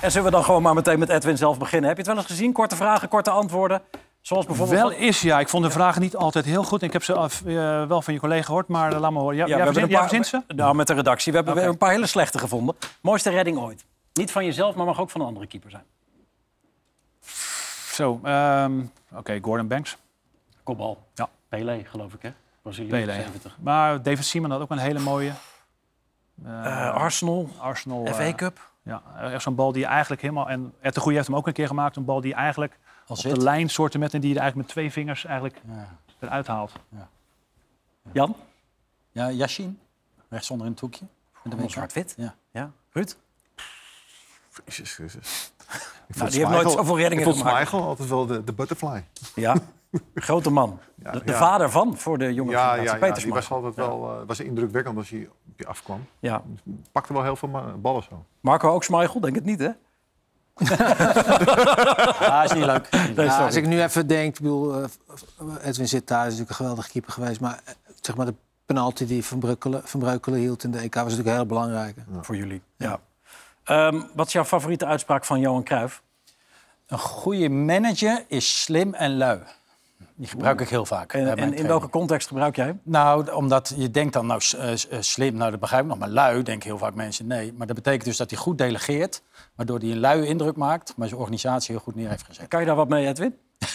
[0.00, 1.88] En zullen we dan gewoon maar meteen met Edwin zelf beginnen?
[1.88, 2.52] Heb je het wel eens gezien?
[2.52, 3.82] Korte vragen, korte antwoorden?
[4.20, 4.80] Zoals bijvoorbeeld...
[4.80, 5.40] Wel is ja.
[5.40, 6.82] Ik vond de vragen niet altijd heel goed.
[6.82, 7.54] Ik heb ze af- eh,
[7.86, 9.36] wel van je collega gehoord, maar laat me horen.
[9.36, 10.42] Ja, Ja, we hebben een paar- verzint ze?
[10.54, 11.32] Nou, met de redactie.
[11.32, 11.66] We hebben Oké.
[11.66, 12.74] een paar hele slechte gevonden.
[13.00, 13.84] Mooiste redding ooit.
[14.16, 15.84] Niet van jezelf, maar mag ook van een andere keeper zijn.
[17.92, 19.96] Zo, ehm, oké, Gordon Banks.
[20.62, 21.06] Kopbal.
[21.14, 21.28] Ja.
[21.48, 22.30] Pelé, geloof ik, hè?
[22.62, 23.12] Brazilië, Pelé.
[23.12, 23.56] 70.
[23.60, 25.32] Maar David Seaman had ook een hele mooie.
[26.44, 28.06] Eh, Arsenal, Arsenal.
[28.06, 28.70] FA eh, Cup.
[28.82, 30.48] ja, echt zo'n bal die je eigenlijk helemaal...
[30.48, 31.96] En Ed de Goeie heeft hem ook een keer gemaakt.
[31.96, 34.14] Een bal die je eigenlijk Als op de lijn soorten met...
[34.14, 35.88] en die je eigenlijk met twee vingers eigenlijk Ja.
[36.18, 36.72] eruit haalt.
[38.12, 38.36] Jan?
[39.12, 39.80] Ja, Yashin.
[40.28, 41.04] Rechtsonder in het hoekje.
[41.42, 41.70] Met de WK.
[41.70, 42.14] zwart-wit.
[42.16, 42.34] Ja.
[42.50, 42.70] Ja.
[42.92, 43.16] Ruud?
[44.64, 45.52] Jezus Christus.
[46.08, 47.68] Ik Nou, die heeft nooit zoveel reddingen Ik vond gemaakt.
[47.68, 49.04] Schmeichel altijd wel de, de butterfly.
[49.34, 49.56] Ja.
[50.14, 50.78] Grote man.
[50.94, 51.38] Ja, de de ja.
[51.38, 54.96] vader van voor de jonge Ja, ja, ja, die was altijd wel eh, was indrukwekkend
[54.96, 56.06] als hij op je afkwam.
[56.18, 56.42] Ja.
[56.92, 58.24] Pakte wel heel veel ballen zo.
[58.40, 59.20] Marco ook Schmeichel?
[59.20, 59.70] Denk het niet, hè?
[62.26, 62.90] Ah, is niet leuk.
[62.90, 63.44] Nee, Ja, sorry.
[63.44, 64.84] als ik nu even denk, ik bedoel, eh,
[65.62, 67.40] Edwin zit daar, is natuurlijk een geweldige keeper geweest.
[67.40, 68.34] Maar eh, zeg maar de
[68.66, 72.00] penalty die Van Breukelen, Van Breukelen hield in de EK was natuurlijk heel belangrijke.
[72.20, 72.62] Voor jullie.
[72.76, 73.00] Ja.
[73.66, 76.02] Ehm, wat is jouw favoriete uitspraak van Johan Cruijff?
[76.86, 79.40] Een goede manager is slim en lui.
[80.14, 81.12] Die gebruik ik heel vaak.
[81.12, 82.80] En, en in welke context gebruik jij hem?
[82.84, 85.98] Nou, omdat je denkt dan, nou, eh, eh, slim, nou, dat begrijp ik nog.
[85.98, 87.52] Maar lui, denken heel vaak mensen, nee.
[87.52, 89.22] Maar dat betekent dus dat hij goed delegeert.
[89.54, 92.48] Waardoor hij een luie indruk maakt, maar zijn organisatie heel goed neer heeft gezet.
[92.48, 93.36] Kan je daar wat mee, Edwin?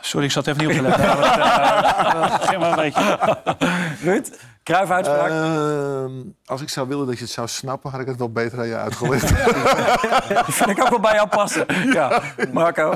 [0.00, 1.04] Sorry, ik zat even niet op te letten.
[1.04, 3.18] Eh, ging maar een beetje.
[4.10, 4.28] Ruud?
[4.62, 5.30] Cruijff uitspraak?
[5.30, 6.12] Ehm,
[6.44, 8.66] als ik zou willen dat je het zou snappen, had ik het wel beter aan
[8.66, 9.28] je uitgelegd.
[10.46, 11.66] Die vind ik ook wel bij jou passen.
[11.92, 12.22] Ja.
[12.52, 12.94] Marco?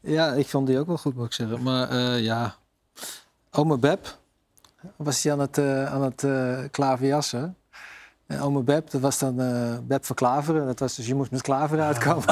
[0.00, 1.62] Ja, ik vond die ook wel goed, moet ik zeggen.
[1.62, 2.54] Maar eh, ja,
[3.50, 4.06] Ome Beb
[4.96, 7.56] was hij aan het, eh aan het eh klaverjassen.
[8.26, 10.66] En Ome Beb, dat was dan eh Beb van Klaveren.
[10.66, 12.24] Dat was dus, je moest met Klaveren uitkomen.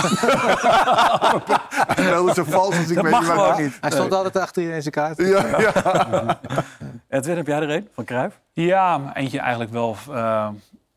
[2.10, 3.78] Wel zo vals als ik Dat weet mag niet.
[3.80, 5.18] Hij stond altijd achter je in zijn kaart.
[5.18, 5.72] Ja, ja.
[7.08, 8.40] Edwin, heb jij er een van Cruijff?
[8.52, 10.48] Ja, maar eentje eigenlijk wel eh,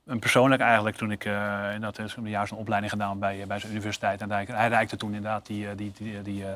[0.06, 3.60] een persoonlijk eigenlijk toen ik uh, dat is een jaar zo'n opleiding gedaan bij, bij
[3.60, 6.54] zijn universiteit en hij, hij reikte toen inderdaad die, eh, die, die, die, eh,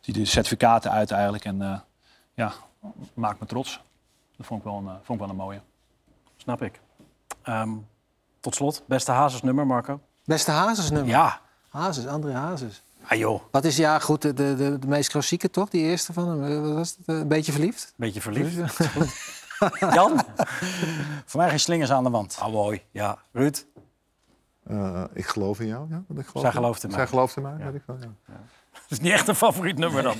[0.00, 1.78] die, die certificaten uit eigenlijk en uh,
[2.34, 2.52] ja
[3.14, 3.80] maakt me trots.
[4.36, 5.60] Dat vond ik wel een, uh, vond ik wel een mooie.
[6.36, 6.80] Snap ik.
[7.48, 7.86] Um,
[8.40, 10.00] tot slot, beste Hazes-nummer, Marco.
[10.24, 11.10] Beste Hazes-nummer?
[11.10, 11.40] Ja.
[11.68, 12.82] Hazes, André Hazes.
[13.08, 13.42] Ah joh.
[13.50, 15.68] Wat is ja goed de, de, de, meest klassieke toch?
[15.68, 16.62] Die eerste van hem.
[16.62, 17.08] Wat was het?
[17.16, 17.92] Een beetje verliefd?
[17.96, 18.78] Beetje verliefd.
[19.94, 20.20] Jan?
[21.24, 22.36] Voor mij geen slingers aan de wand.
[22.40, 22.82] Ah, mooi.
[22.90, 23.18] Ja.
[23.32, 23.66] Ruud?
[24.70, 25.86] Uh, ik geloof in jou.
[25.90, 26.98] Ja, ik geloof Zij gelooft in mij.
[26.98, 27.64] Zij gelooft in mij, ja.
[27.64, 27.96] weet ik wel.
[28.00, 28.08] Ja.
[28.26, 28.40] Ja.
[28.72, 30.16] Dat is niet echt een favoriet nummer dan.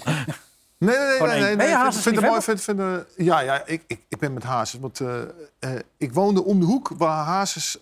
[0.78, 1.40] Nee, nee, nee.
[1.40, 4.18] nee, nee, je Hazes vind, vind mooi, vind, vind, uh, ja, ja ik, ik, ik
[4.18, 4.80] ben met Hazes.
[4.80, 5.22] Want uh,
[5.60, 7.78] uh, ik woonde om de hoek waar Hazes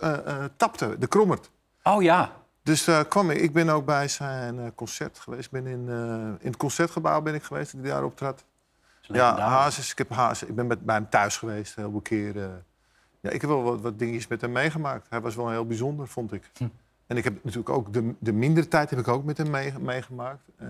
[0.56, 1.50] tapte, de Krommert.
[1.82, 2.32] Oh ja.
[2.66, 3.38] Dus kwam ik.
[3.38, 5.44] Ik ben ook bij zijn concert geweest.
[5.44, 5.88] Ik ben in,
[6.40, 8.44] in het concertgebouw ben ik geweest, die daar optrad.
[9.00, 9.90] Ja, Hazes.
[9.90, 12.64] Ik, heb Hazes, ik ben met, bij hem thuis geweest, heel veel keren.
[13.20, 15.06] Ja, ik heb wel wat, wat dingetjes met hem meegemaakt.
[15.10, 16.50] Hij was wel heel bijzonder, vond ik.
[16.56, 16.68] Hm.
[17.06, 19.78] En ik heb natuurlijk ook de, de mindere tijd heb ik ook met hem mee,
[19.78, 20.48] meegemaakt.
[20.62, 20.68] Uh,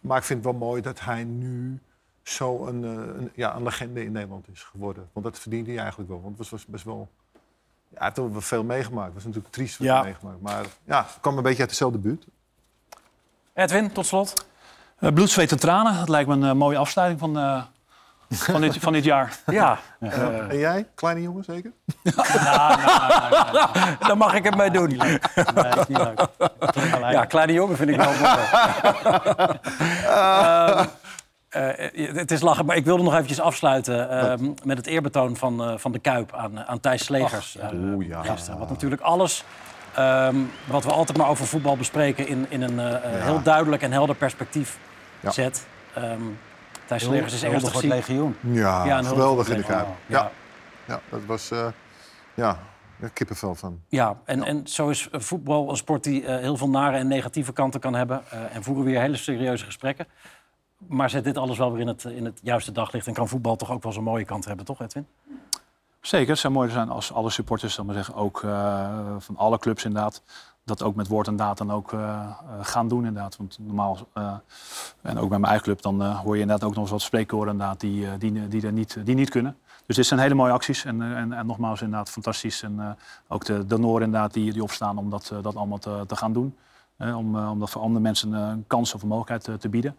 [0.00, 1.80] maar ik vind het wel mooi dat hij nu
[2.22, 5.08] zo een, een, ja, een legende in Nederland is geworden.
[5.12, 6.22] Want dat verdient hij eigenlijk wel.
[6.22, 7.08] Want het was best wel
[7.96, 9.08] hij heeft toch wel veel meegemaakt.
[9.08, 9.94] Dat is natuurlijk triest wat Ja.
[9.94, 10.40] hij meegemaakt.
[10.40, 12.26] Maar ja, het kwam een beetje uit dezelfde buurt.
[13.54, 14.46] Edwin, tot slot.
[14.98, 15.98] Eh, bloed, zweet en tranen.
[15.98, 17.62] Dat lijkt me een eh, mooie afsluiting van, eh,
[18.30, 19.36] van, dit, van dit jaar.
[19.46, 21.72] Ja, en jij, kleine jongen zeker?
[24.00, 24.88] daar mag ik het mee doen.
[24.96, 25.18] Nee,
[25.76, 26.26] is niet leuk.
[27.10, 28.36] Ja, kleine jongen vind ik wel mooi.
[31.48, 35.36] Ehm, eh, het is lachen, maar ik wilde nog eventjes afsluiten ehm, met het eerbetoon
[35.36, 37.56] van, eh, van de Kuip aan, aan Thijs Slegers.
[37.56, 38.22] eh, Oeh, ja.
[38.22, 38.58] gisteren.
[38.58, 39.44] Wat natuurlijk alles
[39.94, 40.36] ehm,
[40.66, 44.16] wat we altijd maar over voetbal bespreken in, in een eh, heel duidelijk en helder
[44.16, 44.78] perspectief
[45.20, 45.30] Ja.
[45.30, 45.66] zet.
[45.94, 46.20] Ehm
[46.86, 48.06] Thijs Slegers is ernstig voor het ziek.
[48.08, 48.36] legioen.
[48.40, 49.84] Ja, Ja, een geweldig in de Kuip.
[49.86, 50.30] Oh, Ja.
[50.84, 51.66] ja, dat was eh,
[52.34, 52.58] ja,
[53.00, 53.80] een kippenvel van.
[53.88, 57.06] Ja, en, en zo is eh, voetbal een sport die eh, heel veel nare en
[57.08, 58.22] negatieve kanten kan hebben.
[58.30, 60.06] eh, en voeren weer hele serieuze gesprekken.
[60.76, 63.06] Maar zet dit alles wel weer in het, in het juiste daglicht.
[63.06, 65.06] En kan voetbal toch ook wel zijn mooie kant hebben, toch Edwin?
[66.00, 69.58] Zeker, het zou mooi zijn als alle supporters, ik maar zeggen, ook eh, van alle
[69.58, 70.22] clubs inderdaad,
[70.64, 73.36] dat ook met woord en daad dan ook eh, eh, gaan doen inderdaad.
[73.36, 73.98] Want normaal,
[75.02, 77.52] en ook bij mijn eigen club, dan hoor je inderdaad ook nog eens wat spreekkoren
[77.52, 79.56] inderdaad die, die, die, er niet, die niet kunnen.
[79.86, 82.62] Dus dit zijn hele mooie acties en, en, en nogmaals inderdaad fantastisch.
[82.62, 82.96] En
[83.28, 86.56] ook de donoren inderdaad die, die opstaan om dat, dat allemaal te, te gaan doen.
[86.98, 89.96] Om, om dat voor andere mensen een kans of een mogelijkheid te bieden.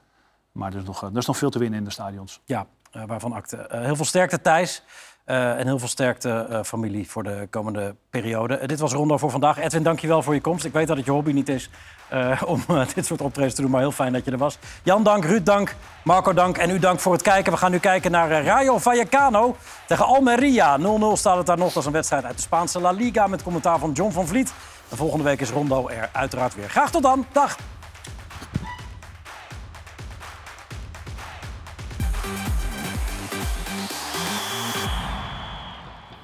[0.58, 2.41] Maar er is, nog, eh, er is nog veel te winnen in de stadions.
[2.45, 3.58] Ja, eh, waarvan akte.
[3.58, 4.84] Eh, heel veel sterkte Thijs.
[5.28, 8.66] en heel veel sterkte familie voor de komende periode.
[8.66, 9.58] Dit was Rondo voor vandaag.
[9.58, 10.66] Edwin, dankjewel voor je komst.
[10.66, 11.70] Ik weet dat het je hobby niet is
[12.45, 14.58] om dit soort optredens te doen, maar heel fijn dat je er was.
[14.84, 15.26] Jan, dank.
[15.26, 15.76] Ruud, dank.
[16.03, 16.58] Marco, dank.
[16.58, 17.51] En u dank voor het kijken.
[17.51, 19.55] We gaan nu kijken naar Rayo Vallecano
[19.88, 20.78] tegen Almeria.
[20.78, 20.82] 0-0
[21.14, 21.74] staat het daar nog.
[21.74, 24.53] Dat is een wedstrijd uit de Spaanse La Liga met commentaar van John van Vliet.
[24.89, 26.70] En volgende week is Rondo er uiteraard weer.
[26.70, 27.26] Graag tot dan.
[27.32, 27.58] Dag.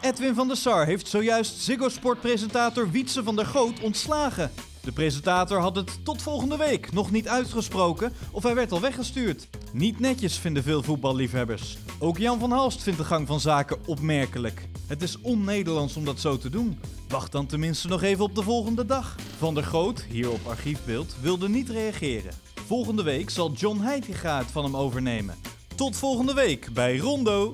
[0.03, 4.51] Edwin van der Sar heeft zojuist Ziggo Sport-presentator Wietse van der Goot ontslagen.
[4.81, 9.47] De presentator had het tot volgende week nog niet uitgesproken of hij werd al weggestuurd.
[9.71, 11.77] Niet netjes vinden veel voetballiefhebbers.
[11.99, 14.67] Ook Jan van Halst vindt de gang van zaken opmerkelijk.
[14.87, 16.79] Het is on-Nederlands om dat zo te doen.
[17.07, 19.15] Wacht dan tenminste nog even op de volgende dag.
[19.37, 22.33] Van der Goot, hier op archiefbeeld, wilde niet reageren.
[22.65, 25.35] Volgende week zal John Heitinga het van hem overnemen.
[25.75, 27.51] Tot volgende week bij Rondo.